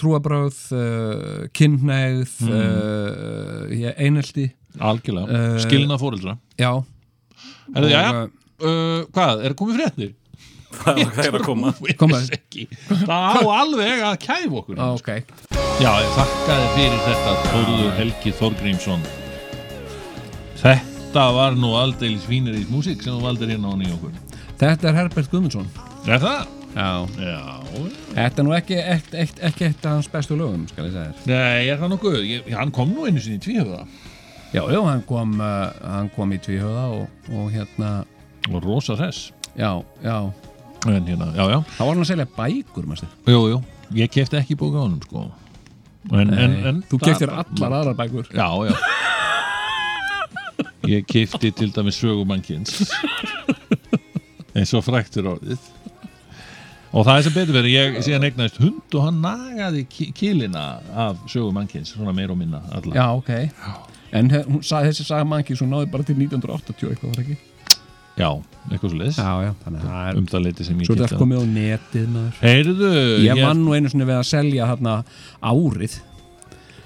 [0.00, 2.52] trúabröð uh, kynneigð Mm.
[2.58, 4.48] uh, einelti.
[4.80, 6.70] Algjörlega, Uh, skilna fóreldra já.
[7.74, 8.30] Er það, já, Og,
[8.66, 10.12] uh, hvað, er komið fréttir?
[10.74, 11.70] Hvað er að koma?
[11.78, 14.80] Það á alveg að kæfa okkur.
[14.82, 15.10] Á, ok,
[15.78, 19.06] já, ég þakkaði fyrir þetta Þórður Helgi Þorgrímsson.
[20.64, 24.18] Þetta var nú aldeilis fínir í músík sem þú valdir hérna á nýja okkur.
[24.58, 25.70] Þetta er Herbert Guðmundsson.
[26.10, 26.46] Er það?
[26.74, 26.88] já,
[27.22, 27.38] já,
[28.14, 31.28] þetta er nú ekki eitt, af hans bestu lögum, skal ég segja þér.
[31.30, 32.18] Nei, er það nokkuð
[32.54, 33.84] hann kom nú einu sinni í tvíhöfða.
[34.54, 37.92] Já, já, hann kom, uh, hann kom í tvíhöða og, og hérna,
[38.50, 39.30] og rosa hress.
[39.58, 39.70] Já,
[40.04, 40.18] já,
[40.86, 43.10] en hérna, já, já, þá var hann að selja bækur, mæstu.
[43.30, 43.62] jú, jú.
[43.94, 45.28] Ég kefti ekki bóka á honum sko.
[46.12, 48.28] En, en, en Þú keftir allar aðrar bækur.
[48.34, 48.74] Já, já.
[50.84, 52.82] Ég kefti til dæmis sögumannkins
[54.56, 55.62] eins og fræktur orðið
[56.94, 59.80] og það er sem betur verið ég síðan eignaðist hund og hann nagaði
[60.14, 60.62] kilina
[61.06, 63.30] af sögumannkins svona meir og minna alla Já, ok.
[64.14, 67.36] En hún sagði þessi saga mannkins, hún náði bara til 1980 eitthvað, var ekki?
[68.14, 68.28] Já,
[68.70, 70.94] eitthvað svo leiðis Já, já, þannig að það er Um það leiti sem ég Svo
[70.94, 72.92] þetta geta- er komið á netið maður Heyrðu,
[73.24, 74.94] Ég ég- vann nú einu sinni við að selja þarna
[75.50, 75.94] árið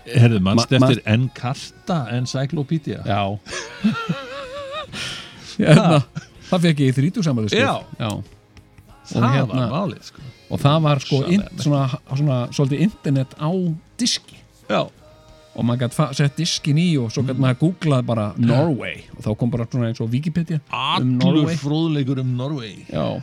[0.08, 3.28] Herðu, mannst Ma- eftir Encarta Encyclopedia Já
[5.58, 6.00] hérna,
[6.48, 7.84] Það fekk ég í þrítúsamæli Já.
[8.00, 8.08] já.
[9.08, 10.28] Það var málið, sko.
[10.48, 11.82] Og það var sko in, svona,
[12.12, 13.50] svona, svolítið internet á
[14.00, 14.38] diski.
[14.68, 14.82] Já.
[15.58, 19.02] Og maður gæti sett diskin í og svo gæti maður googlað bara Norway.
[19.16, 21.58] Og þá kom bara svona eins og Wikipedia um Allur Norway.
[21.58, 22.76] fróðleikur um Norway.
[22.92, 23.18] Já.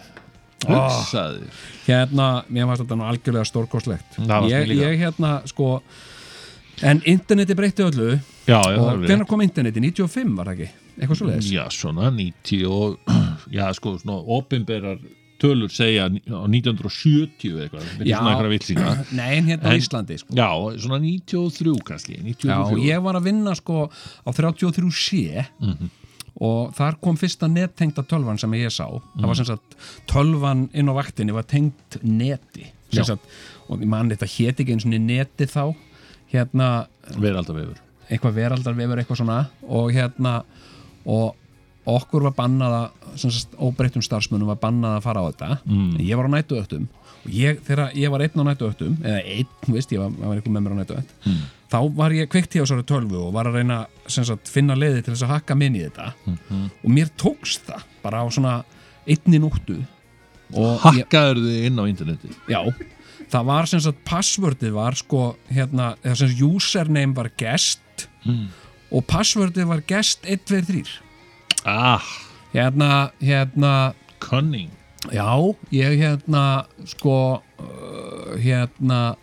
[0.66, 1.45] Hugsaði
[1.86, 5.82] Hérna, mér fannst þetta nú algjörlega fannst ég, ég hérna, sko
[6.84, 8.18] En interneti breytti öllu.
[8.49, 9.80] Já, Og er hvenær kom interneti?
[9.80, 10.66] 95 var það ekki?
[10.95, 11.52] Eitthvað svo leiðis?
[11.53, 12.98] Já, svona 90 og
[13.57, 14.99] Já, sko, svona opinberar
[15.46, 16.10] tölur segja á
[16.50, 20.34] 1970 eða eitthvað, þetta er svona eitthvað vilsinga Nei, en hérna á Íslandi, sko.
[20.38, 20.50] Já,
[20.84, 22.50] svona 93 kannski 93.
[22.50, 25.92] Já, ég var að vinna sko á 33C Mhm.
[26.42, 28.88] og þar kom fyrsta nettengda tölvan sem ég sá.
[28.90, 29.28] Það Mhm.
[29.30, 29.76] var sem sagt
[30.12, 32.66] tölvan inn á vaktinni var tengt neti.
[32.92, 33.24] Sem sagt,
[33.70, 35.76] og ég man þetta héti ekki eins og neti þá.
[36.32, 37.78] Hérna Veraldarvefur.
[38.12, 39.48] Eitthvað veraldarvefur eitthvað svona.
[39.68, 40.44] Og hérna
[41.06, 41.36] og
[41.86, 43.18] okkur var bannað að
[43.62, 45.98] óbreyttum starfsmunum var bannað að fara á þetta Mm.
[46.02, 46.88] ég var á nætuöktum
[47.26, 50.56] og ég, þegar ég var einn á nætuöktum eða einn, veist, ég var, var eitthvað
[50.56, 51.41] með mér á nætuökt Mm.
[51.72, 53.86] þá var ég kveikt í á þessari tölvu og var að reyna
[54.26, 56.70] sagt, finna leiði til þess að hakka minni í þetta Mhm.
[56.84, 58.64] og mér tókst það bara á svona
[59.07, 59.40] einni
[60.53, 60.80] ég,
[61.10, 62.62] Hakkaður þið inn á interneti já,
[63.30, 67.80] það var sem sagt passvördið var sko hérna, eða sem sagt username var guest
[68.26, 68.48] Mm.
[68.91, 70.84] og passvördið var guest 1, 2, 3
[71.66, 72.02] Ah,
[72.54, 74.70] hérna, hérna cunning.
[75.12, 79.16] já, ég hérna sko uh, hérna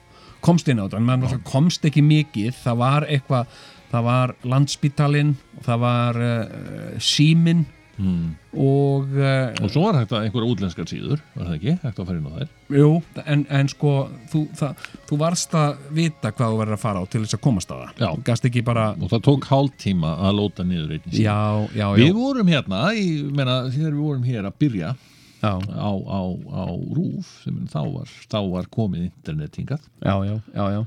[0.42, 3.46] komst inn á þetta, komst ekki mikið, það var eitthvað
[3.92, 7.64] það var landspítalinn það var uh, símin
[8.02, 8.26] mm.
[8.58, 11.74] og uh, Og svo var hægt að einhverja útlenskar síður Var það ekki?
[11.82, 12.50] Hægt að fara inn á þær.
[12.76, 12.90] Jú,
[13.22, 13.92] en, en sko
[14.32, 17.44] þú, það, þú varst að vita hvað þú verður að fara á til þess að
[17.46, 18.62] komast að það.
[18.66, 21.24] Bara Og það tók hálftíma að lóta niður einnig síðu.
[21.24, 21.38] Já,
[21.76, 24.94] já, já, Við vorum hérna, ég meina, þegar við vorum hér að byrja
[25.42, 26.22] já, á, á,
[26.54, 26.64] á
[26.96, 29.86] rúf sem þá var, þá var komið internet hingað.
[30.02, 30.82] Já, já, já, já.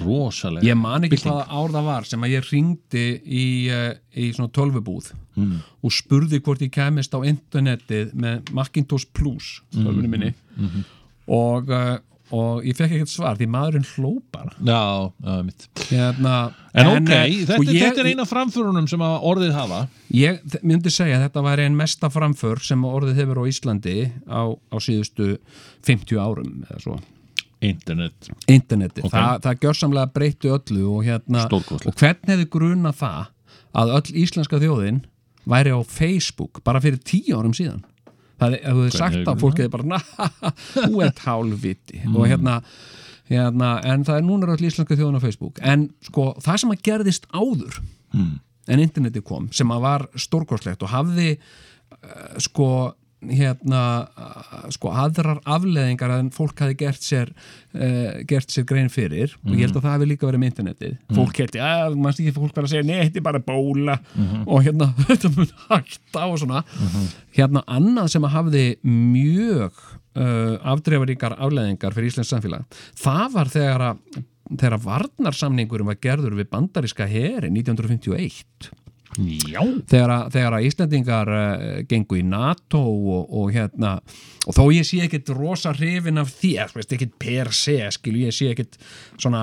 [0.00, 4.30] Rosalega Ég man ekki hvaða ár það var sem að ég ringdi í, uh, í
[4.36, 5.62] svona tölvubúð Mm.
[5.80, 10.34] og spurði hvort ég kemist á internetið með Macintosh Plus tölvunni minni.
[10.58, 10.82] Mhm.
[11.32, 11.96] og, uh,
[12.36, 14.52] og ég fekk ekkert svar því maðurinn hló bara.
[14.60, 19.00] Já, já, mitt hérna, En, ok, eh, þetta, sko, ég, þetta er eina framförunum sem
[19.00, 19.80] að orðið hafa.
[20.12, 23.96] Ég myndi segja að þetta væri einn mesta framför sem orðið hefur á Íslandi
[24.28, 25.38] á, á síðustu
[25.82, 27.00] 50 árum eða svo
[27.62, 28.28] Internet.
[28.50, 29.12] Interneti, Ok.
[29.14, 33.30] Þa, það gjörsamlega breytti öllu og hérna og hvern hefði gruna það
[33.82, 35.02] að öll íslenska þjóðin
[35.48, 37.82] væri á Facebook bara fyrir tíu árum síðan?
[38.42, 40.00] Það er, hefði sagt hefði að fólk hefði bara na,
[40.74, 42.00] þú ert hálfviti.
[42.10, 42.56] Og hérna,
[43.30, 45.60] hérna en það er núna er öll íslenska þjóðin á Facebook.
[45.62, 47.78] En sko, það sem að gerðist áður
[48.12, 48.40] Mm.
[48.68, 52.66] en interneti kom sem að var stórkostlegt og hafði uh, sko
[53.30, 53.82] hérna
[54.74, 59.36] sko aðrar afleðingar en fólk hafi gert sér uh, gert sér grein fyrir.
[59.46, 60.98] Og ég held að það hefði líka verið með internetið.
[61.16, 63.98] Fólk held, að mannst ekki fólk bara að segja nei, þetta er bara bóla.
[64.46, 66.64] Og hérna þetta mun hætta og svona.
[67.36, 69.82] Hérna annað sem að hafði mjög
[70.18, 74.20] uh, afdreifaríkar afleðingar fyrir Íslands samfélag það var þegar að
[74.52, 78.72] þegar varnarsamningurum var gerður við bandaríska heri 1951
[79.20, 79.60] Já.
[79.90, 83.90] Þegar að, þegar að Íslandingar uh, gengu í NATO og, og hérna
[84.48, 88.48] og þó ég sé ekkit rosa hrifin af veist, ekkit per se, skilu ég sé
[88.54, 88.78] ekkit
[89.20, 89.42] svona,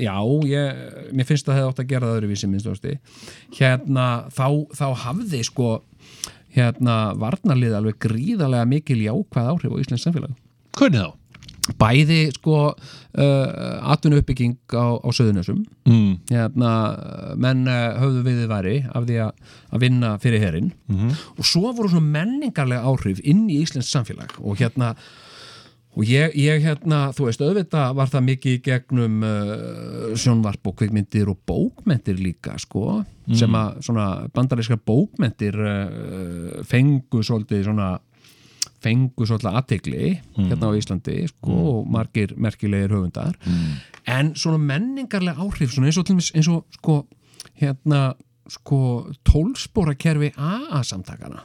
[0.00, 0.16] já
[0.50, 0.82] ég,
[1.14, 2.96] mér finnst að það hefði átt að gera það öðruvísi minnst ásti,
[3.60, 5.70] hérna þá, þá hafði sko
[6.58, 10.36] hérna varnarlið alveg gríðarlega mikil jákvæð áhrif á Íslands samfélag.
[10.78, 11.17] Hvernig þá?
[11.76, 16.18] Bæði sko uh, atvinnu uppbygging á, á söðunessum Mm.
[16.28, 16.70] hérna,
[17.40, 19.32] menn uh, höfðu við þið væri af því að,
[19.80, 21.14] vinna fyrir herinn Mhm.
[21.38, 24.94] og svo voru svona menningarlega áhrif inn í Íslands samfélag og hérna
[25.98, 31.28] og ég, ég hérna, þú veist, auðvitað var það mikið gegnum uh, sjónvarp og kvikmyndir
[31.32, 33.04] og bókmyndir líka, sko,
[33.34, 37.98] sem að svona bandarískar bókmyndir uh, fengu svolítið svona
[38.84, 40.06] fengu svolítið aðtegli
[40.36, 43.36] hérna á Íslandi, sko, og margir merkilegir höfundar,
[44.06, 47.00] en svona menningarlega áhrif, svona eins og eins og, sko,
[47.60, 48.02] hérna
[48.48, 48.80] sko,
[49.28, 51.44] tólspórakerfi AA-samtakana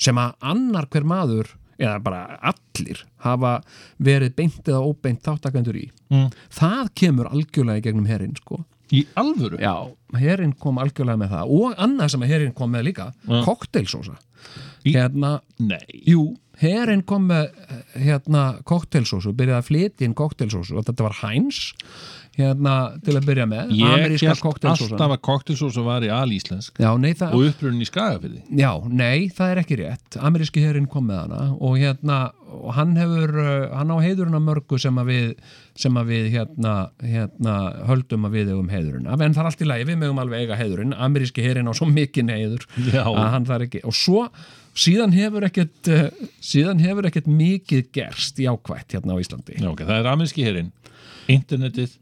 [0.00, 2.20] sem að annar hver maður eða bara
[2.50, 3.56] allir hafa
[4.02, 5.88] verið beint eða óbeint þáttakendur í.
[6.12, 6.30] Mm.
[6.54, 8.60] það kemur algjörlega í gegnum herinn sko.
[8.94, 9.58] Í alvöru?
[9.62, 9.90] Já,
[10.20, 11.52] herin kom algjörlega með það.
[11.56, 13.40] Og annað sem herin kom með líka Já.
[13.46, 14.18] koktelsósa
[14.84, 15.80] hérna, Nei.
[16.06, 17.78] Jú, herin kom með eh,
[18.08, 21.62] hérna koktelsósu, byrjaði að flytja inn koktelsósu og þetta var Heinz
[22.34, 22.74] hérna
[23.04, 26.80] til að byrja með Ég held alltaf að koktelsósa var í alíslensk.
[26.82, 30.18] Já, nei, það, og upprunnin í skagafyrði Já, nei, það er ekki rétt.
[30.18, 32.18] Ameríski herinn kom með hana og hérna,
[32.54, 35.30] og hann hefur uh, hann á heiðurinn að mörgu sem að við
[35.78, 37.54] sem að við hérna, hérna
[37.90, 39.22] höldum að við eigum heiðurinn af.
[39.22, 40.98] En það er allt í lagi, við mögum alveg eiga heiðurinn.
[41.06, 43.02] Ameríski herinn á svo mikinn heiður Já.
[43.06, 44.28] að hann þarf ekki, og svo
[44.74, 46.06] síðan hefur ekkert uh,
[46.42, 50.72] síðan hefur ekkert mikið gerst jákvætt hérna á Íslandi Já, ok, það er ameríski herinn,
[51.30, 51.94] internetið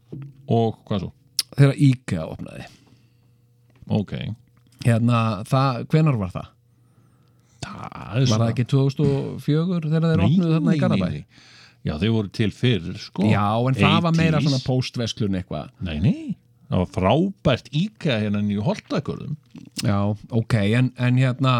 [0.51, 1.11] og hvað svo?
[1.53, 2.65] þegar IKEA opnaði
[3.93, 4.13] Ok
[4.83, 5.17] hérna,
[5.47, 6.51] það, hvenar var það?
[7.63, 11.09] Það Var það ekki 2004 þegar þeir opnuðu þarna í Garabæ?
[11.83, 14.47] Já, þeir voru til fyrir, sko Já, en það var meira 80s.
[14.47, 16.35] svona postverslun eitthvað Nei, nei,
[16.71, 19.37] það var frábært íkæða hérna í Holtakörðum
[19.83, 19.97] Já,
[20.39, 21.55] ok, en, en hérna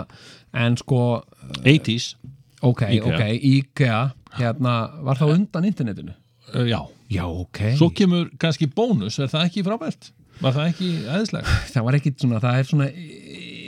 [0.53, 0.99] en sko
[1.63, 2.15] 80s
[2.61, 3.05] ok, IKEA.
[3.09, 3.23] ok,
[3.53, 4.01] IKEA
[4.39, 4.73] hérna,
[5.05, 6.13] var það undan internetinu?
[6.53, 6.81] uh, Já,
[7.13, 10.11] Já, ok svo kemur kannski bónus, er það ekki frábært?
[10.41, 11.57] Var það ekki eðislega?
[11.73, 12.87] það var ekki svona, það er svona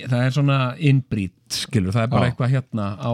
[0.06, 2.32] það er svona innbrýtt, skilur það er bara Já.
[2.34, 3.14] eitthvað hérna á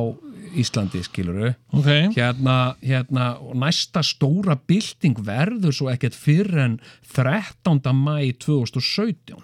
[0.52, 1.88] Íslandi, skilur Ok,
[2.18, 6.74] hérna, hérna næsta stóra bylting verður svo ekkert fyrir en
[7.14, 7.80] 13.
[7.96, 9.40] mæ 2017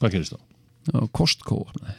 [0.00, 0.40] hvað gerist þá?
[0.90, 1.62] Já, Costco?
[1.66, 1.96] Opnaði.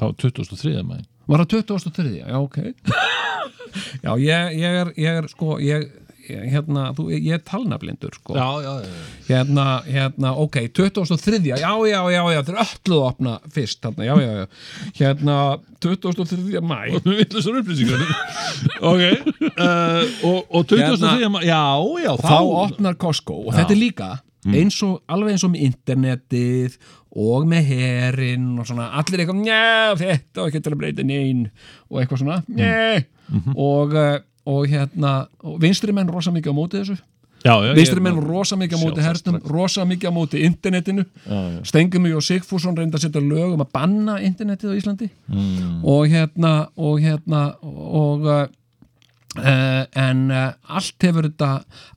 [0.00, 0.84] Þá 23.
[0.86, 1.00] mæ
[1.30, 2.12] Var það 2003?
[2.24, 2.56] Já, ok.
[4.04, 5.84] Já, ég, ég er ég er sko, ég,
[6.30, 8.34] hérna, þú, ég er talnablindur sko.
[8.34, 13.04] Já, já, já, hérna, hérna, ok, 2003 já, já, já, já, það er öllu að
[13.12, 14.46] opna fyrst, þarna, já, já, já.
[15.00, 15.36] Hérna,
[15.86, 18.02] 2003 mæ Við viljum svo upplýsingar.
[18.90, 19.02] Ok.
[19.54, 20.98] Uh, og, og 23.
[20.98, 21.62] Hérna- mæ Já,
[22.04, 23.38] já, og þá opnar Costco.
[23.46, 24.10] Og þetta er líka
[24.48, 26.78] eins og, alveg eins og með internetið
[27.10, 31.46] og með herinn og svona, allir eitthvað, njá, þetta og ekki til að breyta neinn
[31.90, 33.04] og eitthvað svona, njá.
[33.54, 34.18] Og, uh,
[34.50, 35.14] og hérna
[35.46, 36.96] og vinstri menn rosa mikið á móti þessu.
[37.40, 41.04] Já, já, vinstri menn rosa mikið á móti Sjálfsagt hernum, rosa mikið á móti internetinu.
[41.64, 45.10] Stengumi og Sigfússon reynda að setja lög um að banna internetið á Íslandi.
[45.30, 45.84] Mm.
[45.84, 48.28] og hérna og hérna og
[49.40, 51.50] uh, en uh, allt hefur þetta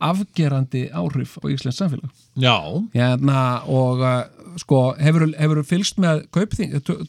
[0.10, 2.12] afgerandi áhrif á Íslands samfélag.
[2.40, 2.58] Já,
[2.96, 4.24] hérna og uh,
[4.62, 6.26] sko hefur, hefur fylgst með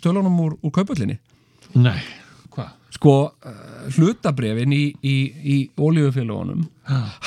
[0.02, 1.19] tölunum úr, úr kaupallinni
[1.74, 1.98] nei,
[2.55, 2.70] hvað?
[2.94, 3.15] sko
[3.97, 6.69] hlutabrefin í, í, í ólíufélagunum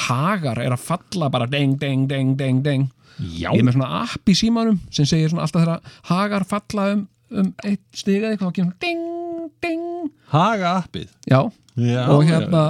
[0.08, 2.88] hagar er að falla bara deng, deng, deng, deng, deng.
[3.18, 6.90] Já, ég er með svona app í símanum sem segir svona alltaf þegar hagar falla
[6.94, 10.12] um, um eitt stiga eitthvað og kemur svona ding, ding.
[10.34, 11.40] Haga appið já,
[11.78, 12.62] Já, og hérna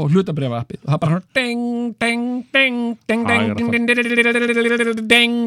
[0.00, 1.64] og hlutabrefa appið og það er bara ding,
[2.00, 3.86] ding, ding, ding, ding, ding,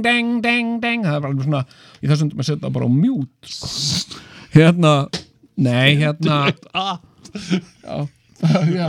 [0.03, 1.63] ding, ding, ding, það er bara svona
[1.99, 2.91] í þessum að setja það bara á
[3.53, 4.19] sko.
[4.53, 4.93] hérna,
[5.57, 6.37] nei, hérna
[8.75, 8.87] já,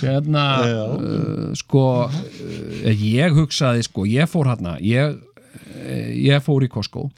[0.00, 6.70] hérna uh, sko uh, ég hugsaði sko, ég fór hérna ég, uh, ég fór í
[6.72, 7.08] Costco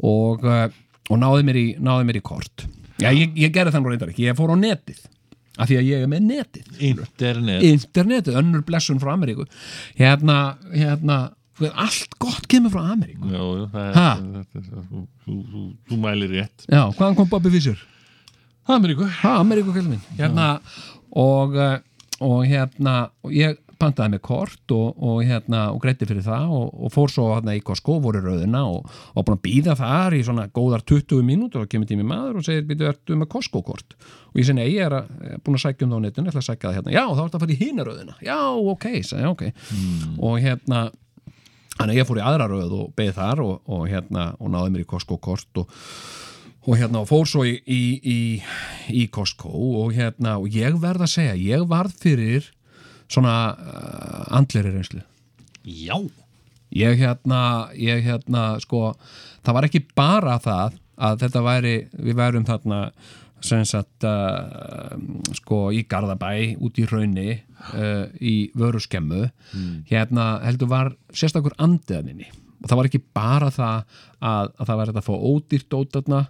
[0.00, 0.66] og, uh,
[1.10, 2.66] og náði, mér í, náði mér í kort
[3.02, 5.04] já, ég, ég gerði þannig reyndar ekki, ég fór á netið
[5.56, 9.46] af því að ég er með netið Internet internetið, önnur blessun frá Ameríku.
[9.98, 10.38] Hérna,
[10.74, 11.18] hérna
[11.72, 13.28] allt gott kemur frá Ameríku.
[13.32, 14.14] Já, já,
[15.24, 15.36] þú,
[15.88, 16.66] þú, mælir rétt.
[16.68, 17.80] Já, hvaðan kom Bobby Fischer?
[18.66, 19.08] Ameríku.
[19.22, 20.50] Ameríku hérna,
[21.16, 21.78] og, uh,
[22.20, 26.66] og hérna og ég pantaði með kort og, og hérna og greitti fyrir það og,
[26.86, 30.22] og fór svo hérna í Costco, voru rauðina og, og búin að býða þar í
[30.26, 33.96] svona góðar 20 mínútur og kemur tími maður og segir býtu, ertu með Costco kort?
[34.32, 35.10] Og ég segi, nei, ég er að,
[35.44, 36.94] búin að sækja um það á netinu, ég ætla að sækja það hérna.
[36.96, 38.38] Já, þá ertu að fara í hina rauðina, já,
[38.74, 40.22] ok, sagði, ég, ok.
[40.26, 40.84] Og hérna
[41.76, 44.72] þannig að ég fór í aðra rauð og beði þar og, og hérna, og náði
[44.72, 45.72] mér í Costco kort og
[46.66, 48.20] og hérna og fór svo í, í, í,
[48.90, 49.50] í Costco
[49.84, 52.48] og hérna og ég verð að segja, ég varð fyrir
[53.12, 55.02] svona uh, andleri reynslu.
[55.66, 55.98] Já.
[56.76, 58.96] Ég hérna, ég hérna sko,
[59.46, 62.80] það var ekki bara það að þetta væri, við værum þarna
[63.44, 64.96] sem sagt uh,
[65.36, 69.26] sko í Garðabæ út í raunni uh, í vöru skemmu
[69.90, 73.84] hérna heldur var sérstakur andiðaninni og það var ekki bara það
[74.18, 76.22] að, að það var þetta að fá ódýrt dótarna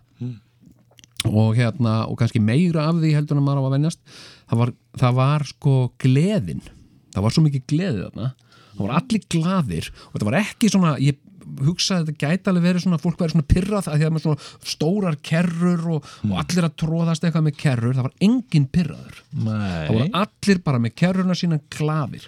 [1.25, 4.03] og hérna og kannski meira af því heldur en maður á að venjast.
[4.47, 6.67] Það var, það var sko gleðin.
[7.15, 8.33] Það var svo mikið gleði þarna.
[8.77, 9.89] Það var allir glaðir.
[10.07, 11.23] Og þetta var ekki svona ég
[11.63, 14.25] hugsaði að þetta gæti alveg verið svona fólk verið svona pyrrað að því að með
[14.25, 17.95] svona stórar kerrur og, og allir að tróðast eitthvað með kerrur.
[17.97, 22.27] Það var engin pyrraður það voru allir bara með kerruna sína glaðir.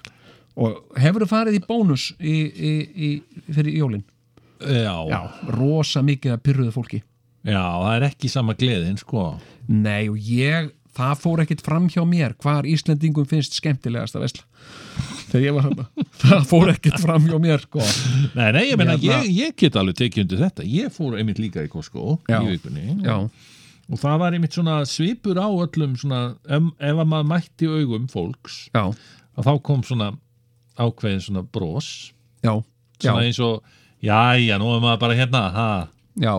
[0.58, 2.72] Og hefur þú farið í bónus í, í,
[3.08, 3.10] í,
[3.50, 4.06] fyrir jólin?
[4.58, 4.94] Já.
[5.06, 5.20] já,
[5.54, 7.02] rosa mikið að pyrruðu fólki
[7.48, 9.30] Já, það er ekki sama gleðin sko.
[9.68, 14.46] Nei og ég það fór ekkit fram hjá mér hvar Íslendingum finnst skemmtilegast að vesla.
[15.28, 15.82] Þegar ég var hann
[16.24, 17.84] það fór ekkit fram hjá mér sko.
[18.34, 20.66] Nei, nei, ég meina, Hérna- ég, ég get alveg tekið undir þetta.
[20.66, 22.40] Ég fór einmitt líka í Costco Já.
[22.42, 22.98] í vikunni.
[23.06, 23.18] Já,
[23.88, 28.08] og það var einmitt svona svipur á öllum svona, ef, ef að maður mætti augum
[28.12, 28.82] fólks já,
[29.38, 30.10] að þá kom svona
[30.78, 31.88] ákveðin svona bros.
[32.44, 32.52] Já,
[32.98, 33.62] já, svona eins og,
[34.04, 35.44] jæja, nú er maður bara hérna.
[35.54, 35.70] Ha,
[36.20, 36.34] já.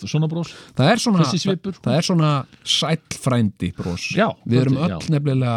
[0.00, 0.52] Svona bros.
[0.78, 2.32] Það er svona svipur, það er svona
[2.64, 4.08] sælfrændi bros.
[4.16, 4.98] Já, við erum öll já.
[5.12, 5.54] nefnilega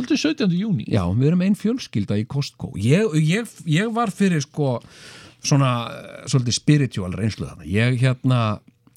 [0.00, 0.52] Þetta er 17.
[0.56, 2.70] júni Já, við erum einn fjölskylda í Costco.
[2.80, 4.78] Ég, ég, ég var fyrir sko
[5.44, 7.66] svona eh, svolítið spiritual reynslu þarna.
[7.68, 8.40] Ég hérna,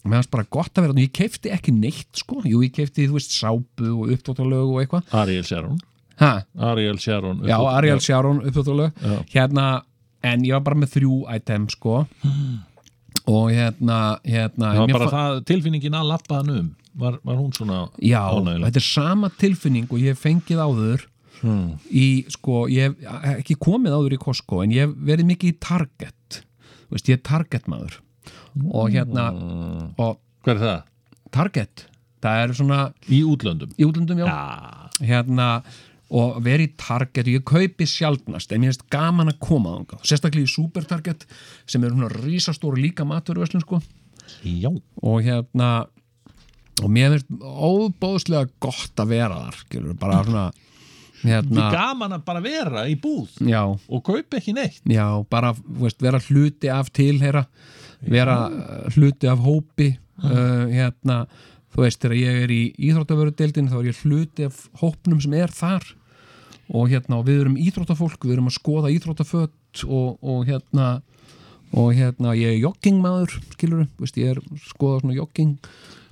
[0.04, 2.40] mér fannst bara gott að vera ég keifti ekki neitt sko.
[2.48, 5.10] Jú, ég keifti, þú veist, sápu og uppdóttalög og eitthvað.
[5.24, 5.82] Ariel Sharon.
[6.22, 8.94] Ha, Ariel Sharon Já, Ariel Sharon uppdóttalög
[9.34, 9.84] hérna,
[10.24, 12.04] en ég var bara með þrjú item sko
[13.28, 13.98] og hérna,
[14.28, 16.70] hérna Það bara það, tilfinningin að lappa hann um
[17.00, 18.66] var, var hún svona Já, ánægileg?
[18.68, 21.10] þetta er sama tilfinning og ég fengið áður
[21.44, 21.74] Hmm.
[21.92, 25.56] í, sko, ég hef ekki komið áður í Costco en ég hef verið mikið í
[25.60, 26.38] Target
[26.94, 27.98] veist, ég er Target maður
[28.72, 29.26] og hérna
[30.00, 30.84] og Hver er það?
[31.36, 31.84] Target,
[32.24, 32.78] það er svona
[33.12, 33.74] Í útlöndum?
[33.76, 34.30] í útlöndum, já,
[35.04, 35.50] hérna
[36.14, 37.28] og verið í Target.
[37.28, 40.06] Og ég kaupi sjaldnast en mér finnst gaman að koma þangað.
[40.10, 41.26] Sérstaklega í Super Target
[41.66, 43.82] sem er svona rísastóru líka maturverslun sko.
[44.46, 44.70] Já.
[45.02, 45.72] Og hérna
[46.82, 50.46] og mér finnst óbóðslega gott að vera þar skilur, bara svona
[51.24, 54.82] hérna, gaman að bara vera í búð já, og kaupa ekki neitt.
[54.90, 57.46] Já, bara veist, vera hluti af tilheyra
[58.04, 61.24] vera uh, hluti af hópi uh, hérna,
[61.74, 65.54] þú veist, þegar ég er í íþróttavörudeildin þá er ég hluti af hópnum sem er
[65.54, 65.88] þar
[66.72, 71.02] og hérna, og við erum íþróttafólk við erum að skoða íþróttafött og, og hérna
[71.74, 75.56] og hérna, ég er joggingmaður skilur, veist, ég er skoða svona jogging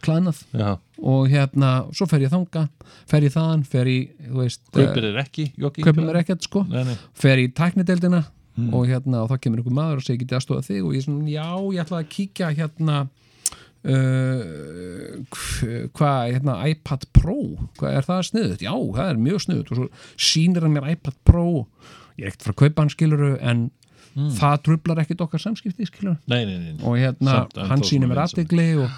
[0.01, 0.71] klæðnað Já.
[0.97, 2.65] og hérna, svo fer ég þanga
[3.09, 5.45] fer ég þaðan, fer ég, þú veist Kaupir þér ekki
[6.25, 6.95] ekkert sko Nei, nei.
[7.13, 8.73] fer í tæknideldina Mm.
[8.75, 11.05] og hérna og þá kemur einhver maður og segir getið aðstofa þig og ég er
[11.05, 12.95] svona, já, ég ætla að kíkja hérna
[13.85, 17.35] uh, hv- hvað, hérna iPad Pro,
[17.79, 19.87] hvað er það sniðut já, það er mjög sniðut og svo
[20.29, 21.45] sýnir hann mér iPad Pro.
[22.19, 23.69] Ég er ekkert frá að kaupa hann skiluru en
[24.11, 24.27] Mm.
[24.35, 28.19] það trublar ekkert okkar samskipti skiluru Nei, nei, nei, og hérna, Samt hann sýnir mér
[28.25, 28.89] aðdegli og,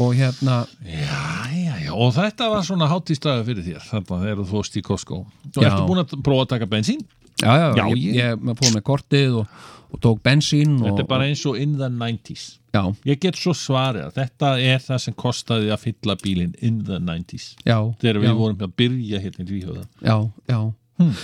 [0.00, 1.18] og hérna Já,
[1.52, 5.18] já, já, og þetta var svona hátíðstæðu fyrir þér þarna þegar þú fórst í Costco.
[5.52, 5.60] Já.
[5.68, 7.04] ertu búin að prófa að taka bensín?
[7.36, 9.60] já, já, ég, ég- ég, ég fór með kortið og,
[9.92, 13.36] og tók bensín og, Þetta er bara eins og in the 90s já, Ég get
[13.40, 17.78] svo svarið að þetta er það sem kostaði að fylla bílinn in the 90s já,
[18.02, 18.22] Þegar já.
[18.26, 20.16] við vorum að byrja hérna í Tvíhjóða já,
[20.50, 20.60] já.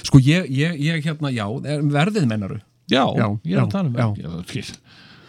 [0.05, 2.61] Sko ég, ég, ég hérna, já, er- verðið mennaru
[2.93, 4.73] Já, Já, ég er já, að tala um já.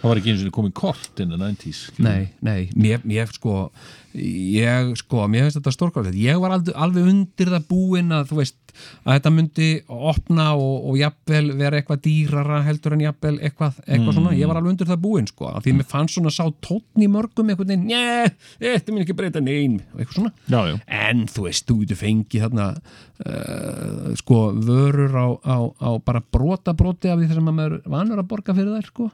[0.04, 3.70] Það var ekki eins og komið kort in the 90s nei, nei, mér, mér sko
[4.14, 8.40] ég, sko, mér finnst þetta stórkvæðið ég var alveg, alveg undir það búinn að þú
[8.42, 8.60] veist,
[9.06, 14.18] að þetta myndi opna og, og jafnvel vera eitthvað dýrara heldur en jafnvel eitthvað, eitthvað
[14.20, 17.10] svona, ég var alveg undir það búinn sko, því mér fannst svona sá tónn í
[17.16, 18.30] mörgum veginn, njö,
[18.62, 20.36] þetta minn ekki breyta neyn, eitthvað svona.
[20.46, 20.78] Já, já.
[21.08, 26.78] En þú veist, þú getur fengið þarna uh, sko vörur á, á, á bara brota
[26.78, 29.12] broti af því þess að maður vanur að borga fyrir þær sko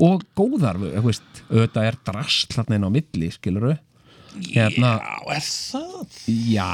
[0.00, 3.76] og góðar, auðvitað er drast þarna inn á milli, skilur
[4.30, 6.18] hérna, Já, er það?
[6.30, 6.68] já,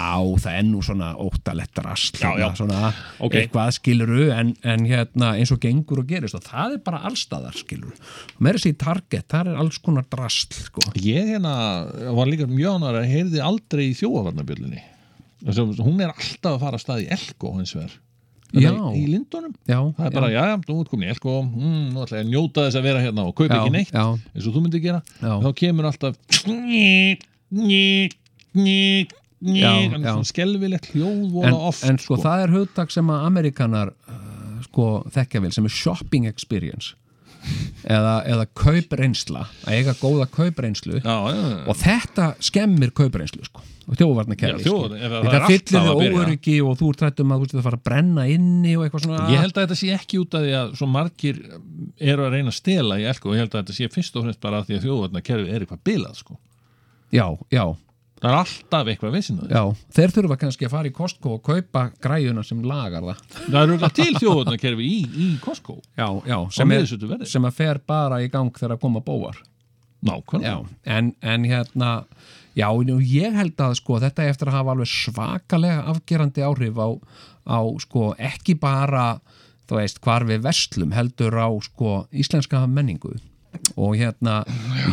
[0.44, 2.50] það er nú svona óttalett drast Já, já.
[2.58, 2.90] svona
[3.24, 3.32] Ok.
[3.40, 7.56] eitthvað skilur en, en hérna eins og gengur og gerist og það er bara allstaðar
[7.56, 7.96] skilur
[8.44, 10.84] meira sér target, það er alls konar drast sko.
[11.00, 11.54] Ég hérna
[12.18, 14.84] var líka mjög ánægður að heyrði aldrei í þjóavarnabjöllinni
[15.46, 17.92] Hún er alltaf að fara að stað í Elko hins vegar.
[18.54, 19.52] Í Lindunum.
[19.66, 22.24] Já, Það er bara, já, já, þú ert komin í Elko mm, Nú ætla ég
[22.26, 24.82] að njóta þess að vera hérna og kaupa Já, ekki neitt eins og þú myndir
[24.84, 25.00] gera.
[25.42, 26.14] Þá kemur alltaf
[30.30, 34.86] skelvilegt hljóð vola en, oft en sko, það er hugtak sem að Amerikanar uh, sko
[35.12, 36.94] þekkja vel sem er shopping experience
[37.86, 41.00] eða, eða kaupreynsla að eiga góða kaupreynslu.
[41.00, 41.56] Já, já, já.
[41.70, 45.76] og þetta skemmir kaupreynslu sko og þjóðvarna Já, kerfi þjóðvarna- ef það er þetta fyllir
[45.78, 48.72] að þið óöryggi og þú ert trættum að þú veist að fara að brenna inni
[48.74, 49.28] og eitthvað svona.
[49.30, 51.38] Ég held að þetta sé ekki út af því að svo margir
[52.00, 54.26] eru að reyna að stela í Elko og ég held að þetta sé fyrst og
[54.26, 56.38] fremst bara af því að þjóðvarnakerfi er eitthvað bilað sko.
[57.14, 57.64] já, já,
[58.16, 59.60] Það er alltaf eitthvað vissin já,
[59.92, 63.20] þeir þurfa kannski að fara í Costco og kaupa græjuna sem lagar það.
[63.42, 65.76] Það eru eitthvað til þjóðvarnakerfi í, í Costco.
[65.98, 66.88] Já, já, sem, er,
[67.28, 69.42] sem að fer bara í gang þegar að koma bóvar
[70.06, 70.48] Nákvæmlega.
[70.52, 71.92] Já, en, en hérna
[72.56, 72.68] já,
[73.00, 76.88] ég held að sko þetta eftir að hafa alveg svakalega afgerandi áhrif á,
[77.48, 79.06] á sko ekki bara
[79.66, 83.16] þú veist, hvar við verslum heldur á sko íslenska menningu.
[83.76, 84.42] Og hérna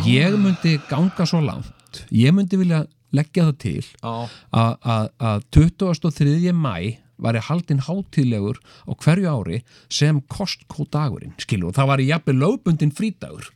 [0.08, 2.04] ég myndi ganga svo langt.
[2.10, 2.84] Ég myndi vilja
[3.14, 6.52] leggja það til að- að að 23.
[6.52, 8.58] mæ væri haldinn hátíðlegur
[8.90, 13.46] á hverju ári sem Costco dagurinn skilur og það var í jafnvel lögbundin frídagur.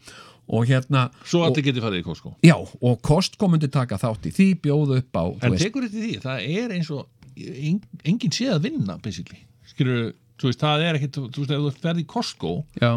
[0.48, 2.30] Og hérna Svo og, allir getið farið í Costco.
[2.46, 6.14] Já, og Costco myndi taka þátt í því bjóðu upp á En tekur þetta því,
[6.22, 7.06] það er eins og
[7.36, 9.42] en, enginn sé að vinna basically.
[9.68, 12.92] skilur, þú veist, það er ekkit þú veist, ef þú ferð í Costco já,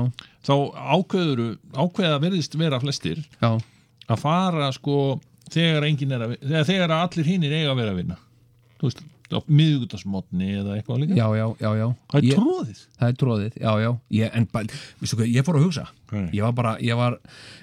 [0.45, 0.53] þá
[0.95, 1.41] ákveður
[1.73, 3.51] ákveða verðist vera flestir já,
[4.07, 5.19] að fara sko
[5.51, 8.19] þegar er að þegar, þegar allir hinnir eiga að vera að vinna.
[8.81, 11.17] Þú veist, á miðgutasmotni eða eitthvað líka.
[11.17, 11.87] Já, já, já, já.
[12.11, 13.89] það er tróðið það er tróðið, já, já.
[14.17, 15.85] Ég, en veistu hvað, ég fór að hugsa.
[16.11, 17.17] Ég var bara, ég var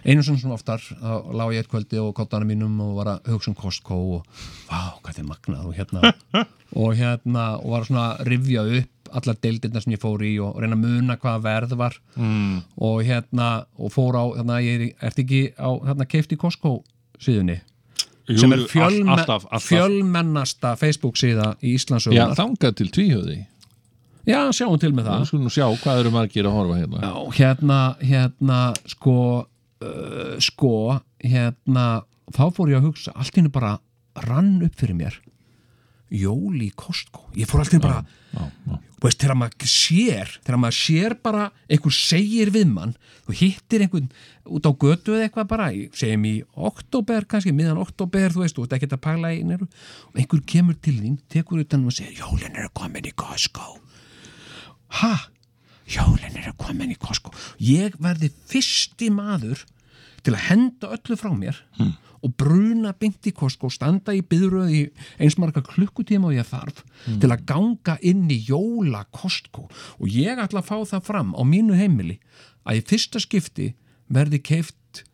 [0.05, 3.33] einu sem svona oftar þá lá ég eitt kvöldi og kottana mínum og var að
[3.35, 6.15] hugsa um Costco og vá, hvað er magnað og hérna.
[6.77, 10.59] Og hérna, og var svona að rifja upp allar deildirna sem ég fór í og
[10.61, 11.97] reyna að muna hvaða verð var.
[12.21, 12.59] Mm.
[12.85, 13.47] og hérna,
[13.81, 16.83] og fór á hérna, ég er, ertu ekki á, hérna, keift í Costco
[17.17, 17.57] síðunni
[18.29, 19.65] sem er fjölme, alltaf, alltaf.
[19.65, 23.39] fjölmennasta Facebook síða í Já, Íslandsögunar þangað til tvíhjöði
[24.29, 25.15] já, sjáum til með það.
[25.15, 27.01] Það skulum sjá hvað eru margir að horfa hérna.
[27.01, 27.79] Já, hérna,
[28.11, 28.61] hérna,
[28.93, 29.17] sko,
[29.85, 30.75] uh, sko,
[31.25, 31.87] hérna,
[32.37, 33.79] þá fór ég að hugsa, allt henni bara
[34.27, 35.17] rann upp fyrir mér,
[36.15, 37.27] jóli í Costco.
[37.39, 38.79] Ég fór allt í henni bara, já, já.
[39.05, 42.95] veist, þegar maður sér, þegar maður sér bara, einhver segir við mann,
[43.27, 44.09] þú hittir einhvern
[44.49, 45.67] út á götu eða eitthvað bara,
[45.99, 46.37] segjum í
[46.71, 49.69] oktober, kannski, miðan oktober, þú veist, þú ert ekki að pæla í neru,
[50.09, 53.77] og einhver kemur til þín, tekur utan og segir, jólin er komin í Costco
[54.89, 55.15] ha,
[55.89, 57.33] jólin eru komin í Costco
[57.63, 59.65] ég verði fyrsti maður
[60.23, 61.93] til að henda öllu frá mér Hmm.
[62.23, 64.91] og bruna beint í Costco standa í byðröð í
[65.21, 67.21] eins marga klukkutíma og ég þarf Hmm.
[67.21, 69.69] til að ganga inn í jóla Costco
[70.01, 72.19] og ég ætla að fá það fram á mínu heimili
[72.67, 73.75] að í fyrsta skipti
[74.11, 75.05] verði keift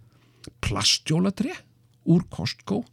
[0.60, 1.52] plastjólatri
[2.06, 2.84] úr Costco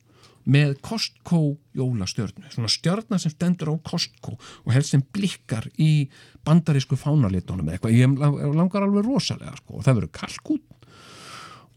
[0.51, 6.09] með Costco jólastjörnu svona stjörna sem stendur á Costco og helst sem blikkar í
[6.43, 10.63] bandarísku fánalitunum eða eitthvað, ég lang- langar alveg rosalega sko, og það verður kalkút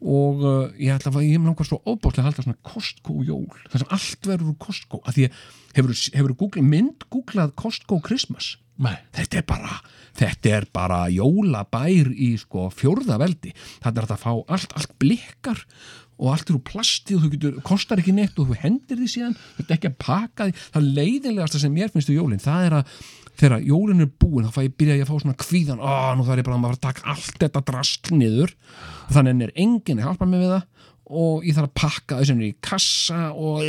[0.04, 3.82] og uh, ég ætla að ég langar svo óbáslega að halda svona Costco jól þar
[3.82, 5.26] sem allt verður úr Costco að því
[5.78, 8.54] hefur, hefur Google, mynd googlað Costco Christmas?
[8.74, 8.96] Nei.
[9.14, 9.76] þetta er bara
[10.18, 13.52] þetta er bara jólabær í sko fjórða veldi.
[13.82, 15.60] Þetta er að fá allt, allt blikkar
[16.14, 19.10] og allt er úr plasti og þú getur, kostar ekki neitt og þú hendir því
[19.10, 22.68] síðan þetta er ekki að paka því, það leiðinlegasta sem mér finnst í jólin, það
[22.68, 22.98] er að
[23.40, 26.26] þegar jólin er búin, þá fæ ég byrja ég að fá svona kvíðan, ó, nú
[26.26, 28.54] þarf ég bara að taka allt þetta drasl niður.
[29.08, 30.70] Og þannig er enginn að hjálpa mig við það
[31.04, 33.60] og ég þarf að pakka þessum í kassa og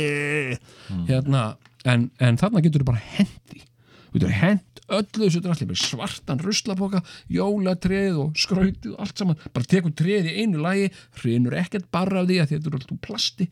[1.10, 1.42] hérna,
[1.84, 3.60] en, en þarna getur þú bara hendi
[4.06, 7.02] þú getur hend öllu þessu drasli bara svartan ruslapoka,
[7.32, 9.40] jólatreð og skrautið og allt saman.
[9.54, 13.02] Bara tekur treð í einu lagi, hrinur ekkert bara af því að þetta er alltaf
[13.02, 13.48] plasti.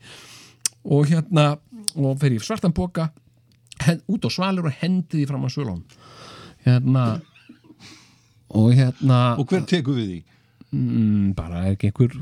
[0.85, 1.45] Og hérna
[1.95, 3.24] og fer í svartan poka hen,
[4.11, 5.81] út á svalur og hendi því fram á svölun
[6.65, 7.03] hérna
[8.55, 10.19] og hérna Og hver tekur við því?
[10.75, 12.15] mm, bara er ekki einhver,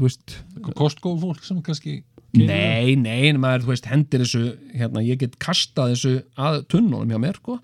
[0.78, 2.02] Costco fólk sem kannski
[2.34, 4.40] Nei, nei, en maður, þú veist, hendir þessu
[4.74, 7.60] hérna, ég get kastað þessu að tunnunum hjá mér, sko,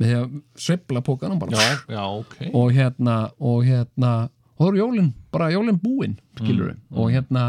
[0.00, 0.30] með því að
[0.64, 1.52] sveifla pókanum bara.
[1.52, 2.36] Já, já, ok.
[2.56, 4.12] Og hérna, og hérna
[4.56, 7.42] og það eru jólin, bara jólin búin skilur Mm, og hérna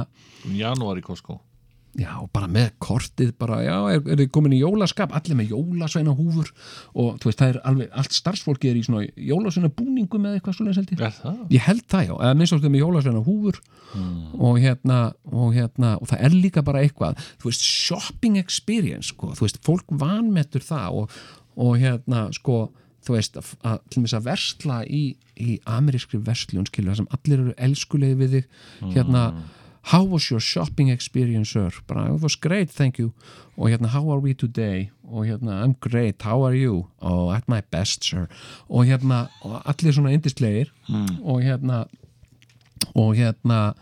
[0.52, 1.40] Janúar í Costco
[1.98, 6.14] já, bara með kortið, bara, já, er, er þið komin í jólaskap, allir með jólasveina
[6.18, 6.52] húfur
[6.94, 10.58] og þú veist, það er alveg, allt starfsfólki er í svona jólasveina búningum eða eitthvað
[10.60, 11.18] svoleiðis held ég.
[11.18, 11.44] Það?
[11.56, 13.62] ég held það já, eða minnst ástu með jólasveina húfur
[14.38, 15.00] og hérna
[15.32, 19.62] og hérna, og það er líka bara eitthvað þú veist, shopping experience sko, þú veist,
[19.66, 21.22] fólk vanmettur það og,
[21.58, 22.68] og hérna, sko
[23.08, 25.04] þú veist, að, að, til þess að versla í,
[25.40, 28.50] í amerískri verslun, skilur það sem allir eru elskulegi við þig
[28.98, 29.24] hérna,
[29.88, 33.14] how was your shopping experience sir, bara, it was great, thank you.
[33.58, 34.92] Og hérna, how are we today?
[35.04, 36.88] Og hérna, I'm great, how are you?
[37.02, 38.28] Oh, at my best, sir.
[38.70, 40.74] Og hérna, og allir svona indislegir
[41.24, 41.86] og hérna
[42.94, 43.76] og hérna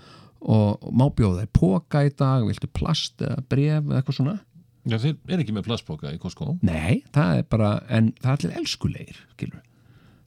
[0.45, 2.45] og má bjóða þér póka í dag?
[2.45, 4.39] Viltu plast eða bref eða eitthvað svona?
[4.85, 6.59] Já, þeir er ekki með plastpoka í Costco.
[6.61, 9.63] Nei, það er bara, en það er allir elskulegir skilur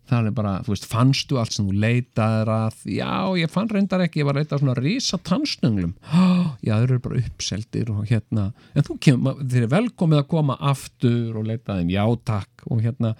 [0.08, 2.80] það er bara, þú veist, fannstu allt sem þú leitaðir að?
[2.88, 5.94] Já, ég fann reyndar ekki, ég var reyndar svona risa tannsnönglum,
[6.66, 10.58] já, þeir eru bara uppseldir og hérna, en þú kemur þeir eru velkomið að koma
[10.72, 12.66] aftur og leita þeim, já takk.
[12.68, 13.14] Og hérna,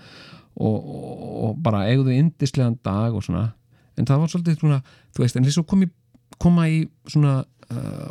[0.59, 3.51] og, og, og bara eigðu indislegan dag og svona.
[3.99, 4.83] En það var svolítið svona,
[5.15, 5.89] þú veist, en þess að komi,
[6.43, 8.11] koma í svona uh,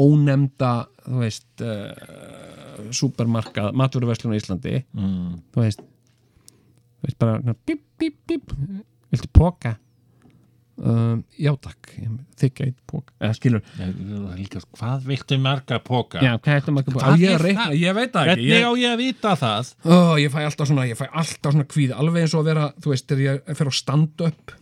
[0.00, 0.72] ónemda,
[1.06, 4.82] þú veist uh, supermarkað, maturverslun á Íslandi.
[4.96, 5.40] Mm.
[5.54, 5.84] þú veist
[7.04, 8.52] veist bara svona, bíp, bíp, bíp.
[9.10, 9.76] Viltu póka
[10.80, 11.90] um, já takk.
[12.40, 13.64] Þykja eitt póka eða skilur
[14.38, 16.22] Líka, hvað viltu marga póka?
[16.24, 17.44] já, hvað er marga póka ég
[17.80, 18.46] ég veit það ekki.
[18.46, 19.74] Hvernig ég, á ég að vita það?
[19.84, 22.00] ó, ég fæ alltaf svona, ég fæ alltaf svona kvíða.
[22.00, 24.56] Alveg eins og að vera, þú veist, þegar ég fer á stand-up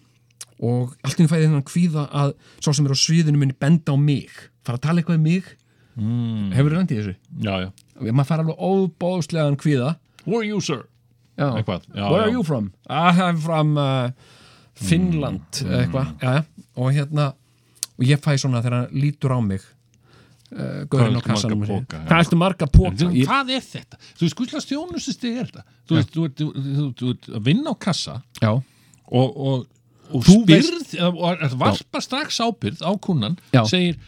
[0.59, 3.97] og allt í fæði þennan kvíða að sá sem er á sviðinu minni benda á
[3.99, 4.33] mig,
[4.67, 5.55] fara að tala eitthvað um mig?
[5.99, 6.53] Mm.
[6.55, 7.15] hefur þið rendið þessu?
[7.43, 7.71] Já, já.
[8.15, 9.89] Maður fær alveg óbóðslegan kvíða.
[10.27, 10.85] Who are you, sir?
[11.39, 12.73] Eitthvað, já, where are you from?
[12.91, 14.11] I'm from uh,
[14.79, 16.45] Finland eða eitthvað, já, já.
[16.79, 17.29] og hérna
[17.99, 22.39] og ég fæ svona þegar hann lítur á mig uh, Gauðin á kassanum hvað ertu
[22.39, 23.09] marga póka?
[23.15, 23.99] Ég, Hvað er þetta?
[24.19, 25.65] Þú veist, hvurslags þjónustustig er þetta?
[25.89, 28.63] Þú veist, þú ert- þú- þú- þú ert að vinna á kassa já, og,
[29.11, 29.67] og,
[30.13, 33.63] og Þú spyrð og, og varpa strax ábyrð á kunnan Já.
[33.69, 33.99] segir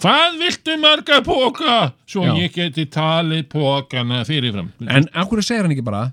[0.00, 1.74] hvað viltu marga póka
[2.08, 2.32] svo Já.
[2.46, 6.06] ég geti talið pókana fyrirfram en akkur segir hann ekki bara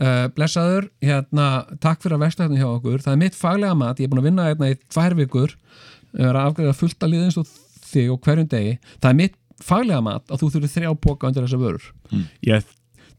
[0.00, 1.48] uh, blessaður, hérna
[1.82, 4.22] takk fyrir að versla hérna hjá okkur, það er mitt faglega mat ég er búin
[4.22, 5.56] að vinna hérna í tvær vikur
[6.14, 7.50] er að afgræða fullt að liða eins og
[7.90, 11.46] þig og hverjum degi, það er mitt faglega mat að þú þurfir þrjá póka undir
[11.46, 11.86] þessa vörur.
[12.46, 12.66] Ég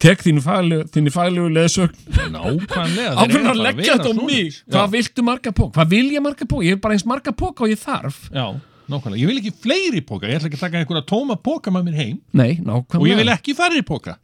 [0.04, 4.26] tek þínu faglegu, faglegu leðsögn nákvæmlega ákveðin að leggja þetta á svona.
[4.28, 4.58] mig.
[4.76, 7.64] Hvað viltu marga póka, hvað vil ég marga póka ég er bara eins marga póka
[7.66, 8.20] og ég þarf.
[8.36, 8.46] Já,
[8.92, 11.88] nákvæmlega, ég vil ekki fleiri póka ég ætla ekki að taka einhverja tóma póka með
[11.88, 12.20] mér heim.
[12.36, 13.00] Nei, nákvæmlega.
[13.00, 14.20] Og ég vil ekki færri póka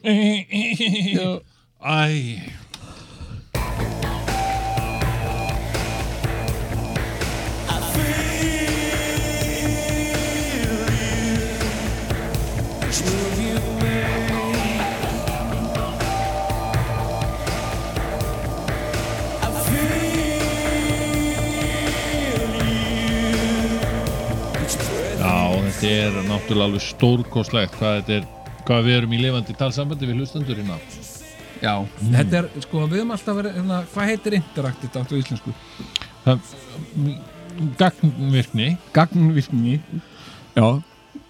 [1.82, 2.36] Æ.
[25.20, 28.28] Já, þetta er náttúrulega alveg stórkoslegt hvað er,
[28.68, 30.76] hvað við erum í lifandi talsambandi við hlustendur hérna
[31.62, 31.74] já,
[32.10, 35.54] þetta er, sko, við höfum alltaf verið hérna, hvað heitir interaktivt átt á íslensku?
[36.24, 37.20] Það-
[37.80, 38.68] Gagnvirkni.
[38.96, 39.80] Gagnvirkni?
[40.56, 40.66] Já,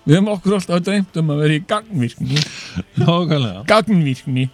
[0.07, 2.43] við höfum okkur alltaf dreymt um að vera í gagnvirkni.
[3.01, 3.65] Nákvæmlega.
[3.71, 4.49] Gagnvirkni.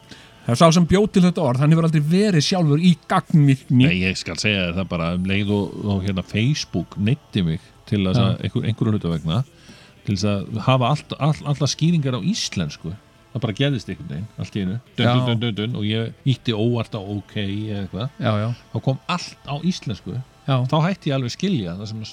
[0.47, 3.89] Það er sá sem bjóð til þetta orð, hann hefur aldrei verið sjálfur í gagnvirkni.
[3.89, 8.05] Nei, ég skal segja það bara um leið og, og hérna Facebook neytti mig til
[8.07, 9.41] að einhver, einhverju hluta vegna
[10.07, 12.93] til að hafa allt, all, alla skýringar á íslensku
[13.37, 14.77] það bara gerðist einhvern veginn, allt í einu.
[14.97, 19.49] Dun, dun, dun, dun, og ég ítti óvart á ok eða eitthvað, þá kom allt
[19.49, 20.19] á íslensku.
[20.47, 20.57] Já.
[20.71, 22.05] Þá hætti ég alveg skilja það sem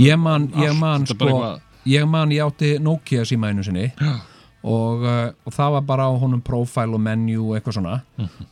[0.00, 1.52] ég man, ég Allt, man er bara sko,
[1.90, 6.12] ég man ég átti Nokia síma einu sinni og, uh, og það var bara á
[6.20, 7.96] honum profile og menu og eitthvað svona.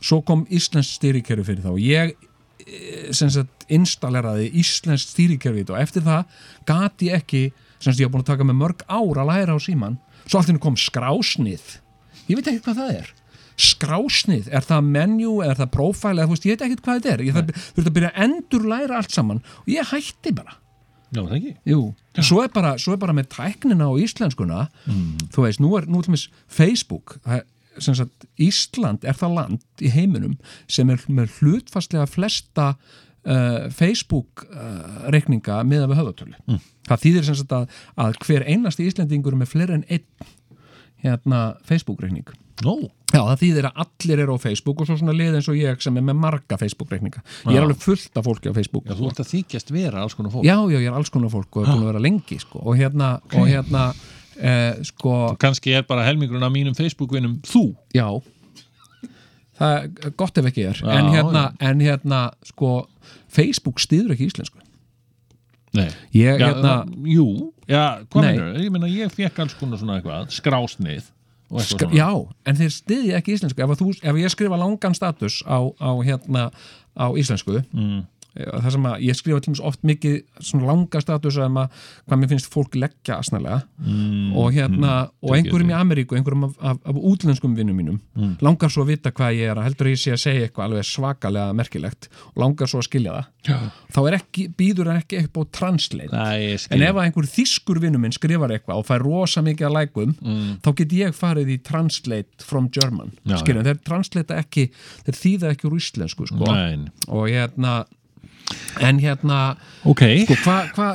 [0.01, 1.71] Svo kom íslensk stýrikerfi fyrir þá.
[1.85, 2.15] Ég
[2.65, 7.43] eh, installeraði íslensk stýrikerfi og eftir það gati ég ekki
[7.79, 10.49] sem ég var búin að taka með mörg ár að læra á síman svo allt
[10.49, 11.77] í henni kom skrásnið
[12.29, 13.11] ég veit ekki hvað það er.
[13.59, 17.13] Skrásnið, er það menu er það profile, eða þú veist, ég veit ekki hvað þetta
[17.13, 17.23] er.
[17.27, 20.55] Ég þarf þurfti að byrja að endur læra allt saman og ég hætti bara.
[21.09, 21.53] Já, það ekki?
[21.65, 21.79] Jú,
[22.21, 24.67] svo er, bara, svo er bara með tæknina og íslenskuna.
[25.33, 27.43] Þú veist, nú er, nú til dæmis Facebook það,
[27.81, 30.37] sagt, Ísland er það land í heiminum
[30.69, 36.59] sem er með hlutfastlega flesta uh, Facebook uh, reikninga miða við höfðatölu.
[36.89, 40.05] Það þýðir sem sagt að, að hver einasti Íslendingur með fleiri en einn
[41.03, 42.27] hérna Facebook reikning
[42.65, 42.75] Nó,
[43.09, 45.79] Já, það þýðir að allir eru á Facebook og svo svona lið eins og ég
[45.81, 47.21] sem er með marga Facebook-reikninga.
[47.49, 48.85] Ég er alveg fullt af fólki á Facebook.
[48.85, 50.45] já, þú ert að þykjast vera alls konar fólk.
[50.45, 52.61] Já, já, ég er alls konar fólk og er búin að vera lengi sko.
[52.61, 53.85] og hérna, og hérna
[54.37, 57.63] eh, sko, kannski er bara helmingurinn af mínum Facebook-vinum þú.
[57.97, 58.07] Já.
[59.59, 60.83] Það er gott ef ekki er.
[60.83, 62.73] Já, en hérna, en hérna sko,
[63.27, 64.61] Facebook stýður ekki íslensku.
[65.73, 65.89] Nei.
[66.13, 67.83] Ég, Já, hérna, jú, já,
[68.33, 68.63] meinarðu?
[68.65, 71.03] Ég meina, ég fekk alls konar svona eitthvað, skrásnið
[71.63, 71.93] sk- svona.
[71.97, 72.09] já,
[72.45, 76.49] en þeir stýði ekki íslensku ef, þú, ef ég skrifa langan status á, á hérna,
[76.97, 78.03] á íslensku Mm.
[78.35, 81.71] Það sem að ég skrifa tímins oft mikið svona langa status um að
[82.07, 86.43] hvað mér finnst fólk leggja asnalega Mm, og hérna, og tekið einhverjum í Ameríku einhverjum
[86.49, 88.35] af, af, af útlenskum vinnum mínum Mm.
[88.43, 90.65] langar svo að vita hvað ég er að heldur að ég sé að segja eitthvað
[90.67, 93.57] alveg svakalega merkilegt og langar svo að skilja það Já.
[93.95, 97.79] þá er ekki, býður hann ekki upp á translate Nei, en ef að einhver þýskur
[97.81, 100.59] vinnum minn skrifar eitthvað og fær rosa mikið að lækum Mm.
[100.61, 104.69] þá get ég farið í translate from German skiljum, þeir translate ekki
[105.07, 106.45] þeir þýða ekki úr íslensku sko.
[107.07, 107.85] Og hérna
[108.85, 109.39] en hérna
[109.87, 110.03] Ok.
[110.25, 110.89] sko, hvað, hva,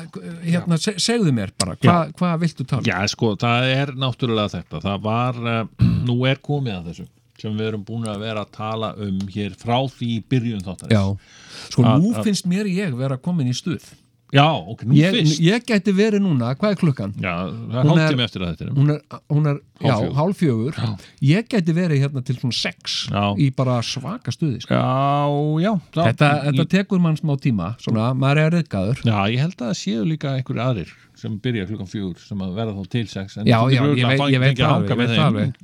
[0.44, 2.88] hérna, seg, segðu mér bara, hvað hva viltu tala um?
[2.88, 4.82] Já, sko, það er náttúrulega þetta.
[4.84, 7.10] Það var, uh, nú er komið að þessu
[7.44, 10.94] sem við erum búin að vera að tala um hér frá því byrjun þáttarins.
[10.94, 13.90] Já, sko nú finnst mér ég vera komin í stuð
[14.34, 15.40] Já, ok, nú ég, fyrst.
[15.44, 17.12] ég gæti verið núna, hvað er klukkan?
[17.22, 18.72] Já, það er hálftími eftir að þetta er.
[18.74, 19.00] hún er,
[19.30, 20.80] hún er já, hálfjögur
[21.28, 23.22] ég gæti verið hérna til svona sex Já.
[23.38, 24.74] í bara svaka stuði sko.
[24.74, 29.44] Já, já þetta, þetta ég, tekur mann smá tíma svona, maður er reyðgæður Já, ég
[29.44, 30.94] held að það séu líka einhverju aðrir
[31.24, 35.22] sem byrja klukkan fjögur sem að verða þá til sex já, já, ég veit, það
[35.28, 35.54] alveg,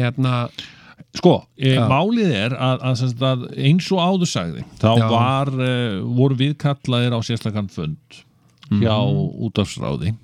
[0.00, 0.32] hérna,
[1.16, 5.70] Sko, e, málið er að, að, að eins og áður sagði þá var, e,
[6.18, 8.22] voru við kallaðir á sérslagan fund
[8.68, 9.46] hjá Mhm.
[9.46, 10.14] útafsráði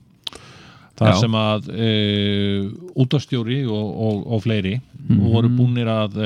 [0.99, 1.21] þar Já.
[1.21, 1.89] sem að e,
[2.99, 5.23] útafstjóri og, og, og fleiri Mhm.
[5.33, 6.19] voru búnir að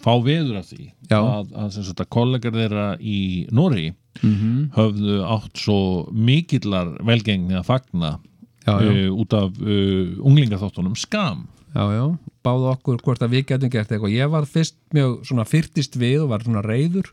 [0.00, 1.18] fá veður af því Já.
[1.18, 3.92] að, að, sagt að kollegar þeirra í Nóri
[4.22, 4.70] Mhm.
[4.72, 8.18] höfðu átt svo mikillar velgengni að fagna
[8.66, 8.88] Já, já.
[8.90, 11.46] e, út af e, unglingaþáttunum skam
[11.76, 12.04] já,
[12.46, 14.14] báðu okkur hvort að við getum gert eitthvað.
[14.16, 17.10] Ég var fyrst mjög svona fyrtist við og var svona reyður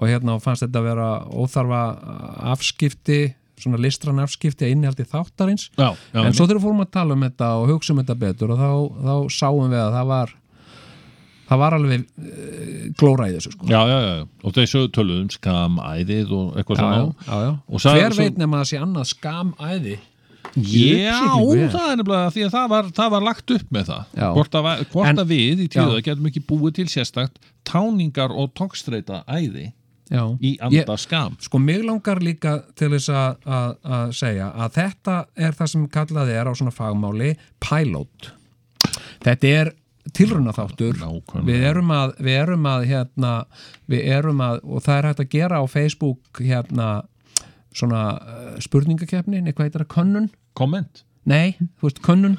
[0.00, 1.80] og hérna fannst þetta að vera óþarfa
[2.54, 3.20] afskipti
[3.60, 5.66] svona listran afskipti að innihaldi þáttarins.
[5.76, 8.16] Já, já, en svo þegar við fórum að tala um þetta og hugsa um þetta
[8.22, 8.70] betur og þá,
[9.04, 10.32] þá sáum við að það var
[11.50, 13.66] það var alveg uh, glóra í þessu sko.
[13.68, 14.14] Já, já, já,
[14.46, 17.00] og þeir sögðu töluðu um skamæðið og eitthvað svona.
[17.26, 17.50] já, já.
[17.68, 19.96] Og sagði- hver svo- veit nema að það sé annað skamæði
[20.56, 21.18] Já,
[21.70, 24.28] það er nefnilega því að það var, það var lagt upp með það Já.
[24.34, 26.04] Hvort að, hvort En- að við í tíða Já.
[26.08, 29.66] getum ekki búið til sérstakt táningar og tókstreita æði
[30.10, 30.24] já.
[30.42, 34.72] í anda Ég- skam Sko, mig langar líka til þess að- að að segja að
[34.80, 38.32] þetta er það sem kallað er á svona fagmáli pilot.
[39.22, 39.72] Þetta er
[40.12, 40.96] tilruna þáttur
[41.44, 43.44] við erum að, við erum að hérna,
[43.88, 47.02] við erum að, og það er hægt að gera á Facebook hérna
[47.72, 50.30] svona uh, spurningakefni, nei hvað heitir það, könnun?
[50.58, 52.38] Komment Nei, þú veist, könnun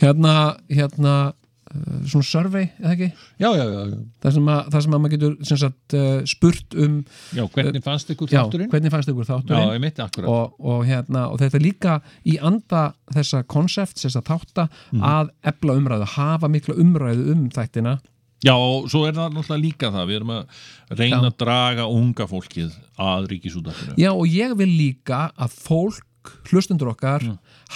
[0.00, 3.08] hérna, hérna uh, svona survey, eða ekki?
[3.42, 3.98] Já, já, já, já.
[4.24, 6.96] Það sem að, það sem að maður getur sagt, uh, spurt um
[7.36, 8.70] Já, hvernig fannst ykkur Já, þátturinn?
[8.72, 11.96] hvernig fannst ykkur Já, þátturinn ég mitt akkurat og, og, hérna, og þetta er líka
[12.28, 12.82] í anda
[13.16, 15.02] þessa konsept, þessa þátta Mhm.
[15.12, 17.98] að ebla umræðu, hafa mikla umræðu um þættina
[18.44, 21.28] Já, og svo er það náttúrulega líka það Við erum að reyna Já.
[21.30, 26.04] að draga unga fólkið að ríkisútarfinu Já, og ég vil líka að fólk
[26.50, 27.24] hlustundur okkar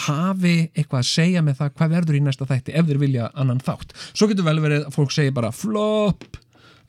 [0.06, 3.62] hafi eitthvað að segja með það hvað verður í næsta þætti ef þeir vilja annan
[3.64, 3.96] þátt.
[4.12, 6.26] Svo getur vel verið að fólk segir bara flop,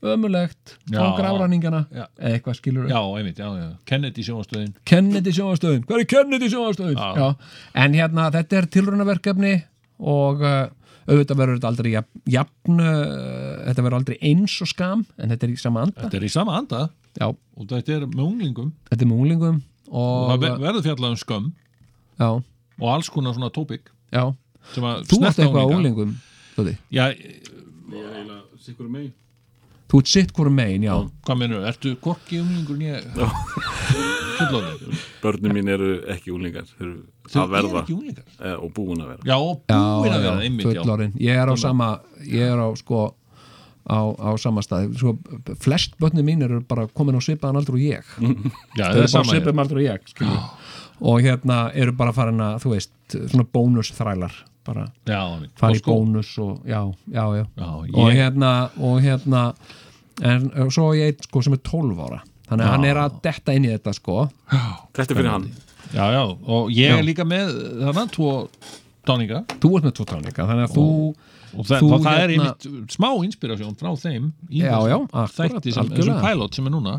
[0.02, 1.02] ömulegt Já.
[1.06, 1.86] eða
[2.18, 3.68] eitthvað skilur Já, einmitt, já, já.
[3.86, 6.98] Kennedy sjónastöðin Kennedy sjónastöðun, hvað er Kennedy sjónastöðun?
[6.98, 7.10] Já.
[7.22, 7.58] Já.
[7.84, 9.54] En hérna, þetta er tilrunaverkefni
[10.02, 10.64] og uh,
[11.06, 12.96] auðvitað verður þetta aldrei jafn, jafn uh,
[13.68, 16.06] þetta verður aldrei eins og skam en þetta er í sama anda.
[16.06, 16.86] Þetta er í sama anda.
[17.20, 18.74] Já, og þetta er með unglingum.
[18.90, 19.62] Þetta er með unglingum
[19.92, 21.48] og og, það ver- verður fjallað um skömm
[22.20, 22.30] já,
[22.82, 24.24] og alls konar svona tópik já.
[24.74, 25.78] sem að Þú ert snerta eitthvað á unglinga.
[25.78, 26.18] unglingum
[26.58, 26.78] Dóti.
[26.92, 27.06] Já,
[28.62, 29.12] Sikkur mig
[29.92, 30.94] Þú ert sitt hvort megin, já.
[31.28, 33.02] Hvað menur, ertu korki unglingur nýja?
[35.22, 36.32] Börnum mín eru ekki
[36.80, 36.94] eru
[37.28, 37.70] Þau að verða.
[37.70, 38.24] eru ekki unglingar?
[38.40, 39.20] eh, og búin að vera.
[39.28, 39.38] Já,
[39.68, 40.82] búin að vera, einmitt, já.
[41.20, 41.90] Ég er á sama,
[42.24, 43.16] ég er á sko
[43.92, 44.94] á, á sama stað.
[44.98, 45.18] Sko,
[45.60, 48.08] flest börnum mín eru bara komin á svipaðan aldur og ég.
[48.80, 49.42] Já, það það er bara sama hér.
[49.42, 50.40] svipum aldur og ég skilur.
[51.02, 54.34] og hérna eru bara farin að þú veist, svona bónusþrælar
[54.66, 54.88] bara.
[55.10, 56.82] Já, Og í sko- bónus og já,
[57.12, 59.46] já, já, Já, og hérna og hérna
[60.22, 62.20] en og svo er ég einn sko sem er 12 ára.
[62.52, 62.72] Þannig að Já.
[62.76, 64.16] hann er að detta inn í þetta sko.
[64.94, 65.46] Þetta fyrir hann.
[65.96, 66.98] Já, já, og ég Já.
[67.00, 67.50] er líka með
[67.82, 68.32] þannig tvo
[69.08, 69.42] táninga.
[69.64, 70.86] Þú ert með tvo táninga, þannig að þú
[71.56, 74.98] og það, Þú það, er hérna- einmitt smá inspirasjón frá þeim í Já, já,
[75.36, 76.98] þætti sem, þessum pilot sem er núna.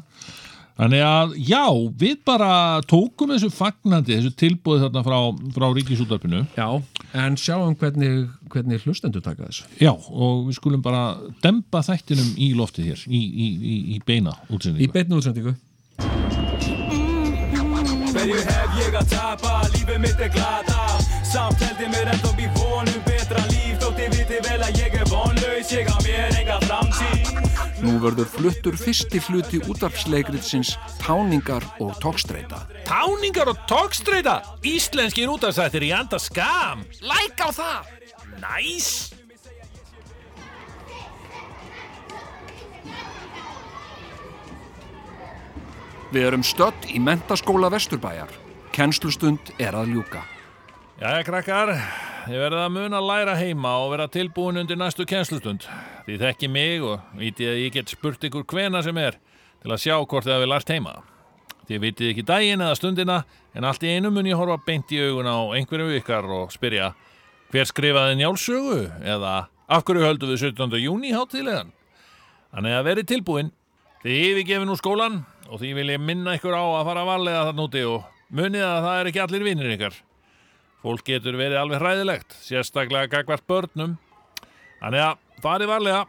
[0.73, 1.65] Þannig að já,
[2.01, 2.53] við bara
[2.89, 5.19] tókum þessu fagnandi, þessu tilbúið þarna frá,
[5.53, 6.69] frá ríkisútarpinu já,
[7.13, 9.69] en sjáum hvernig, hvernig hlustendur taka þessu.
[9.83, 11.05] Já, og við skulum bara
[11.45, 15.55] dempa þættinum í loftið hér í, í, í, í beina í útsendingu beinni útsendingu.
[18.13, 20.83] Hverju hef ég að tapa, lífið mitt er glata
[21.33, 23.12] Samt heldur mér enda upp í vonum
[25.63, 32.67] vonlaus, ég á mér enga framtíð Nú verður fluttur fyrsti hluti útarpsleikritsins Táningar og tókstreita.
[32.87, 37.91] Táningar og tókstreita Íslenskir útastættir í anda skam Læk á það!
[38.43, 39.13] Næs
[46.13, 48.29] Við erum stödd í mentaskóla Vesturbæjar.
[48.77, 50.21] Kennslustund er að ljúka.
[51.01, 51.73] Jæja krakkar,
[52.31, 55.65] ég verði að muna að læra heima og vera tilbúin undir næstu kennslustund.
[56.07, 59.17] Þið þekki mig og vitið að ég get spurt ykkur hvena sem er
[59.63, 60.93] til að sjá hvort þið hafi lært heima.
[61.67, 63.17] Þið vitið ekki daginn eða stundina
[63.57, 66.93] en allt í einu mun ég horfa beint í augun á einhverju ykkar og spyrja
[67.53, 69.35] hver skrifaði njálsögu eða
[69.67, 70.79] af hverju höldum við 17.
[70.83, 71.75] júni hátíðlegan.
[72.53, 73.53] Þannig að verið tilbúin.
[74.03, 77.69] Þið yfirgefið nú skólan og því vil ég minna ykkur á að fara varlega þarna
[77.69, 80.03] úti og munið að það er ekki allir vinnir ykkar.
[80.83, 83.95] Fólk getur verið alveg hræðilegt, sérstaklega gagvart börnum.
[84.81, 86.01] Þannig að farið varlega,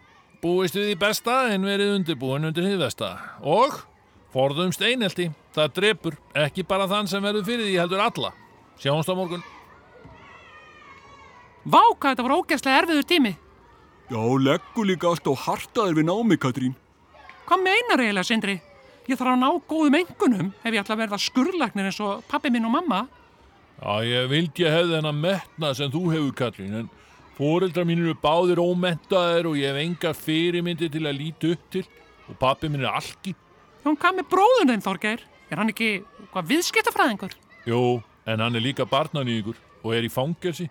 [0.41, 3.11] búist við í besta en verið undirbúin undir hýðvesta.
[3.45, 3.83] Og
[4.33, 8.33] forðumst einelti, það drepur ekki bara þann sem verður fyrir því heldur alla.
[8.81, 9.45] Sjáumst á morgun.
[11.63, 13.37] Vá, hvað þetta var ógæslega erfiður tími.
[14.09, 16.73] Já, leggur líka alltaf hartaðir við námi, Katrín.
[17.45, 18.57] Hvað meinar eiginlega, Sindri?
[19.07, 22.51] Ég þarf að ná góðum engunum ef ég ætla að verða skurlagnir eins og pappi
[22.51, 23.03] minn og mamma.
[23.83, 26.85] Já, ég vildi ég hefði þennan metna sem þú hefur, Katrín, en
[27.35, 31.81] foreldrar mín eru báðir ómentaðir og ég hef enga fyrirmyndi til að líti upp til
[32.31, 33.33] og pappi minn er alki.
[33.83, 35.25] Jón, hvað með bróðun þeim, Þorgeir?
[35.51, 35.89] Er hann ekki,
[36.31, 37.35] hvað, viðskiptafræðingur?
[37.67, 37.81] Jú,
[38.23, 40.69] en hann er líka barnaníkur og er í fangelsi.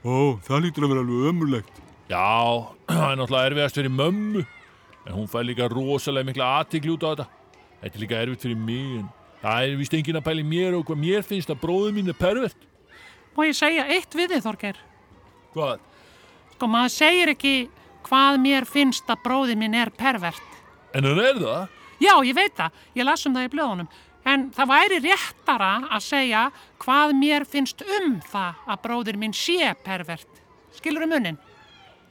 [0.00, 1.84] Ó, það lítur að vera alveg ömurlegt.
[2.08, 2.24] Já,
[2.88, 4.46] það er náttúrulega erfiðast fyrir mömmu,
[5.04, 7.28] en hún fær líka rosalega mikla aðtikli út á þetta.
[7.82, 9.12] Þetta er líka erfitt fyrir mig, en
[9.42, 12.18] það er vist enginn að pæli mér og hvað mér finnst að bróðum mín er
[12.18, 12.66] pervert.
[13.36, 14.78] Má ég segja eitt við þið, Þorgeir?
[15.52, 15.80] Hvað?
[16.56, 17.54] Sko, maður segir ekki
[18.06, 20.54] hvað mér finnst að bróði minn er pervert.
[20.96, 21.74] En hann er það?
[22.00, 22.78] Já, ég veit það.
[22.96, 23.90] Ég las um það í blöðunum.
[24.26, 26.46] En það væri réttara að segja
[26.82, 30.40] hvað mér finnst um það að bróðir minn sé pervert.
[30.76, 31.38] Skilur um munnin?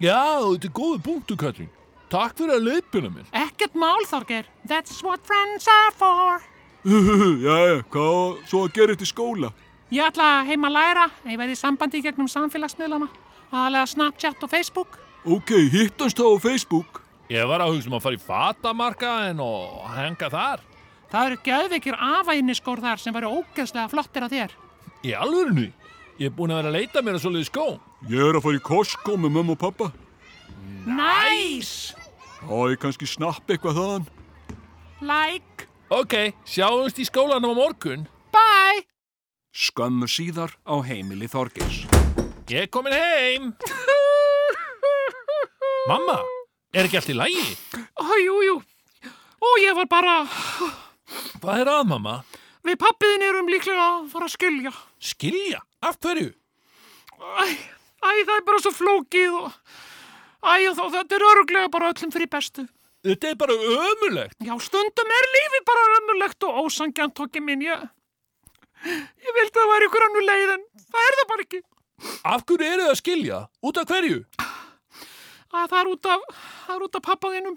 [0.02, 1.72] Já, þetta er góðu punktu, Katrín.
[2.12, 3.30] Takk fyrir að leiðbuna mér.
[3.46, 4.46] Ekkert mál, Þorgeir.
[4.68, 6.44] That's what friends are for.
[7.46, 9.50] Jæja, hvað svo að gera þetta í skóla?
[9.94, 11.06] Ég ætla heim að læra.
[11.26, 13.08] Ég verði í sambandi í gegnum samfélagsmiðlana.
[13.50, 15.00] Aðalega Snapchat og Facebook.
[15.26, 17.02] Ok, hittast þá á Facebook.
[17.34, 20.62] Ég var að hugsa um að fara í fatamarkaðin og henga þar.
[21.10, 24.56] Það eru gæðveikir afæniskór þar sem væri ógeðslega flottir að þér.
[25.06, 25.68] Í alvörinu?
[26.20, 27.66] Ég er búin að vera að leita mér að svoleiði skó.
[28.12, 29.90] Ég er að fara í Costco með mömmu og pappa.
[30.86, 31.98] Nice!
[32.46, 34.10] Já, ég kannski snapp eitthvað þaðan.
[35.02, 35.66] Like.
[35.94, 36.14] Ok,
[36.50, 38.08] sjáumst í skólanum á morgun.
[38.34, 38.88] Bye!
[39.54, 41.86] Skömmu síðar á heimili Þorgeirs.
[42.50, 43.52] Ég er komin heim.
[45.90, 46.18] Mamma,
[46.74, 47.46] er ekki allt í lægi?
[48.26, 48.56] Jú, jú.
[49.38, 50.16] Ó, ég var bara...
[51.38, 52.16] Hvað er að, mamma?
[52.66, 54.72] Við pappiðin erum líklega að fara að skilja.
[54.98, 55.62] Skilja?
[55.86, 56.32] Af hverju?
[57.14, 57.46] Æ,
[58.02, 59.52] æ, það er bara svo flókið og...
[60.42, 62.66] Æ, og þá, þetta er öruglega bara öllum fyrir bestu.
[63.06, 64.40] Þetta er bara ömulegt.
[64.42, 67.84] Já, stundum er lífið bara ömulegt og ósangjant okki minn, ég...
[68.86, 71.60] Ég vildi að það væri ykkur annu leið en það er það bara ekki.
[72.32, 73.38] Af hverju eru það að skilja?
[73.66, 74.18] Út af hverju?
[74.42, 76.26] Æ, það er út af,
[76.66, 77.56] það er út af pappaðinum.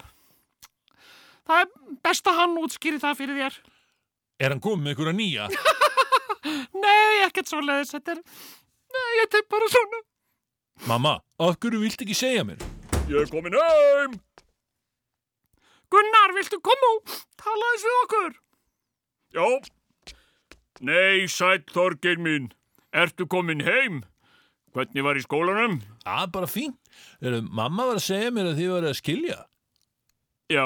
[1.49, 3.59] Það er best að hann útskýri það fyrir þér.
[4.39, 5.49] Er hann komið með einhverja nýja?
[6.85, 8.23] Nei, ekkert svo leiðis, þetta er...
[8.93, 10.03] Nei, ég teg bara svona.
[10.89, 12.61] Mamma, af hverju vilt ekki segja mér?
[13.09, 14.19] Ég er komin heim.
[15.93, 18.37] Gunnar, viltu koma og tala þess við okkur?
[19.35, 19.47] Já.
[20.85, 22.51] Nei, sætt Þorgeir minn.
[22.95, 24.03] Ertu komin heim?
[24.73, 25.79] Hvernig var í skólanum?
[26.05, 26.77] Já, bara fínt.
[27.19, 29.37] Þegar mamma var að segja mér að þið var að skilja.
[30.49, 30.65] Já,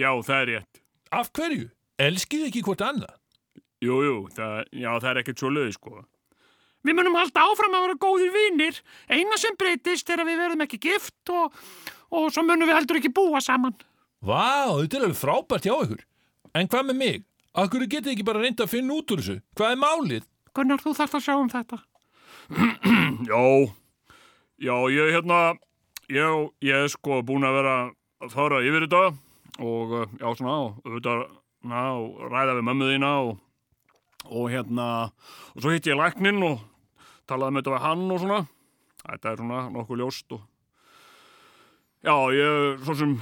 [0.00, 0.82] já, það er rétt.
[1.12, 1.68] Af hverju?
[2.00, 3.18] Elskið ekki hvort annað?
[3.82, 6.04] Jú, jú, það, já, það er ekkert svo löði, sko.
[6.86, 8.78] Við munum halda áfram að vera góðir vinnir.
[9.10, 11.56] Eina sem breytist er að við verðum ekki gift og,
[12.10, 13.76] og svo munum við heldur ekki búa saman.
[14.22, 16.02] Vá, þetta er alveg frábært hjá ykkur.
[16.54, 17.22] En hvað með mig?
[17.58, 19.40] Af hverju getið ekki bara reynda að finna út úr þessu?
[19.58, 20.28] Hvað er málið?
[20.54, 21.78] Gunnar, þú þarfst að sjá um þetta.
[23.32, 23.42] Já,
[24.62, 25.38] já, ég hérna,
[26.12, 27.74] ég, ég er sko búin að vera
[28.22, 29.02] að fara yfir þetta
[29.62, 31.22] og uh, já, svona, og auðvitað,
[31.66, 33.32] og ræða við mömmu þína og,
[34.30, 34.88] og hérna,
[35.54, 36.62] og svo hitt ég læknin og
[37.30, 38.40] talaði með þetta við hann og svona.
[39.02, 40.44] Þetta er svona nokkuð ljóst og
[42.06, 43.16] já, ég svo sem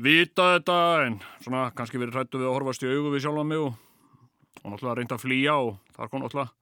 [0.00, 3.62] vita þetta en svona kannski verið hrættu við að horfast í augu við sjálfa mig
[3.62, 3.76] og,
[4.62, 6.52] og náttúrulega reynda að flýja og þar kom náttúrulega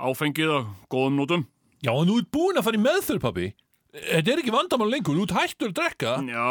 [0.00, 1.44] áfengið að góðum nótum.
[1.80, 3.46] Já, en þú ert búinn að fara í meðferð, pappi.
[3.90, 6.12] Þetta er ekki vandamál lengur, þú ert hættur að drekka.
[6.30, 6.50] Já.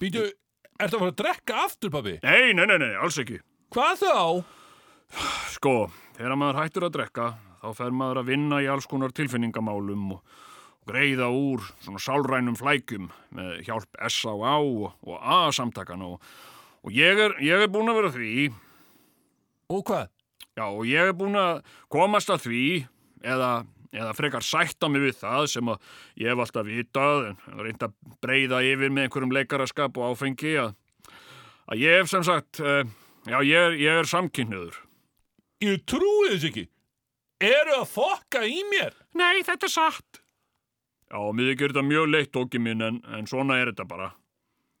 [0.00, 0.24] Býtu,
[0.76, 2.16] ertu að fara að drekka aftur, pappi?
[2.24, 3.40] Nei, nei, nei, nei, alls ekki.
[3.74, 4.14] Hvað þá?
[5.54, 5.74] Sko,
[6.18, 7.30] þegar maður hættur að drekka,
[7.62, 10.49] þá fer maður að vinna í alls konar tilfinningamálum og, og
[10.90, 14.54] greiða úr svona sálrænum flækjum með hjálp S.A.A.
[14.58, 16.30] og, og A-samtakana og,
[16.84, 18.32] og ég er, ég er búinn að vera því.
[19.70, 20.08] Og hvað?
[20.58, 21.60] Já, og ég er búinn að
[21.92, 22.64] komast að því,
[23.22, 23.50] eða,
[23.94, 27.94] eða frekar sætta mig við það sem að ég hef alltaf vitað, en reynd að
[28.24, 30.74] breyða yfir með einhverjum leikaraskap og áfengi, að,
[31.70, 32.82] að ég hef sem sagt, uh,
[33.30, 34.82] já, ég er, ég er samkynniður.
[35.64, 36.66] Ég trúi þess ekki.
[37.40, 38.96] Eru að fokka í mér?
[39.16, 40.20] Nei, þetta er satt.
[41.10, 44.10] Já, mér þykir þetta mjög leitt okki minn, en, en svona er þetta bara.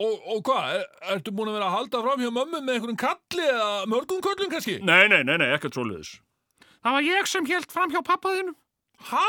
[0.00, 0.84] Og, og hvað, er,
[1.16, 4.52] ertu búin að vera að halda fram hjá mömmu með einhverjum kalli eða mörgum köllum
[4.52, 4.76] kannski?
[4.80, 6.14] Nei, nei, nei, nei, ekkert svoleiðis.
[6.80, 8.54] Það var ég sem held fram hjá pappaðinu.
[9.10, 9.26] Hæ?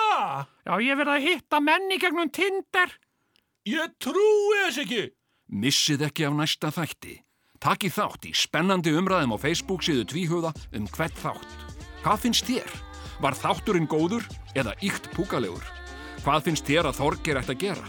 [0.68, 2.96] Já, ég verði að hitta menni gegnum Tinder.
[3.68, 5.04] Ég trúi þess ekki.
[5.52, 7.18] Missið ekki af næsta þætti.
[7.62, 11.60] Takið þátt í spennandi umræðum á Facebook síðu tvíhuga um hvert þátt.
[12.06, 12.80] Hvað finnst þér?
[13.22, 14.26] Var þátturinn góður
[14.56, 15.81] eða ykt púkalegur?
[16.22, 17.86] Hvað finnst þér að Þorgir ætti að gera?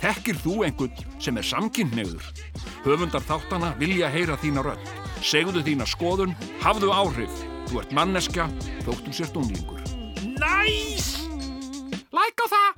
[0.00, 2.24] Þekkir þú einhvern sem er samkynneigður?
[2.82, 4.90] Höfundar þáttana vilja heyra þína rödd.
[5.22, 6.34] Segðu þína skoðun,
[6.64, 7.44] hafðu áhrif.
[7.70, 8.48] Þú ert manneska,
[8.82, 9.80] þóttum sér stónlingur.
[10.40, 11.12] Næs!
[12.10, 12.70] Læk á það!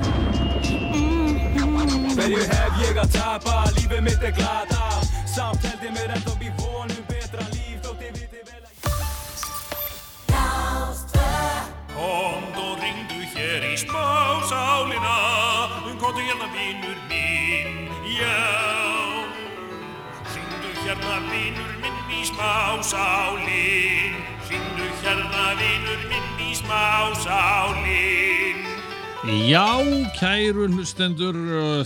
[2.12, 5.00] Hverju hef ég að tapa, lífið mitt er glata
[5.32, 8.74] Samt held ég mér ennþá býr vonum betra líf Þótt ég viti vel að
[11.96, 12.51] og ringdu
[13.82, 15.18] hér í smásálina
[15.98, 18.40] Komdu hérna vinnur minn, já.
[20.34, 24.14] Ringdu hérna vinnur minn í smásálin
[24.50, 28.58] Ringdu hérna vinnur minn í smásálin
[29.46, 29.78] Já,
[30.18, 31.36] kæru hlustendur,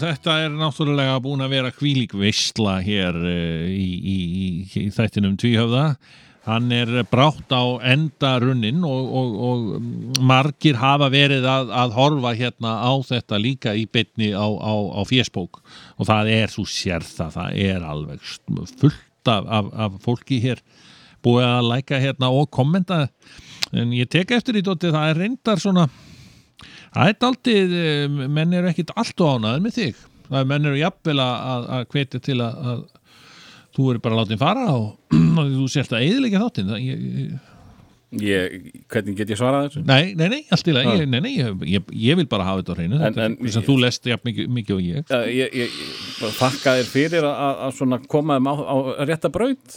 [0.00, 5.36] þetta er náttúrulega búin að vera kvílík veistla hér uh, í, í, í, í þættinum
[5.36, 5.98] Tvíhöfða.
[6.46, 12.76] Hann er brátt á endarunnin og, og, og margir hafa verið að, að horfa hérna
[12.86, 15.58] á þetta líka í bytni á, á, á fésbók
[15.98, 18.22] og það er svo sérða, það er alveg
[18.78, 20.62] fullt af, af, af fólki hér
[21.26, 23.08] búið að læka hérna og kommenta
[23.74, 25.88] en ég tek eftir í dótti, það er reyndar svona
[26.96, 27.56] Það er aldrei,
[28.32, 30.04] menn eru ekkit allt og ánaður með þig.
[30.26, 32.86] Það er menn eru jafnvel að, hvetja til að
[33.76, 34.88] þú eru bara látið fara og,
[35.40, 36.72] og þú sért að eðilegja þáttinn.
[36.72, 37.36] Það, ég,
[38.16, 38.52] Ég,
[38.88, 39.80] hvernig get ég svarað þessu?
[39.84, 40.92] nei, nei, nei, allt í lagi.
[41.02, 43.00] Ég- Nei, nei, ég, ég, ég vil bara hafa þetta á hreinu.
[43.02, 45.10] Er sem þú lest jafn mikið, mikið og ég.
[45.34, 45.74] Ég, ég,
[46.38, 48.76] þakka þér fyrir að, að- að koma þeim á, á
[49.10, 49.76] rétta braut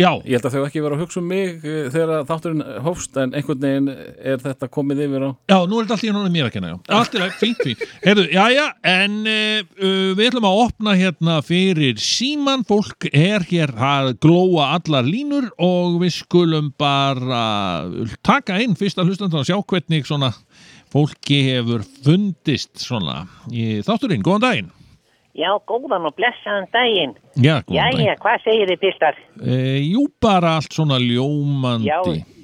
[0.00, 0.10] Já.
[0.24, 3.34] Ég held að þau ekki vera að hugsa um mig eh, þegar þátturinn hófst en
[3.36, 6.48] einhvern veginn er þetta komið yfir á Já, nú er þetta allt í náttúrulega mér
[6.48, 6.78] að kenna, já.
[6.96, 7.84] Allt lagi, fínt, fínt.
[8.06, 8.64] Heyrðu, já, já,
[8.94, 14.70] en uh, uh, við ætlum að opna hérna fyrir síman, fólk er hér að glóa
[14.78, 17.44] allar línur og við skulum bara
[18.26, 20.32] taka inn fyrsta hlustandan og sjá hvernig svona
[20.90, 24.24] fólki hefur fundist svona í þátturinn.
[24.26, 24.76] Góðan daginn.
[25.34, 27.12] Já, góðan og blessaðan daginn.
[27.38, 28.18] Já, góðan Jæja, daginn.
[28.24, 29.14] hvað segir þið pistar?
[29.40, 31.86] Uh, jú, bara allt svona ljómandi.
[31.86, 32.00] Já,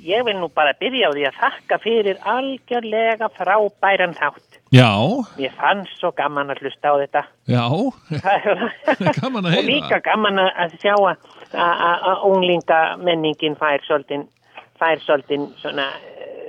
[0.07, 4.61] ég vil nú bara byrja á því að þakka fyrir algjörlega frábæran þátt.
[4.75, 4.91] Já,
[5.39, 7.23] Mér fannst svo gaman að hlusta á þetta.
[7.51, 7.65] já,
[9.21, 9.67] gaman að Og heyra.
[9.71, 11.17] líka gaman að- sjá að-
[11.55, 14.27] að að unglinga menningin fær svolítinn,
[14.81, 15.87] fær svolítinn svona,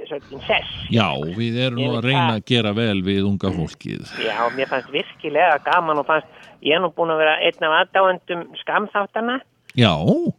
[0.08, 0.78] svolítinn sess.
[0.94, 1.08] Já,
[1.38, 4.16] við erum nú að reyna að gera vel við unga fólkið.
[4.24, 7.78] Já, mér fannst virkilega gaman og fannst, ég er nú búin að vera einn af
[7.84, 9.40] aðdáendum skamþáttana
[9.78, 10.32] Já, og,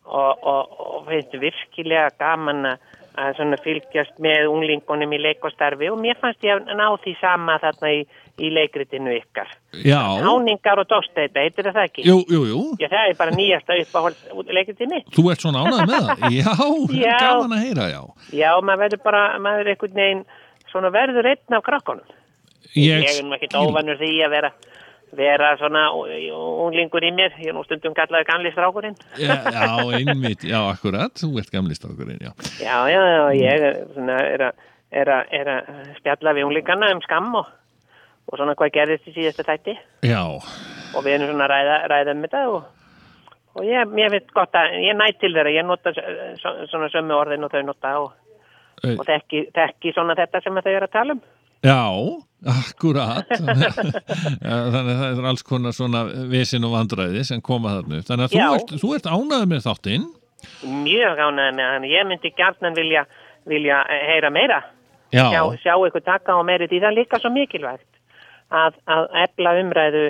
[0.42, 2.86] og, og finnst virkilega gaman að,
[3.18, 7.56] að svona fylgjast með unglingunum í leikostarfi og mér fannst ég að ná því sama
[7.62, 8.00] þarna í,
[8.38, 9.50] í leikritinu ykkar.
[9.82, 9.98] já.
[10.22, 12.04] Áningar og Dósteita, heitir það ekki?
[12.06, 12.60] Jú, jú, jú.
[12.78, 15.00] Já, það er bara nýjasta uppáhald leikritinu.
[15.16, 16.28] Þú ert svona ánægð með það?
[16.38, 16.54] Já,
[17.02, 17.16] Já.
[17.24, 18.02] gaman að heyra, já.
[18.38, 20.24] Já, maður verður bara, maður er einhvern veginn,
[20.70, 22.16] svona verður einn af krakkonum.
[22.76, 24.52] Ég, Ég er nú ekkert óvanur því að vera,
[25.16, 27.34] vera svona unglingur í mér.
[27.40, 28.96] Ég er nú stundum kallaði gamli strákurinn.
[29.16, 29.68] já, já,
[29.98, 32.32] einmitt, já, akkurat, þú ert gamli strákurinn, já.
[32.60, 35.70] Já, já, já, ég svona, er, að, er, að, er að
[36.00, 37.52] spjalla við unglingana um skam og,
[38.28, 39.76] og svona hvað gerðist í síðasta þætti
[40.08, 42.68] Já, og við erum svona að ræða, ræða um þetta og,
[43.56, 45.94] og ég, ég veit gott að ég næ til þeirra, ég nota
[46.68, 48.14] svona sömu orðin og þau nota og,
[48.94, 51.26] og þekki, þekki svona þetta sem þau eru að tala um.
[51.66, 51.82] Já,
[52.54, 53.32] akkurat.
[53.38, 58.08] Þannig að það er alls konar svona vesin og vandræði sem koma þarna upp.
[58.10, 60.08] Þannig að þú ert, þú ert ánægð með þáttinn.
[60.86, 63.04] Mjög ánægð með hann, ég myndi gjarnan vilja,
[63.50, 64.62] vilja eh, heyra meira.
[65.14, 65.26] Já.
[65.32, 67.88] Sjá, sjá ykkur taka á meiri því það líka svo mikilvægt
[68.52, 70.06] að, að efla umræðu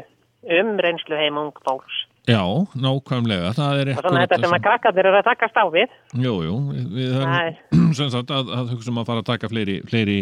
[0.59, 2.05] um reynslu heim ung fólks.
[2.29, 2.43] Já,
[2.77, 5.95] nákvæmlega, það er Og svona eitthvað þetta sem að krakkarnir eru að takast á við.
[6.21, 6.57] Jú, jú,
[6.93, 10.19] við, höfum sem sagt að, að hugsa um að fara að taka fleiri, fleiri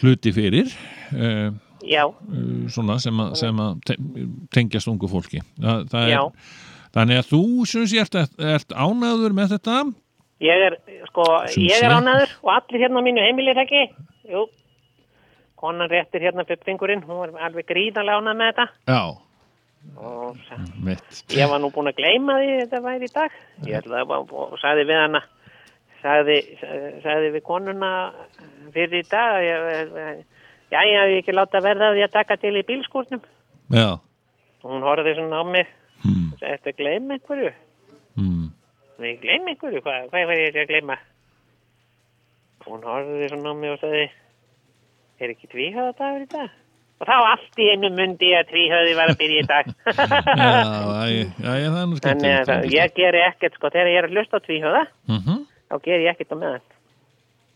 [0.00, 0.70] hluti fyrir
[1.14, 1.50] uh,
[2.70, 3.98] svona sem að, sem að te-
[4.54, 5.80] tengjast ungu fólki Já.
[6.02, 6.30] er,
[6.90, 9.76] Þannig að þú sem sé ert, ert ánæður með þetta
[10.42, 10.76] ég er,
[11.10, 11.26] sko,
[11.60, 13.82] ég er ánæður og allir hérna á mínu heimili er ekki.
[14.30, 14.46] Jú,
[15.60, 18.66] konan réttir hérna fyrfingurinn, hún var alveg gríðarlega ánæð með þetta.
[18.90, 19.02] Já,
[19.96, 20.36] Og
[21.32, 23.36] ég var nú búin að gleyma því þetta væri í dag.
[23.64, 25.22] Ég ætlaði að, og sagði við hana,
[26.02, 26.36] sagði,
[27.04, 27.90] sagði við konuna
[28.74, 30.22] fyrir í dag, ég,
[30.70, 33.22] já, ég hafði ekki láta verða því að taka til í bílskúrnum.
[33.74, 33.98] Já,
[34.64, 35.66] Hún horfði svona á mig,
[36.40, 37.50] Þetta gleym einhverju.
[38.16, 38.46] mm.
[39.00, 40.96] Nei, gleym einhverju, hvað, hvað var ég að gleyma?
[42.66, 44.02] Hún horfði svona á mig og sagði,
[45.20, 46.50] er ekki tvíhöða dagur í dag?
[47.00, 49.70] Og þá allt í einu mundi ég að tvíhöði var að byrja í dag.
[50.40, 50.50] Já,
[51.00, 51.06] æ,
[51.40, 54.08] já, já, það er nú Þannig skemmtilegt að ég geri ekkert, sko, þegar ég er
[54.10, 55.39] að hlusta á tvíhöða, Mhm.
[55.70, 56.68] Þá geri ég ekkert á meðan.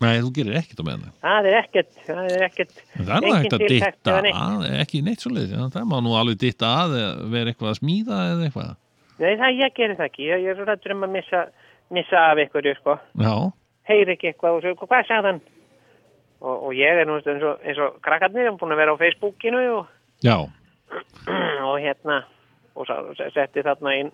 [0.03, 3.35] Nei, þú gerir ekkert á meðan það er ekkert, það er ekkert, Það er nú
[3.35, 6.95] hægt að ditta að, ekki neitt svo leið það má nú alveg ditta að
[7.31, 8.73] vera eitthvað að smíða eða eitthvað
[9.15, 11.41] Nei, það, ég geri það ekki, ég, er svo rættur um að missa,
[11.95, 12.95] missa af einhverju, sko.
[13.87, 15.39] Heyri ekki eitthvað og svo, hvað sagði hann?
[16.43, 18.99] Og, og ég er nú eins og, eins og krakkarnir, er búin að vera á
[18.99, 19.93] Facebookinu og,
[21.69, 22.19] og hérna,
[22.75, 22.91] og
[23.37, 24.11] setti þarna inn,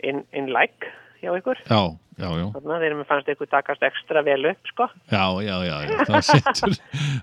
[0.00, 0.88] inn, inn like
[1.20, 1.60] hjá ykkur.
[1.68, 1.82] já,
[2.18, 4.88] já, já Þarna þegar mér fannst ykkur takast ekstra vel upp, sko.
[5.12, 6.76] Já, já, já, já, þá setur,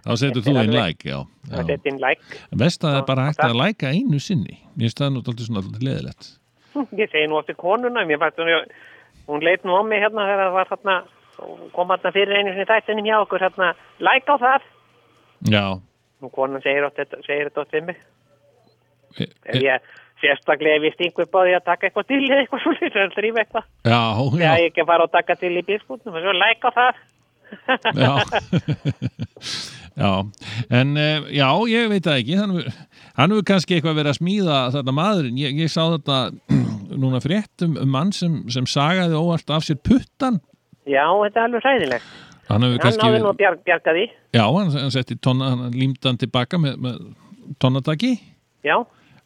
[0.06, 1.20] þá setur þú inn like, já,
[1.50, 1.68] Það já.
[1.72, 2.42] setti inn like.
[2.64, 5.48] Best að það er bara hægt að læka einu sinni Mér finnst það nú alltaf
[5.50, 6.30] svona alltaf leðilegt
[7.02, 8.06] Ég segi nú eftir konuna,
[9.28, 10.96] hún, leit nú á mig hérna þegar það var þarna,
[11.76, 13.70] kom þarna fyrir einu sinni þættinum hjá okkur, hérna,
[14.04, 14.68] like á það.
[15.52, 15.66] Já,
[16.24, 17.98] Og konan segir, þetta- segir þetta oft við mig.
[19.20, 19.90] Ef ég
[20.24, 23.16] sérstaklega ef ég stingu upp á því að taka eitthvað til eða eitthvað svolítið, að
[23.18, 23.66] þrýfa eitthvað.
[23.86, 26.72] já, Já, já, ég ekki að fara og taka til í bílskútnum og svo læka
[26.78, 27.04] það.
[27.96, 28.14] já
[29.96, 30.10] Já,
[30.76, 32.74] en eh, já, ég veit það ekki hann hefur-
[33.16, 36.18] hann kannski eitthvað verið að smíða þetta maðurinn, ég, ég sá þetta
[37.06, 40.42] núna frétt um, mann sem, sem sagaði óvart af sér puttan
[40.86, 42.10] Já, þetta er alveg hræðilegt.
[42.50, 44.04] hann hefur Hann kannski nú að bjarg, bjarga því.
[44.36, 47.00] já, hann, hann setti tonna, hann límdi hann tilbaka með, með
[47.64, 48.12] tonnataki
[48.68, 48.76] Já,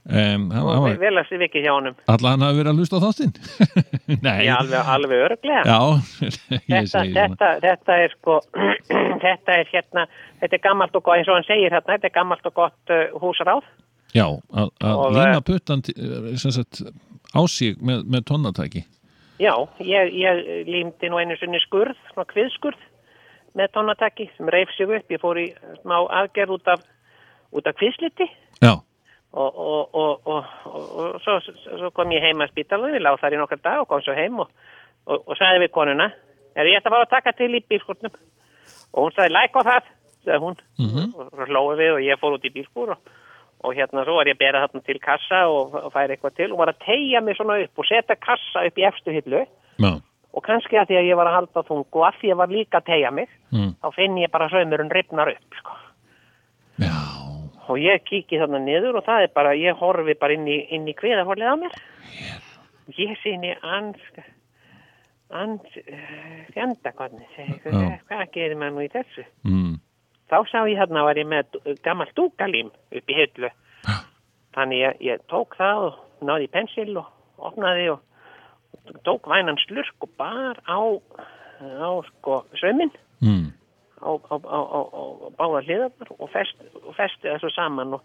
[0.09, 1.97] um, og hann var, vel að sér vikið hjá honum.
[2.13, 3.33] alla hann hafi verið að hlusta á þáttinn
[4.27, 5.79] nei, Já, alveg, alveg örglega.
[6.69, 8.39] Þetta, þetta, þetta er sko,
[9.25, 10.05] þetta er hérna,
[10.43, 12.95] þetta er gammalt og gott, eins og hann segir hérna, þetta er gammalt og gott
[12.95, 13.67] uh, húsráð.
[14.13, 14.71] já, að,
[15.13, 15.83] líma eh, puttan
[16.41, 16.81] sagt,
[17.29, 18.85] á sig með, með tonnataki
[19.39, 22.79] Já, ég, ég límdi nú einu sinni skurð, svona kviðskurð
[23.57, 25.07] með tónataki sem reif sig upp.
[25.11, 25.47] Ég fór í
[25.81, 26.83] smá aðgerð út af,
[27.55, 28.27] út af kviðsliti
[28.59, 28.73] já,
[29.33, 29.59] og,
[29.93, 29.95] og,
[30.25, 31.37] og, og, svo,
[31.77, 34.15] svo kom ég heim að spítalunum, ég lág þar í nokkar dag og kom svo
[34.17, 34.49] heim og,
[35.37, 36.09] sagði við konuna,
[36.55, 38.17] er ég ætla að fara að taka til í bílskurnum?
[38.93, 39.93] Og hún sagði, læk á það,
[40.25, 40.59] sagði hún.
[40.81, 41.07] Mhm.
[41.13, 43.15] Og svo hlóðu við og ég fór út í bílskur og,
[43.63, 46.61] og hérna svo var ég að bera þarna til kassa og, færi eitthvað til og
[46.63, 49.91] var að tegja mig svona upp og setja kassa upp í efstu hillu já,
[50.33, 52.39] og kannski að því að ég var að halda þungu og að því að ég
[52.41, 53.71] var líka að tegja mig mm.
[53.83, 55.77] þá finn ég bara saumurinn ripnar upp sko.
[57.69, 60.87] Og ég kíki þarna niður og það er bara, ég horfi bara inn í, inn
[60.89, 61.75] í kviðahorlið á mér
[62.97, 64.01] ég sinni ans
[65.29, 67.99] ans uh, fjanda hvernig Já.
[68.09, 69.75] hvað gerir maður nú í þessu mm.
[70.31, 73.51] þá sá ég þarna var ég með dú- gammalt dúkalím upp í hillu
[74.57, 77.11] þannig ég, ég tók það og náði í pensil og
[77.51, 80.79] opnaði og tók vænan slurk og bar á
[81.61, 83.49] á sko söminn Mm.
[84.01, 85.03] Á, á, á, á,
[85.39, 88.03] báða hliðarnar og, fest, og festi það svo saman og,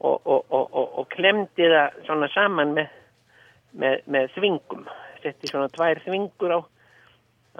[0.00, 2.92] og, og, og, og, og klemdi það svona saman með,
[3.82, 4.84] með, með þvingum.
[5.20, 6.60] Setti svona tvær þvingur á,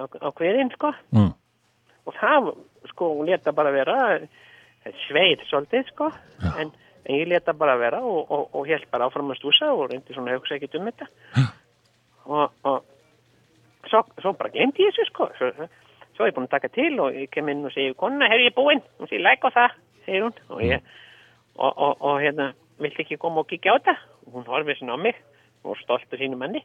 [0.01, 0.95] á, á hverinn sko.
[1.17, 1.33] Mm.
[2.09, 2.53] og það
[2.91, 3.97] sko leta bara vera
[5.07, 6.09] sveið svolítið sko.
[6.57, 6.73] En,
[7.05, 10.17] en ég leta bara vera og, og, og held bara áfram að stúsa og reyndi
[10.17, 11.11] svona hugsa ekkert um þetta.
[12.31, 15.29] Og, og svo, svo bara glemdi ég þessu sko.
[15.39, 15.69] Svo,
[16.21, 18.45] svo er ég búin að taka til og ég kem inn og segi konuna, hefur
[18.45, 18.83] ég búinn.
[19.01, 20.35] Og segi læk á það, segir hún.
[20.53, 20.83] Og ég
[21.57, 23.95] og, og, og hérna, viltu ekki koma og kíkja á þetta?
[24.27, 25.17] Og hún horfið svona á mig
[25.65, 26.61] og stolt af sínu manni.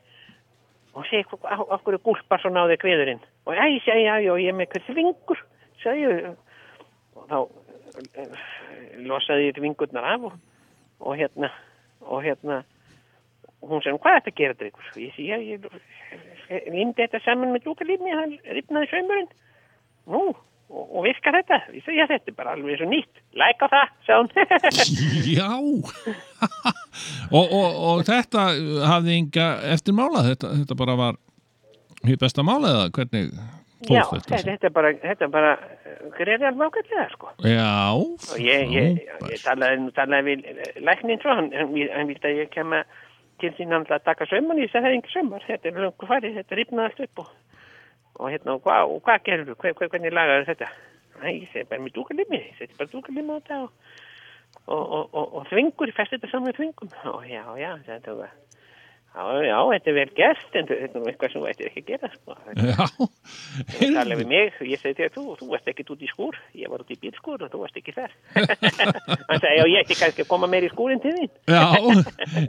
[0.95, 3.23] Og segi, "Hva- á- af hverju gúlpar svona á þig kviðurinn?
[3.45, 5.40] Og ég segi, já, já, ég er með eitthvað þvingur
[5.84, 6.36] segi ég.
[7.15, 7.38] Og þá
[8.15, 8.27] eh,
[9.07, 10.34] losaði ég þvingurnar af og,
[10.99, 11.49] og hérna
[12.02, 12.64] og hérna
[13.61, 14.86] og hún segi, hvað er þetta að gera drengur?
[14.91, 15.60] og ég segi, já, ég,
[16.52, 19.30] ég límdi þetta saman með dúkalífni, það ripnaði saumurinn
[20.11, 20.23] nú,
[20.69, 21.61] og, og virkar þetta?
[21.73, 23.22] Ég segi, já, þetta er bara alveg svo nýtt.
[23.41, 24.32] Læk á það, hún.
[25.38, 25.52] Já.
[27.36, 28.45] Og, og, og þetta
[28.88, 30.22] hafði enga eftirmála?
[30.30, 31.18] Þetta, þetta bara var
[32.07, 33.32] hér besta mála eða hvernig
[33.90, 34.52] já, fór þetta, þetta?
[34.52, 35.53] þetta er bara þetta er bara,
[36.18, 37.32] greið alveg ágætlega sko.
[37.45, 39.02] Já, og ég, ég,
[39.32, 41.73] ég talaði, nú talaði við eh, læknin svo, hann, hann,
[42.11, 42.86] vildi að ég kemur
[43.41, 46.11] til sín hann að taka sauman, ég sagði það er ekki saumar, þetta er langur
[46.11, 47.34] farið, þetta ripnaði allt upp og,
[48.15, 50.71] og hérna, og hvað, og hvað gerur þú, hver, hver, hvernig lagaður þetta?
[51.21, 53.71] Æ, ég segi bara með dúkalimi, ég seti bara dúkalimi á þetta og,
[54.67, 58.33] og, og, og þvingur, ég festi þetta saman með þvingum, og já, já, þetta var,
[59.15, 61.81] Já, já, þetta er vel gert, en þetta er nú eitthvað sem þú ættir ekki
[61.81, 62.33] að gera, sko.
[62.59, 62.87] Já,
[63.75, 66.39] Þú talar við mig, ég segi til að þú, þú varst ekkert út í skúr,
[66.59, 68.11] ég var út í bílskúr og þú varst ekki þar.
[69.39, 71.31] Sagði, já, ég ætti kannski að koma meir í skúrin til þín.
[71.47, 71.63] Já,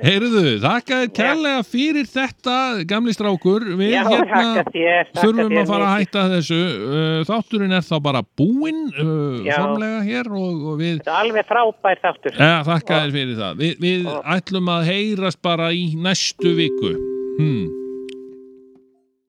[0.08, 2.56] heyrðu, þakka þér kærlega fyrir þetta,
[2.90, 3.68] gamli strákur.
[3.78, 6.60] Við Já, hérna þér, þurfum að fara að hætta þessu.
[6.66, 9.54] Uh, Þátturinn er þá bara búinn, uh, Já.
[9.60, 10.98] formlega hér og, og við...
[10.98, 12.42] Þetta er alveg frábær þáttur.
[12.42, 13.62] Ja, þakka þér fyrir það.
[13.62, 16.96] Vi, við ætlum að heyrast bara í næstu viku.
[17.38, 17.85] Hmm.